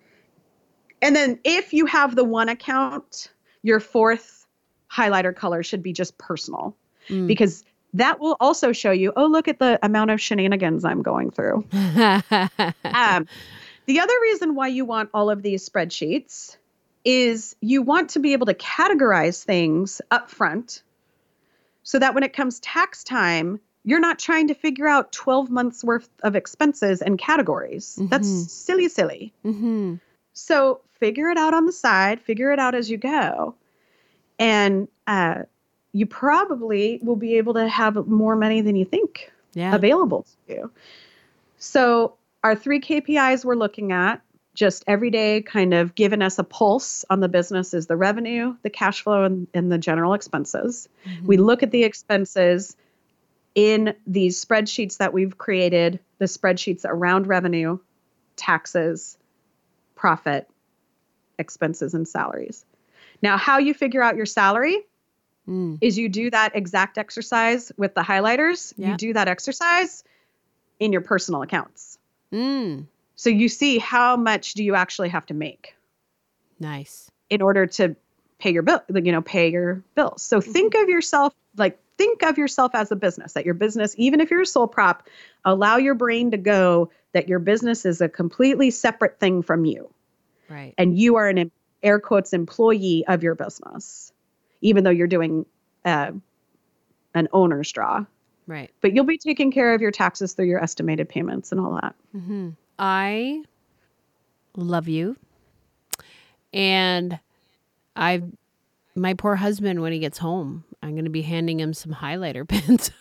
and 1.01 1.15
then 1.15 1.39
if 1.43 1.73
you 1.73 1.85
have 1.85 2.15
the 2.15 2.23
one 2.23 2.49
account 2.49 3.29
your 3.63 3.79
fourth 3.79 4.45
highlighter 4.91 5.35
color 5.35 5.63
should 5.63 5.83
be 5.83 5.93
just 5.93 6.17
personal 6.17 6.75
Mm. 7.09 7.25
because 7.27 7.63
that 7.95 8.19
will 8.19 8.37
also 8.39 8.71
show 8.71 8.91
you, 8.91 9.11
oh, 9.15 9.25
look 9.25 9.47
at 9.47 9.57
the 9.59 9.79
amount 9.83 10.11
of 10.11 10.21
shenanigans 10.21 10.85
I'm 10.85 11.01
going 11.01 11.31
through. 11.31 11.65
Um, 12.83 13.27
the 13.87 13.99
other 13.99 14.13
reason 14.21 14.55
why 14.55 14.67
you 14.67 14.85
want 14.85 15.09
all 15.13 15.29
of 15.29 15.41
these 15.41 15.67
spreadsheets 15.67 16.55
is 17.03 17.55
you 17.59 17.81
want 17.81 18.11
to 18.11 18.19
be 18.19 18.33
able 18.33 18.45
to 18.45 18.53
categorize 18.53 19.43
things 19.43 20.01
up 20.11 20.29
front 20.29 20.83
so 21.83 21.97
that 21.99 22.13
when 22.13 22.23
it 22.23 22.33
comes 22.33 22.59
tax 22.59 23.03
time, 23.03 23.59
you're 23.83 23.99
not 23.99 24.19
trying 24.19 24.49
to 24.49 24.53
figure 24.53 24.87
out 24.87 25.11
12 25.11 25.49
months 25.49 25.83
worth 25.83 26.07
of 26.21 26.35
expenses 26.35 27.01
and 27.01 27.17
categories. 27.17 27.97
Mhm. 27.99 28.09
That's 28.09 28.51
silly, 28.51 28.87
silly. 28.89 29.33
hmm 29.43 29.95
So 30.33 30.81
figure 30.99 31.29
it 31.29 31.37
out 31.37 31.53
on 31.53 31.65
the 31.65 31.71
side, 31.71 32.21
figure 32.21 32.51
it 32.51 32.59
out 32.59 32.75
as 32.75 32.89
you 32.89 32.97
go. 32.97 33.55
And 34.39 34.87
uh, 35.07 35.43
you 35.93 36.05
probably 36.05 36.99
will 37.03 37.15
be 37.15 37.37
able 37.37 37.53
to 37.55 37.67
have 37.67 38.07
more 38.07 38.35
money 38.35 38.61
than 38.61 38.75
you 38.75 38.85
think 38.85 39.31
Yeah. 39.53 39.75
available 39.75 40.25
to 40.47 40.53
you. 40.53 40.71
So, 41.57 42.15
our 42.43 42.55
three 42.55 42.79
KPIs 42.79 43.45
we're 43.45 43.55
looking 43.55 43.91
at, 43.91 44.21
just 44.55 44.83
every 44.87 45.11
day, 45.11 45.41
kind 45.41 45.73
of 45.73 45.93
giving 45.93 46.21
us 46.21 46.39
a 46.39 46.43
pulse 46.43 47.05
on 47.09 47.19
the 47.19 47.29
business 47.29 47.73
is 47.73 47.85
the 47.87 47.95
revenue, 47.95 48.55
the 48.63 48.69
cash 48.69 49.03
flow, 49.03 49.23
and, 49.23 49.47
and 49.53 49.71
the 49.71 49.77
general 49.77 50.13
expenses. 50.13 50.89
Mm-hmm. 51.05 51.27
We 51.27 51.37
look 51.37 51.61
at 51.61 51.71
the 51.71 51.83
expenses 51.83 52.75
in 53.53 53.93
these 54.07 54.43
spreadsheets 54.43 54.97
that 54.97 55.13
we've 55.13 55.37
created, 55.37 55.99
the 56.17 56.25
spreadsheets 56.25 56.83
around 56.85 57.27
revenue, 57.27 57.77
taxes, 58.35 59.17
profit, 60.01 60.49
expenses, 61.37 61.93
and 61.93 62.07
salaries. 62.07 62.65
Now, 63.21 63.37
how 63.37 63.59
you 63.59 63.75
figure 63.75 64.01
out 64.01 64.15
your 64.15 64.25
salary 64.25 64.77
Mm. 65.47 65.79
is 65.81 65.97
you 65.97 66.07
do 66.07 66.29
that 66.29 66.55
exact 66.55 66.97
exercise 66.99 67.71
with 67.75 67.95
the 67.95 68.01
highlighters. 68.01 68.73
Yeah. 68.77 68.91
You 68.91 68.97
do 68.97 69.13
that 69.13 69.27
exercise 69.27 70.03
in 70.79 70.91
your 70.91 71.01
personal 71.01 71.41
accounts. 71.41 71.97
Mm. 72.31 72.85
So 73.15 73.29
you 73.31 73.49
see 73.49 73.79
how 73.79 74.15
much 74.17 74.53
do 74.53 74.63
you 74.63 74.75
actually 74.75 75.09
have 75.09 75.25
to 75.27 75.33
make 75.33 75.75
Nice. 76.59 77.09
in 77.31 77.41
order 77.41 77.65
to 77.67 77.95
pay 78.37 78.51
your 78.53 78.61
bill, 78.63 78.81
you 78.93 79.11
know, 79.11 79.21
pay 79.23 79.49
your 79.51 79.83
bills. 79.95 80.21
So 80.21 80.39
Mm-hmm. 80.39 80.51
think 80.51 80.75
of 80.75 80.89
yourself 80.89 81.33
like 81.57 81.79
think 82.01 82.23
of 82.23 82.37
yourself 82.37 82.71
as 82.73 82.91
a 82.91 82.95
business. 82.95 83.33
That 83.33 83.45
your 83.45 83.53
business, 83.53 83.93
even 83.97 84.19
if 84.21 84.31
you're 84.31 84.41
a 84.41 84.45
sole 84.45 84.67
prop, 84.67 85.07
allow 85.45 85.77
your 85.77 85.95
brain 85.95 86.31
to 86.31 86.37
go 86.37 86.89
that 87.13 87.27
your 87.27 87.39
business 87.39 87.85
is 87.85 88.01
a 88.01 88.09
completely 88.09 88.71
separate 88.71 89.19
thing 89.19 89.43
from 89.43 89.65
you. 89.65 89.93
Right. 90.49 90.73
and 90.77 90.97
you 90.99 91.15
are 91.15 91.29
an 91.29 91.49
air 91.81 91.99
quotes 91.99 92.33
employee 92.33 93.05
of 93.07 93.23
your 93.23 93.35
business, 93.35 94.11
even 94.59 94.83
though 94.83 94.89
you're 94.89 95.07
doing 95.07 95.45
uh, 95.85 96.11
an 97.13 97.27
owner's 97.31 97.71
draw. 97.71 98.05
Right. 98.47 98.69
But 98.81 98.93
you'll 98.93 99.05
be 99.05 99.17
taking 99.17 99.51
care 99.51 99.73
of 99.73 99.81
your 99.81 99.91
taxes 99.91 100.33
through 100.33 100.47
your 100.47 100.61
estimated 100.61 101.07
payments 101.07 101.53
and 101.53 101.61
all 101.61 101.79
that. 101.81 101.95
hmm 102.11 102.49
I 102.77 103.43
love 104.57 104.89
you. 104.89 105.15
And 106.53 107.17
I, 107.95 108.23
my 108.95 109.13
poor 109.13 109.35
husband, 109.35 109.81
when 109.81 109.93
he 109.93 109.99
gets 109.99 110.17
home, 110.17 110.65
I'm 110.81 110.91
going 110.91 111.05
to 111.05 111.11
be 111.11 111.21
handing 111.21 111.59
him 111.59 111.73
some 111.73 111.93
highlighter 111.93 112.47
pens. 112.47 112.91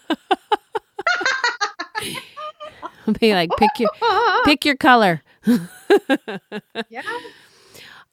I'll 3.06 3.14
be 3.18 3.32
like, 3.32 3.50
pick 3.56 3.70
your, 3.78 3.90
pick 4.44 4.64
your 4.64 4.76
color. 4.76 5.22
yeah. 6.88 7.02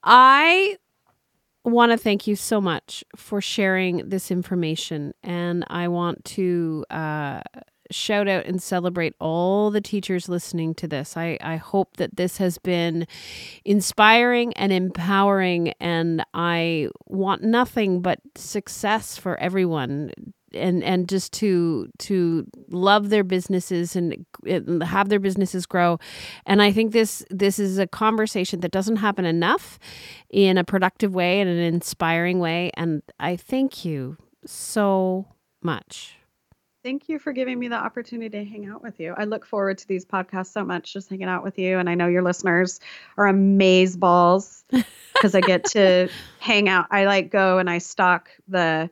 I 0.03 0.77
want 1.63 1.91
to 1.91 1.97
thank 1.97 2.27
you 2.27 2.35
so 2.35 2.61
much 2.61 3.03
for 3.15 3.41
sharing 3.41 4.09
this 4.09 4.31
information. 4.31 5.13
And 5.23 5.65
I 5.67 5.89
want 5.89 6.23
to 6.25 6.85
uh, 6.89 7.41
shout 7.91 8.27
out 8.27 8.45
and 8.45 8.61
celebrate 8.61 9.13
all 9.19 9.71
the 9.71 9.81
teachers 9.81 10.29
listening 10.29 10.73
to 10.75 10.87
this. 10.87 11.17
I, 11.17 11.37
I 11.41 11.57
hope 11.57 11.97
that 11.97 12.15
this 12.17 12.37
has 12.37 12.57
been 12.57 13.07
inspiring 13.65 14.53
and 14.53 14.71
empowering. 14.71 15.73
And 15.79 16.23
I 16.33 16.89
want 17.05 17.43
nothing 17.43 18.01
but 18.01 18.19
success 18.35 19.17
for 19.17 19.37
everyone. 19.39 20.11
And, 20.53 20.81
and 20.81 21.09
just 21.09 21.33
to 21.33 21.89
to 21.99 22.47
love 22.69 23.09
their 23.09 23.25
businesses 23.25 23.97
and, 23.97 24.25
and 24.45 24.81
have 24.81 25.09
their 25.09 25.19
businesses 25.19 25.65
grow 25.65 25.99
and 26.45 26.61
I 26.61 26.71
think 26.71 26.93
this 26.93 27.21
this 27.29 27.59
is 27.59 27.77
a 27.77 27.85
conversation 27.85 28.61
that 28.61 28.71
doesn't 28.71 28.95
happen 28.95 29.25
enough 29.25 29.77
in 30.29 30.57
a 30.57 30.63
productive 30.63 31.13
way 31.13 31.41
and 31.41 31.49
an 31.49 31.57
inspiring 31.57 32.39
way. 32.39 32.71
And 32.75 33.03
I 33.19 33.35
thank 33.35 33.83
you 33.83 34.17
so 34.45 35.27
much. 35.61 36.16
Thank 36.87 37.09
you 37.09 37.19
for 37.19 37.33
giving 37.33 37.59
me 37.59 37.67
the 37.67 37.75
opportunity 37.75 38.29
to 38.29 38.49
hang 38.49 38.65
out 38.65 38.81
with 38.81 38.97
you. 38.97 39.13
I 39.17 39.25
look 39.25 39.45
forward 39.45 39.77
to 39.79 39.87
these 39.89 40.05
podcasts 40.05 40.53
so 40.53 40.63
much, 40.63 40.93
just 40.93 41.09
hanging 41.09 41.27
out 41.27 41.43
with 41.43 41.59
you. 41.59 41.79
And 41.79 41.89
I 41.89 41.95
know 41.95 42.07
your 42.07 42.21
listeners 42.21 42.79
are 43.17 43.27
amaze 43.27 43.97
balls 43.97 44.63
because 45.13 45.35
I 45.35 45.41
get 45.41 45.65
to 45.71 46.07
hang 46.39 46.69
out. 46.69 46.85
I 46.89 47.03
like 47.03 47.29
go 47.29 47.57
and 47.57 47.69
I 47.69 47.79
stalk 47.79 48.29
the 48.47 48.89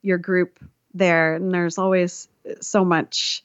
your 0.00 0.16
group 0.16 0.58
there, 0.94 1.34
and 1.34 1.52
there's 1.52 1.76
always 1.76 2.28
so 2.62 2.82
much. 2.82 3.44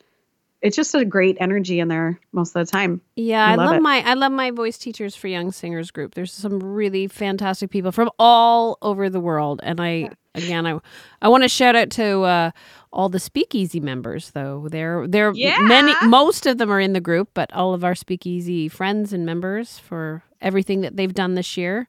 It's 0.61 0.77
just 0.77 0.95
a 0.95 1.03
great 1.03 1.35
energy 1.41 1.81
in 1.81 1.89
there 1.89 2.21
most 2.31 2.55
of 2.55 2.65
the 2.65 2.71
time. 2.71 3.01
Yeah, 3.17 3.45
I 3.45 3.51
I, 3.51 3.55
love 3.55 3.71
love 3.71 3.81
my 3.81 4.01
I 4.05 4.13
love 4.13 4.31
my 4.31 4.51
voice 4.51 4.77
teachers 4.77 5.13
for 5.13 5.27
young 5.27 5.51
singers 5.51 5.91
group. 5.91 6.15
There's 6.15 6.31
some 6.31 6.61
really 6.61 7.07
fantastic 7.07 7.69
people 7.69 7.91
from 7.91 8.11
all 8.17 8.77
over 8.81 9.09
the 9.09 9.19
world, 9.19 9.59
and 9.61 9.81
I 9.81 10.11
again 10.37 10.65
I 10.65 10.79
I 11.21 11.27
want 11.27 11.43
to 11.43 11.49
shout 11.49 11.75
out 11.75 11.89
to 11.91 12.21
uh, 12.21 12.51
all 12.93 13.09
the 13.09 13.19
Speakeasy 13.19 13.79
members 13.79 14.31
though. 14.31 14.67
They're 14.69 15.07
they're 15.07 15.33
Yeah. 15.33 15.59
many 15.59 15.93
most 16.07 16.45
of 16.45 16.57
them 16.57 16.71
are 16.71 16.79
in 16.79 16.93
the 16.93 17.01
group, 17.01 17.29
but 17.33 17.51
all 17.53 17.73
of 17.73 17.83
our 17.83 17.95
Speakeasy 17.95 18.69
friends 18.69 19.11
and 19.13 19.25
members 19.25 19.77
for 19.79 20.23
everything 20.41 20.81
that 20.81 20.95
they've 20.95 21.13
done 21.13 21.35
this 21.35 21.57
year. 21.57 21.87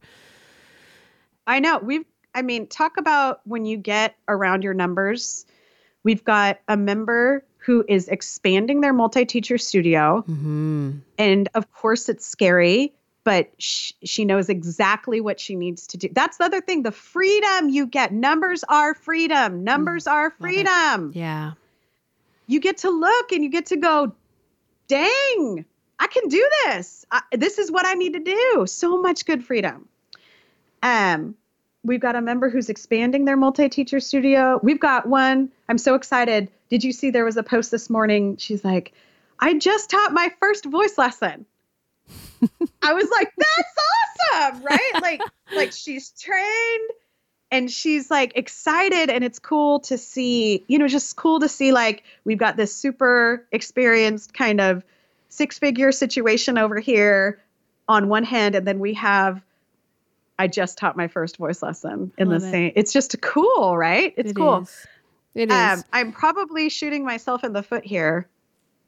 I 1.46 1.61
know. 1.61 1.78
We've, 1.78 2.05
I 2.34 2.42
mean, 2.42 2.66
talk 2.66 2.96
about 2.99 3.40
when 3.44 3.64
you 3.64 3.76
get 3.76 4.16
around 4.28 4.62
your 4.62 4.74
numbers. 4.74 5.46
We've 6.05 6.22
got 6.24 6.59
a 6.68 6.76
member 6.76 7.44
who 7.57 7.84
is 7.88 8.09
expanding 8.09 8.80
their 8.80 8.92
multi 8.92 9.24
teacher 9.24 9.59
studio. 9.59 10.24
Mm-hmm. 10.28 10.99
And 11.18 11.49
of 11.55 11.70
course, 11.72 12.09
it's 12.09 12.26
scary, 12.26 12.92
but 13.29 13.51
sh- 13.59 13.93
she 14.05 14.24
knows 14.24 14.49
exactly 14.49 15.20
what 15.20 15.39
she 15.39 15.55
needs 15.55 15.87
to 15.89 15.99
do. 15.99 16.09
That's 16.11 16.39
the 16.39 16.45
other 16.45 16.62
thing 16.62 16.83
the 16.83 16.91
freedom 16.91 17.68
you 17.68 17.85
get. 17.85 18.11
Numbers 18.11 18.64
are 18.70 18.95
freedom. 18.95 19.64
Numbers 19.64 20.07
are 20.07 20.31
freedom. 20.31 21.12
Yeah. 21.14 21.53
You 22.47 22.59
get 22.59 22.79
to 22.79 22.91
look 22.91 23.31
and 23.33 23.45
you 23.45 23.51
get 23.51 23.66
to 23.66 23.76
go, 23.76 24.14
dang, 24.87 25.66
I 25.99 26.07
can 26.07 26.29
do 26.29 26.49
this. 26.64 27.05
I, 27.11 27.20
this 27.33 27.59
is 27.59 27.70
what 27.70 27.85
I 27.85 27.93
need 27.93 28.14
to 28.14 28.20
do. 28.20 28.64
So 28.66 28.97
much 28.97 29.26
good 29.26 29.45
freedom. 29.45 29.87
Um, 30.83 31.35
we've 31.85 32.01
got 32.01 32.16
a 32.16 32.22
member 32.22 32.49
who's 32.49 32.70
expanding 32.70 33.26
their 33.26 33.37
multi-teacher 33.37 34.01
studio. 34.01 34.59
We've 34.62 34.81
got 34.81 35.07
one. 35.07 35.51
I'm 35.68 35.76
so 35.76 35.97
excited. 35.97 36.51
Did 36.70 36.83
you 36.83 36.93
see 36.93 37.11
there 37.11 37.26
was 37.26 37.37
a 37.37 37.43
post 37.43 37.70
this 37.72 37.91
morning? 37.91 38.39
She's 38.39 38.64
like, 38.64 38.95
I 39.39 39.59
just 39.59 39.91
taught 39.91 40.14
my 40.14 40.33
first 40.41 40.64
voice 40.64 40.97
lesson. 40.97 41.45
I 42.83 42.93
was 42.93 43.09
like, 43.11 43.33
that's 43.37 44.53
awesome, 44.53 44.63
right? 44.63 44.93
Like, 45.01 45.21
like 45.57 45.73
she's 45.73 46.11
trained 46.11 46.91
and 47.51 47.71
she's 47.71 48.11
like 48.11 48.33
excited 48.37 49.11
and 49.11 49.25
it's 49.25 49.39
cool 49.39 49.81
to 49.81 49.99
see, 49.99 50.65
you 50.69 50.79
know, 50.79 50.89
just 50.89 51.17
cool 51.17 51.41
to 51.41 51.49
see 51.49 51.73
like 51.73 52.05
we've 52.25 52.39
got 52.39 52.57
this 52.57 52.75
super 52.75 53.47
experienced 53.53 54.35
kind 54.35 54.61
of 54.61 54.85
six-figure 55.31 55.93
situation 55.93 56.59
over 56.59 56.79
here 56.79 57.41
on 57.89 58.09
one 58.09 58.25
hand 58.25 58.55
and 58.55 58.67
then 58.67 58.79
we 58.79 58.95
have 58.95 59.43
I 60.39 60.47
just 60.47 60.79
taught 60.79 60.97
my 60.97 61.09
first 61.09 61.37
voice 61.37 61.63
lesson 61.63 62.13
in 62.17 62.29
the 62.29 62.37
it. 62.37 62.41
same. 62.41 62.73
It's 62.77 62.93
just 62.93 63.21
cool, 63.21 63.77
right? 63.77 64.15
It's 64.17 64.31
It 64.31 64.37
cool. 64.37 64.63
is. 64.63 64.87
It 65.35 65.51
is. 65.51 65.55
Um, 65.79 65.85
I'm 65.93 66.13
probably 66.13 66.69
shooting 66.69 67.05
myself 67.05 67.43
in 67.43 67.53
the 67.53 67.63
foot 67.63 67.85
here, 67.85 68.29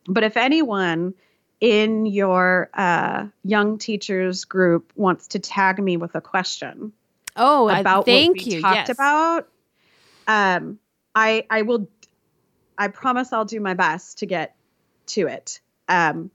but 0.06 0.22
if 0.22 0.36
anyone 0.36 1.14
in 1.60 2.06
your 2.06 2.70
uh, 2.74 3.26
young 3.44 3.78
teachers 3.78 4.44
group 4.44 4.92
wants 4.96 5.28
to 5.28 5.38
tag 5.38 5.78
me 5.82 5.96
with 5.96 6.14
a 6.14 6.20
question 6.20 6.92
oh, 7.36 7.68
I- 7.68 7.80
about 7.80 8.06
thank 8.06 8.38
what 8.38 8.46
we 8.46 8.52
you. 8.54 8.60
talked 8.62 8.76
yes. 8.76 8.90
about, 8.90 9.48
um, 10.26 10.78
I 11.14 11.44
I 11.50 11.62
will. 11.62 11.88
I 12.78 12.88
promise 12.88 13.32
I'll 13.32 13.44
do 13.44 13.60
my 13.60 13.74
best 13.74 14.18
to 14.18 14.26
get 14.26 14.56
to 15.08 15.26
it. 15.26 15.60
Um, 15.88 16.30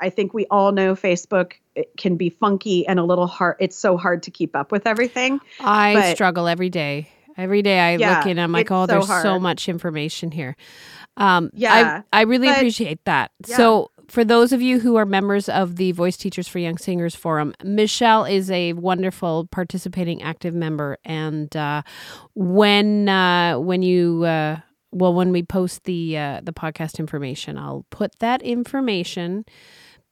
I 0.00 0.10
think 0.10 0.34
we 0.34 0.46
all 0.50 0.72
know 0.72 0.94
Facebook 0.94 1.54
it 1.74 1.90
can 1.96 2.16
be 2.16 2.28
funky 2.28 2.86
and 2.86 2.98
a 2.98 3.04
little 3.04 3.26
hard. 3.26 3.56
It's 3.58 3.76
so 3.76 3.96
hard 3.96 4.22
to 4.24 4.30
keep 4.30 4.54
up 4.54 4.72
with 4.72 4.86
everything. 4.86 5.40
I 5.60 5.94
but- 5.94 6.14
struggle 6.14 6.46
every 6.46 6.70
day. 6.70 7.08
Every 7.38 7.62
day 7.62 7.80
I 7.80 7.96
Yeah, 7.96 8.18
look 8.18 8.26
in, 8.26 8.32
and 8.32 8.40
I'm 8.42 8.52
like, 8.52 8.70
oh, 8.70 8.82
so 8.82 8.86
there's 8.86 9.06
so 9.22 9.40
much 9.40 9.66
information 9.66 10.30
here. 10.30 10.54
Um, 11.16 11.50
Yeah, 11.54 12.02
I, 12.12 12.20
I 12.20 12.22
really 12.24 12.48
but- 12.48 12.58
appreciate 12.58 13.02
that. 13.06 13.30
Yeah. 13.46 13.56
So 13.56 13.90
for 14.12 14.24
those 14.24 14.52
of 14.52 14.60
you 14.60 14.78
who 14.78 14.96
are 14.96 15.06
members 15.06 15.48
of 15.48 15.76
the 15.76 15.92
Voice 15.92 16.18
Teachers 16.18 16.46
for 16.46 16.58
Young 16.58 16.76
Singers 16.76 17.14
Forum, 17.14 17.54
Michelle 17.64 18.26
is 18.26 18.50
a 18.50 18.74
wonderful 18.74 19.46
participating 19.46 20.22
active 20.22 20.52
member. 20.52 20.98
And 21.02 21.56
uh, 21.56 21.80
when 22.34 23.08
uh, 23.08 23.58
when 23.58 23.80
you 23.80 24.24
uh, 24.24 24.58
well, 24.90 25.14
when 25.14 25.32
we 25.32 25.42
post 25.42 25.84
the 25.84 26.18
uh, 26.18 26.40
the 26.42 26.52
podcast 26.52 26.98
information, 26.98 27.56
I'll 27.56 27.86
put 27.88 28.18
that 28.18 28.42
information. 28.42 29.46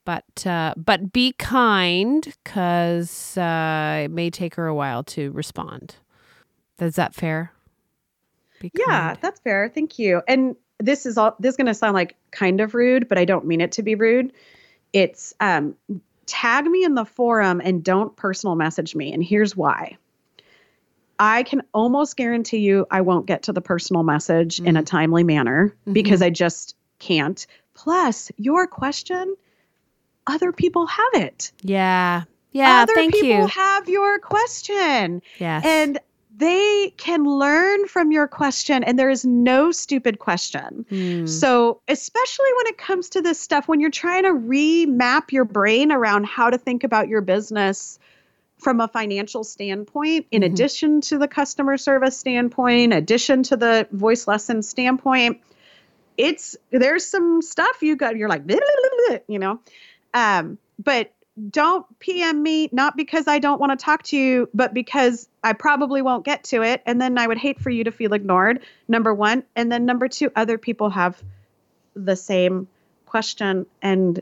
But 0.06 0.46
uh, 0.46 0.72
but 0.78 1.12
be 1.12 1.32
kind, 1.32 2.24
because 2.42 3.36
uh, 3.36 4.04
it 4.04 4.10
may 4.10 4.30
take 4.30 4.54
her 4.54 4.66
a 4.66 4.74
while 4.74 5.04
to 5.04 5.30
respond. 5.32 5.96
Is 6.78 6.94
that 6.94 7.14
fair? 7.14 7.52
Yeah, 8.74 9.16
that's 9.20 9.40
fair. 9.40 9.70
Thank 9.74 9.98
you. 9.98 10.22
And 10.26 10.56
this 10.80 11.06
is 11.06 11.16
all 11.16 11.36
this 11.38 11.52
is 11.52 11.56
going 11.56 11.66
to 11.66 11.74
sound 11.74 11.94
like 11.94 12.16
kind 12.30 12.60
of 12.60 12.74
rude, 12.74 13.08
but 13.08 13.18
I 13.18 13.24
don't 13.24 13.46
mean 13.46 13.60
it 13.60 13.72
to 13.72 13.82
be 13.82 13.94
rude. 13.94 14.32
It's 14.92 15.34
um 15.40 15.76
tag 16.26 16.64
me 16.66 16.84
in 16.84 16.94
the 16.94 17.04
forum 17.04 17.60
and 17.62 17.82
don't 17.82 18.16
personal 18.16 18.54
message 18.54 18.94
me 18.94 19.12
and 19.12 19.22
here's 19.22 19.56
why. 19.56 19.96
I 21.18 21.42
can 21.42 21.62
almost 21.74 22.16
guarantee 22.16 22.58
you 22.58 22.86
I 22.90 23.02
won't 23.02 23.26
get 23.26 23.42
to 23.44 23.52
the 23.52 23.60
personal 23.60 24.02
message 24.02 24.56
mm-hmm. 24.56 24.68
in 24.68 24.76
a 24.76 24.80
mm-hmm. 24.80 24.84
timely 24.86 25.24
manner 25.24 25.68
mm-hmm. 25.68 25.92
because 25.92 26.22
I 26.22 26.30
just 26.30 26.74
can't. 26.98 27.46
Plus, 27.74 28.30
your 28.36 28.66
question, 28.66 29.36
other 30.26 30.52
people 30.52 30.86
have 30.86 31.14
it. 31.14 31.52
Yeah. 31.62 32.24
Yeah. 32.52 32.82
Other 32.82 32.94
thank 32.94 33.14
people 33.14 33.28
you. 33.28 33.46
have 33.46 33.88
your 33.88 34.18
question. 34.18 35.22
Yes. 35.38 35.64
And 35.64 35.98
they 36.40 36.92
can 36.96 37.24
learn 37.24 37.86
from 37.86 38.10
your 38.10 38.26
question 38.26 38.82
and 38.82 38.98
there 38.98 39.10
is 39.10 39.24
no 39.24 39.70
stupid 39.70 40.18
question. 40.18 40.86
Mm. 40.90 41.28
So, 41.28 41.80
especially 41.86 42.48
when 42.56 42.66
it 42.68 42.78
comes 42.78 43.10
to 43.10 43.22
this 43.22 43.38
stuff, 43.38 43.68
when 43.68 43.78
you're 43.78 43.90
trying 43.90 44.24
to 44.24 44.30
remap 44.30 45.32
your 45.32 45.44
brain 45.44 45.92
around 45.92 46.26
how 46.26 46.50
to 46.50 46.58
think 46.58 46.82
about 46.82 47.08
your 47.08 47.20
business 47.20 47.98
from 48.58 48.80
a 48.80 48.88
financial 48.88 49.44
standpoint, 49.44 50.26
in 50.30 50.42
mm-hmm. 50.42 50.52
addition 50.52 51.00
to 51.02 51.18
the 51.18 51.28
customer 51.28 51.76
service 51.76 52.16
standpoint, 52.16 52.94
addition 52.94 53.42
to 53.44 53.56
the 53.56 53.86
voice 53.92 54.26
lesson 54.26 54.62
standpoint, 54.62 55.40
it's 56.16 56.56
there's 56.70 57.06
some 57.06 57.42
stuff 57.42 57.82
you 57.82 57.96
got, 57.96 58.16
you're 58.16 58.28
like, 58.28 58.42
you 59.28 59.38
know, 59.38 59.60
um, 60.14 60.58
but 60.82 61.12
don't 61.48 61.86
PM 61.98 62.42
me, 62.42 62.68
not 62.72 62.96
because 62.96 63.28
I 63.28 63.38
don't 63.38 63.60
want 63.60 63.78
to 63.78 63.82
talk 63.82 64.02
to 64.04 64.16
you, 64.16 64.48
but 64.52 64.74
because 64.74 65.28
I 65.42 65.52
probably 65.52 66.02
won't 66.02 66.24
get 66.24 66.44
to 66.44 66.62
it. 66.62 66.82
And 66.86 67.00
then 67.00 67.18
I 67.18 67.26
would 67.26 67.38
hate 67.38 67.60
for 67.60 67.70
you 67.70 67.84
to 67.84 67.92
feel 67.92 68.12
ignored, 68.12 68.60
number 68.88 69.14
one. 69.14 69.44
And 69.56 69.70
then 69.70 69.86
number 69.86 70.08
two, 70.08 70.30
other 70.36 70.58
people 70.58 70.90
have 70.90 71.22
the 71.94 72.16
same 72.16 72.68
question 73.06 73.66
and 73.82 74.20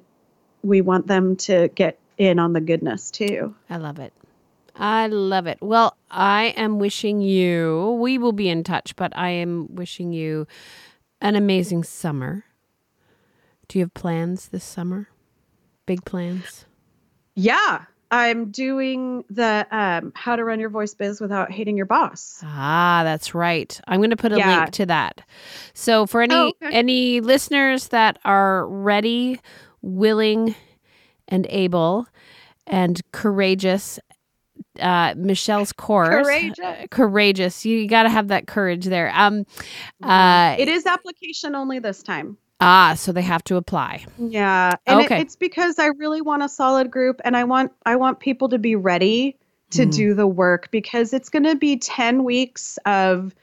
we 0.62 0.80
want 0.80 1.06
them 1.06 1.36
to 1.36 1.68
get 1.68 1.98
in 2.16 2.38
on 2.38 2.52
the 2.52 2.60
goodness 2.60 3.10
too. 3.10 3.54
I 3.70 3.76
love 3.76 3.98
it. 3.98 4.12
I 4.74 5.08
love 5.08 5.46
it. 5.46 5.58
Well, 5.60 5.96
I 6.10 6.54
am 6.56 6.78
wishing 6.78 7.20
you, 7.20 7.98
we 8.00 8.16
will 8.16 8.32
be 8.32 8.48
in 8.48 8.62
touch, 8.62 8.94
but 8.96 9.16
I 9.16 9.30
am 9.30 9.74
wishing 9.74 10.12
you 10.12 10.46
an 11.20 11.34
amazing 11.34 11.82
summer. 11.82 12.44
Do 13.66 13.78
you 13.78 13.84
have 13.84 13.94
plans 13.94 14.48
this 14.48 14.64
summer? 14.64 15.08
Big 15.84 16.04
plans? 16.04 16.64
Yeah, 17.38 17.84
I'm 18.10 18.50
doing 18.50 19.22
the 19.30 19.64
um, 19.70 20.12
how 20.16 20.34
to 20.34 20.42
run 20.42 20.58
your 20.58 20.70
voice 20.70 20.92
biz 20.92 21.20
without 21.20 21.52
hating 21.52 21.76
your 21.76 21.86
boss. 21.86 22.40
Ah, 22.42 23.02
that's 23.04 23.32
right. 23.32 23.80
I'm 23.86 24.00
going 24.00 24.10
to 24.10 24.16
put 24.16 24.32
a 24.32 24.38
yeah. 24.38 24.58
link 24.58 24.72
to 24.72 24.86
that. 24.86 25.20
So 25.72 26.04
for 26.04 26.20
any 26.20 26.34
oh, 26.34 26.48
okay. 26.60 26.74
any 26.74 27.20
listeners 27.20 27.88
that 27.88 28.18
are 28.24 28.66
ready, 28.66 29.38
willing, 29.82 30.56
and 31.28 31.46
able, 31.48 32.08
and 32.66 33.00
courageous, 33.12 34.00
uh, 34.80 35.14
Michelle's 35.16 35.72
course. 35.72 36.08
Courageous. 36.08 36.58
Uh, 36.58 36.86
courageous. 36.90 37.64
You 37.64 37.86
got 37.86 38.02
to 38.02 38.08
have 38.08 38.26
that 38.28 38.48
courage 38.48 38.86
there. 38.86 39.12
Um, 39.14 39.46
uh, 40.02 40.56
it 40.58 40.68
is 40.68 40.86
application 40.86 41.54
only 41.54 41.78
this 41.78 42.02
time. 42.02 42.36
Ah, 42.60 42.94
so 42.96 43.12
they 43.12 43.22
have 43.22 43.44
to 43.44 43.56
apply. 43.56 44.04
Yeah. 44.18 44.74
And 44.86 45.00
okay. 45.02 45.18
It, 45.18 45.22
it's 45.22 45.36
because 45.36 45.78
I 45.78 45.86
really 45.86 46.20
want 46.20 46.42
a 46.42 46.48
solid 46.48 46.90
group 46.90 47.20
and 47.24 47.36
I 47.36 47.44
want 47.44 47.72
I 47.86 47.96
want 47.96 48.18
people 48.18 48.48
to 48.48 48.58
be 48.58 48.74
ready 48.74 49.36
to 49.70 49.86
mm. 49.86 49.94
do 49.94 50.14
the 50.14 50.26
work 50.26 50.70
because 50.70 51.12
it's 51.12 51.28
going 51.28 51.44
to 51.44 51.54
be 51.54 51.76
10 51.76 52.24
weeks 52.24 52.78
of 52.84 53.34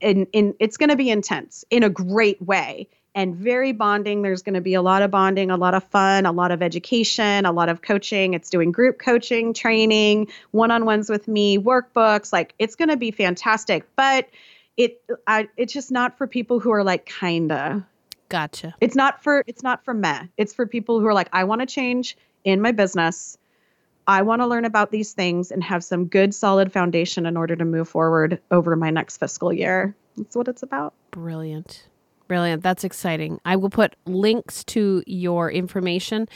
in 0.00 0.26
in 0.32 0.54
it's 0.58 0.76
going 0.76 0.88
to 0.88 0.96
be 0.96 1.10
intense 1.10 1.64
in 1.70 1.84
a 1.84 1.88
great 1.88 2.42
way 2.42 2.88
and 3.14 3.36
very 3.36 3.72
bonding. 3.72 4.22
There's 4.22 4.42
going 4.42 4.54
to 4.54 4.60
be 4.60 4.74
a 4.74 4.82
lot 4.82 5.00
of 5.00 5.12
bonding, 5.12 5.50
a 5.50 5.56
lot 5.56 5.74
of 5.74 5.84
fun, 5.84 6.26
a 6.26 6.32
lot 6.32 6.50
of 6.50 6.60
education, 6.60 7.46
a 7.46 7.52
lot 7.52 7.68
of 7.68 7.82
coaching. 7.82 8.34
It's 8.34 8.50
doing 8.50 8.72
group 8.72 8.98
coaching, 8.98 9.54
training, 9.54 10.28
one-on-ones 10.50 11.08
with 11.08 11.26
me, 11.28 11.56
workbooks. 11.56 12.32
Like 12.32 12.52
it's 12.58 12.74
going 12.74 12.90
to 12.90 12.96
be 12.96 13.12
fantastic, 13.12 13.86
but 13.94 14.28
it 14.76 15.00
I, 15.28 15.48
it's 15.56 15.72
just 15.72 15.92
not 15.92 16.18
for 16.18 16.26
people 16.26 16.58
who 16.58 16.72
are 16.72 16.82
like 16.82 17.06
kinda 17.06 17.86
Gotcha. 18.28 18.74
It's 18.80 18.96
not 18.96 19.22
for 19.22 19.44
it's 19.46 19.62
not 19.62 19.84
for 19.84 19.94
meh. 19.94 20.24
It's 20.36 20.52
for 20.52 20.66
people 20.66 21.00
who 21.00 21.06
are 21.06 21.14
like, 21.14 21.28
I 21.32 21.44
want 21.44 21.60
to 21.60 21.66
change 21.66 22.16
in 22.44 22.60
my 22.60 22.72
business. 22.72 23.38
I 24.08 24.22
want 24.22 24.40
to 24.40 24.46
learn 24.46 24.64
about 24.64 24.90
these 24.92 25.12
things 25.12 25.50
and 25.50 25.62
have 25.64 25.82
some 25.82 26.06
good 26.06 26.34
solid 26.34 26.72
foundation 26.72 27.26
in 27.26 27.36
order 27.36 27.56
to 27.56 27.64
move 27.64 27.88
forward 27.88 28.40
over 28.50 28.76
my 28.76 28.90
next 28.90 29.18
fiscal 29.18 29.52
year. 29.52 29.96
That's 30.16 30.36
what 30.36 30.48
it's 30.48 30.62
about. 30.62 30.94
Brilliant. 31.10 31.88
Brilliant. 32.28 32.62
That's 32.62 32.84
exciting. 32.84 33.40
I 33.44 33.56
will 33.56 33.70
put 33.70 33.94
links 34.06 34.64
to 34.64 35.02
your 35.06 35.50
information 35.50 36.28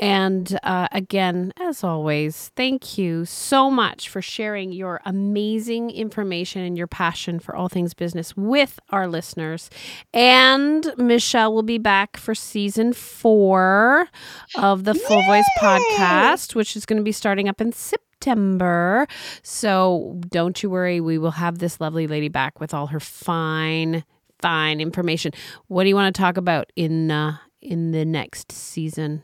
and 0.00 0.58
uh, 0.62 0.88
again, 0.92 1.52
as 1.60 1.84
always, 1.84 2.50
thank 2.56 2.96
you 2.96 3.26
so 3.26 3.70
much 3.70 4.08
for 4.08 4.22
sharing 4.22 4.72
your 4.72 5.02
amazing 5.04 5.90
information 5.90 6.62
and 6.62 6.78
your 6.78 6.86
passion 6.86 7.38
for 7.38 7.54
all 7.54 7.68
things 7.68 7.92
business 7.92 8.34
with 8.34 8.80
our 8.88 9.06
listeners. 9.06 9.68
And 10.14 10.90
Michelle 10.96 11.52
will 11.52 11.62
be 11.62 11.76
back 11.76 12.16
for 12.16 12.34
season 12.34 12.94
four 12.94 14.08
of 14.56 14.84
the 14.84 14.94
Full 14.94 15.20
Yay! 15.20 15.26
Voice 15.26 15.48
podcast, 15.60 16.54
which 16.54 16.76
is 16.76 16.86
going 16.86 16.96
to 16.96 17.04
be 17.04 17.12
starting 17.12 17.46
up 17.46 17.60
in 17.60 17.72
September. 17.72 19.06
So 19.42 20.18
don't 20.28 20.62
you 20.62 20.70
worry, 20.70 21.02
we 21.02 21.18
will 21.18 21.32
have 21.32 21.58
this 21.58 21.78
lovely 21.78 22.06
lady 22.06 22.28
back 22.28 22.58
with 22.58 22.72
all 22.72 22.86
her 22.86 23.00
fine, 23.00 24.02
fine 24.40 24.80
information. 24.80 25.32
What 25.66 25.82
do 25.82 25.90
you 25.90 25.94
want 25.94 26.14
to 26.14 26.18
talk 26.18 26.38
about 26.38 26.72
in 26.74 27.10
uh, 27.10 27.36
in 27.60 27.90
the 27.90 28.06
next 28.06 28.50
season? 28.50 29.22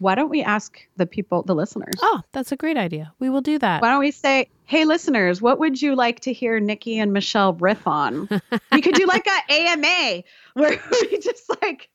Why 0.00 0.14
don't 0.14 0.30
we 0.30 0.42
ask 0.42 0.80
the 0.96 1.04
people, 1.04 1.42
the 1.42 1.54
listeners? 1.54 1.94
Oh, 2.00 2.22
that's 2.32 2.52
a 2.52 2.56
great 2.56 2.78
idea. 2.78 3.12
We 3.18 3.28
will 3.28 3.42
do 3.42 3.58
that. 3.58 3.82
Why 3.82 3.90
don't 3.90 4.00
we 4.00 4.10
say, 4.10 4.48
hey, 4.64 4.86
listeners, 4.86 5.42
what 5.42 5.58
would 5.58 5.80
you 5.80 5.94
like 5.94 6.20
to 6.20 6.32
hear 6.32 6.58
Nikki 6.58 6.98
and 6.98 7.12
Michelle 7.12 7.52
riff 7.52 7.86
on? 7.86 8.26
we 8.72 8.80
could 8.80 8.94
do 8.94 9.04
like 9.04 9.26
a 9.26 9.52
AMA 9.52 10.22
where 10.54 10.70
we 11.02 11.18
just 11.18 11.50
like, 11.62 11.90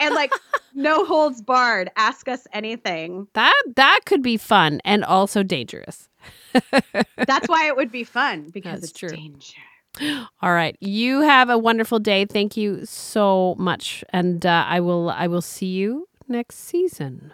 and 0.00 0.14
like 0.14 0.34
no 0.74 1.06
holds 1.06 1.40
barred, 1.40 1.90
ask 1.96 2.28
us 2.28 2.46
anything. 2.52 3.26
That 3.32 3.62
that 3.76 4.00
could 4.04 4.22
be 4.22 4.36
fun 4.36 4.82
and 4.84 5.02
also 5.02 5.42
dangerous. 5.42 6.08
That's 7.16 7.48
why 7.48 7.68
it 7.68 7.76
would 7.76 7.90
be 7.90 8.04
fun 8.04 8.50
because 8.50 8.80
That's 8.80 8.90
it's 8.90 9.00
true. 9.00 9.08
danger. 9.08 9.60
All 10.42 10.52
right. 10.52 10.76
You 10.80 11.22
have 11.22 11.48
a 11.48 11.56
wonderful 11.56 12.00
day. 12.00 12.26
Thank 12.26 12.56
you 12.56 12.84
so 12.84 13.54
much, 13.58 14.04
and 14.10 14.44
uh, 14.44 14.64
I 14.66 14.80
will 14.80 15.08
I 15.08 15.26
will 15.26 15.42
see 15.42 15.66
you 15.66 16.06
next 16.28 16.56
season. 16.56 17.32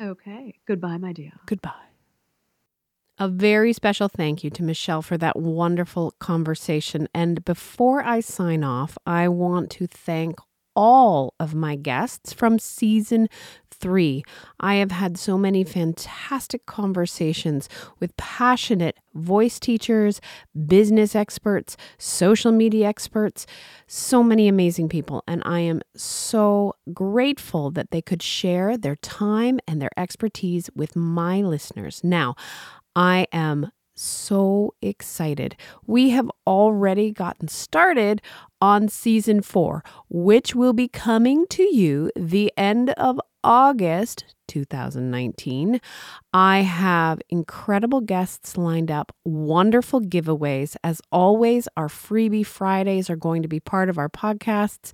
Okay. 0.00 0.54
Goodbye, 0.66 0.98
my 0.98 1.12
dear. 1.12 1.32
Goodbye. 1.46 1.72
A 3.18 3.28
very 3.28 3.72
special 3.72 4.08
thank 4.08 4.42
you 4.42 4.50
to 4.50 4.62
Michelle 4.62 5.02
for 5.02 5.16
that 5.18 5.38
wonderful 5.38 6.12
conversation. 6.18 7.08
And 7.14 7.44
before 7.44 8.02
I 8.02 8.20
sign 8.20 8.64
off, 8.64 8.96
I 9.06 9.28
want 9.28 9.70
to 9.72 9.86
thank 9.86 10.38
all 10.74 11.34
of 11.38 11.54
my 11.54 11.76
guests 11.76 12.32
from 12.32 12.58
season 12.58 13.28
three. 13.82 14.22
I 14.60 14.76
have 14.76 14.92
had 14.92 15.18
so 15.18 15.36
many 15.36 15.64
fantastic 15.64 16.64
conversations 16.64 17.68
with 18.00 18.16
passionate 18.16 18.96
voice 19.12 19.58
teachers, 19.58 20.20
business 20.66 21.14
experts, 21.14 21.76
social 21.98 22.52
media 22.52 22.88
experts, 22.88 23.44
so 23.86 24.22
many 24.22 24.48
amazing 24.48 24.88
people. 24.88 25.24
And 25.26 25.42
I 25.44 25.60
am 25.60 25.82
so 25.96 26.74
grateful 26.94 27.70
that 27.72 27.90
they 27.90 28.00
could 28.00 28.22
share 28.22 28.78
their 28.78 28.96
time 28.96 29.58
and 29.66 29.82
their 29.82 29.90
expertise 29.98 30.70
with 30.74 30.96
my 30.96 31.42
listeners. 31.42 32.00
Now, 32.04 32.36
I 32.94 33.26
am 33.32 33.72
so 33.94 34.74
excited. 34.80 35.56
We 35.86 36.10
have 36.10 36.30
already 36.46 37.12
gotten 37.12 37.48
started 37.48 38.22
on 38.60 38.88
season 38.88 39.42
four, 39.42 39.84
which 40.08 40.54
will 40.54 40.72
be 40.72 40.88
coming 40.88 41.46
to 41.50 41.62
you 41.62 42.10
the 42.16 42.52
end 42.56 42.90
of 42.90 43.20
August 43.44 44.24
2019. 44.52 45.80
I 46.34 46.58
have 46.60 47.20
incredible 47.30 48.02
guests 48.02 48.58
lined 48.58 48.90
up, 48.90 49.14
wonderful 49.24 50.02
giveaways. 50.02 50.76
As 50.84 51.00
always, 51.10 51.68
our 51.76 51.88
freebie 51.88 52.44
Fridays 52.44 53.08
are 53.08 53.16
going 53.16 53.40
to 53.42 53.48
be 53.48 53.60
part 53.60 53.88
of 53.88 53.96
our 53.96 54.10
podcasts, 54.10 54.92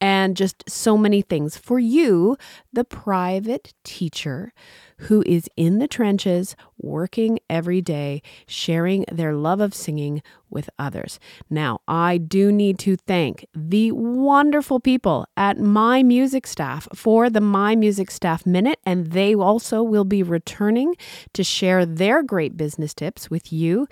and 0.00 0.36
just 0.36 0.62
so 0.68 0.96
many 0.96 1.22
things 1.22 1.56
for 1.56 1.80
you, 1.80 2.36
the 2.72 2.84
private 2.84 3.74
teacher 3.82 4.52
who 4.98 5.24
is 5.26 5.48
in 5.56 5.80
the 5.80 5.88
trenches, 5.88 6.54
working 6.78 7.40
every 7.50 7.80
day, 7.80 8.22
sharing 8.46 9.04
their 9.10 9.34
love 9.34 9.60
of 9.60 9.74
singing 9.74 10.22
with 10.48 10.70
others. 10.78 11.18
Now, 11.50 11.80
I 11.88 12.16
do 12.16 12.52
need 12.52 12.78
to 12.80 12.96
thank 12.96 13.44
the 13.54 13.90
wonderful 13.90 14.78
people 14.78 15.26
at 15.36 15.58
My 15.58 16.04
Music 16.04 16.46
Staff 16.46 16.86
for 16.94 17.28
the 17.28 17.40
My 17.40 17.74
Music 17.74 18.10
Staff 18.10 18.46
Minute, 18.46 18.78
and 18.86 19.08
they 19.08 19.34
also 19.34 19.82
will 19.82 20.04
be 20.04 20.22
returning 20.22 20.96
to 21.32 21.44
share 21.44 21.86
their 21.86 22.22
great 22.22 22.56
business 22.56 22.94
tips 22.94 23.30
with 23.30 23.52
you. 23.52 23.86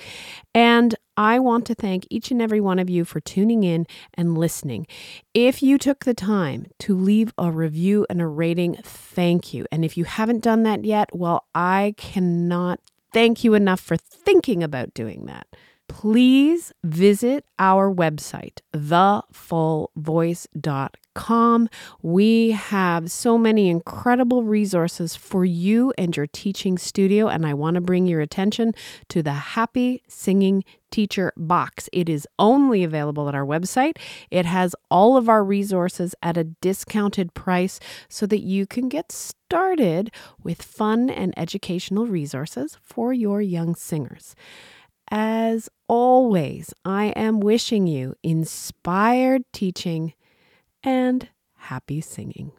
And 0.55 0.95
I 1.17 1.39
want 1.39 1.67
to 1.67 1.75
thank 1.75 2.07
each 2.11 2.31
and 2.31 2.41
every 2.41 2.61
one 2.61 2.79
of 2.79 2.89
you 2.89 3.05
for 3.05 3.21
tuning 3.21 3.65
in 3.65 3.87
and 4.15 4.39
listening. 4.39 4.87
If 5.35 5.63
you 5.63 5.79
took 5.79 6.05
the 6.05 6.15
time 6.15 6.67
to 6.81 6.97
leave 6.97 7.33
a 7.37 7.51
review 7.51 8.07
and 8.09 8.21
a 8.21 8.27
rating, 8.27 8.77
thank 8.83 9.53
you. 9.53 9.67
And 9.71 9.85
if 9.85 9.97
you 9.97 10.05
haven't 10.05 10.43
done 10.43 10.63
that 10.63 10.85
yet, 10.85 11.11
well, 11.13 11.47
I 11.55 11.95
cannot 11.97 12.81
thank 13.13 13.45
you 13.45 13.55
enough 13.55 13.81
for 13.81 13.97
thinking 13.97 14.63
about 14.63 14.95
doing 14.95 15.27
that 15.27 15.47
please 15.93 16.73
visit 16.83 17.45
our 17.59 17.93
website, 17.93 18.61
thefullvoice.com. 18.75 20.89
We 22.03 22.51
have 22.51 23.11
so 23.11 23.39
many 23.39 23.69
incredible 23.69 24.43
resources 24.43 25.15
for 25.17 25.45
you 25.45 25.93
and 25.97 26.17
your 26.17 26.27
teaching 26.27 26.79
studio, 26.79 27.29
and 27.29 27.47
I 27.47 27.55
want 27.55 27.75
to 27.75 27.81
bring 27.81 28.07
your 28.07 28.21
attention 28.21 28.73
to 29.09 29.23
the 29.23 29.33
Happy 29.33 30.03
Singing 30.09 30.65
Teacher 30.91 31.33
box. 31.37 31.89
It 31.93 32.09
is 32.09 32.27
only 32.39 32.85
available 32.85 33.29
at 33.29 33.35
our 33.35 33.47
website. 33.47 33.97
It 34.31 34.47
has 34.47 34.75
all 34.91 35.17
of 35.17 35.29
our 35.29 35.45
resources 35.45 36.15
at 36.23 36.37
a 36.37 36.45
discounted 36.45 37.35
price 37.35 37.81
so 38.09 38.27
that 38.27 38.41
you 38.41 38.67
can 38.67 38.89
get 38.89 39.13
started 39.13 40.11
with 40.43 40.63
fun 40.63 41.09
and 41.09 41.33
educational 41.37 42.07
resources 42.07 42.79
for 42.83 43.13
your 43.13 43.41
young 43.41 43.75
singers. 43.75 44.35
As 45.11 45.69
always, 45.89 46.73
I 46.85 47.07
am 47.17 47.41
wishing 47.41 47.87
you 47.87 48.15
inspired 48.23 49.43
teaching 49.53 50.15
and 50.85 51.29
happy 51.57 52.01
singing. 52.01 52.53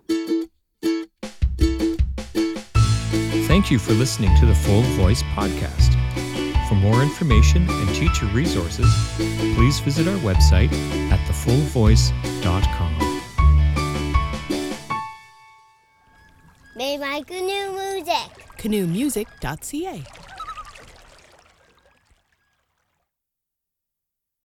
Thank 3.47 3.69
you 3.69 3.77
for 3.77 3.93
listening 3.93 4.35
to 4.39 4.45
the 4.45 4.55
Full 4.55 4.81
Voice 4.97 5.21
Podcast. 5.35 5.93
For 6.67 6.75
more 6.75 7.03
information 7.03 7.69
and 7.69 7.89
teacher 7.89 8.25
resources, 8.27 8.91
please 9.55 9.79
visit 9.79 10.07
our 10.07 10.17
website 10.17 10.71
at 11.11 11.19
thefullvoice.com. 11.27 13.09
Made 16.75 16.99
my 16.99 17.21
canoe 17.27 17.71
music. 17.71 18.47
Canoemusic.ca 18.57 20.03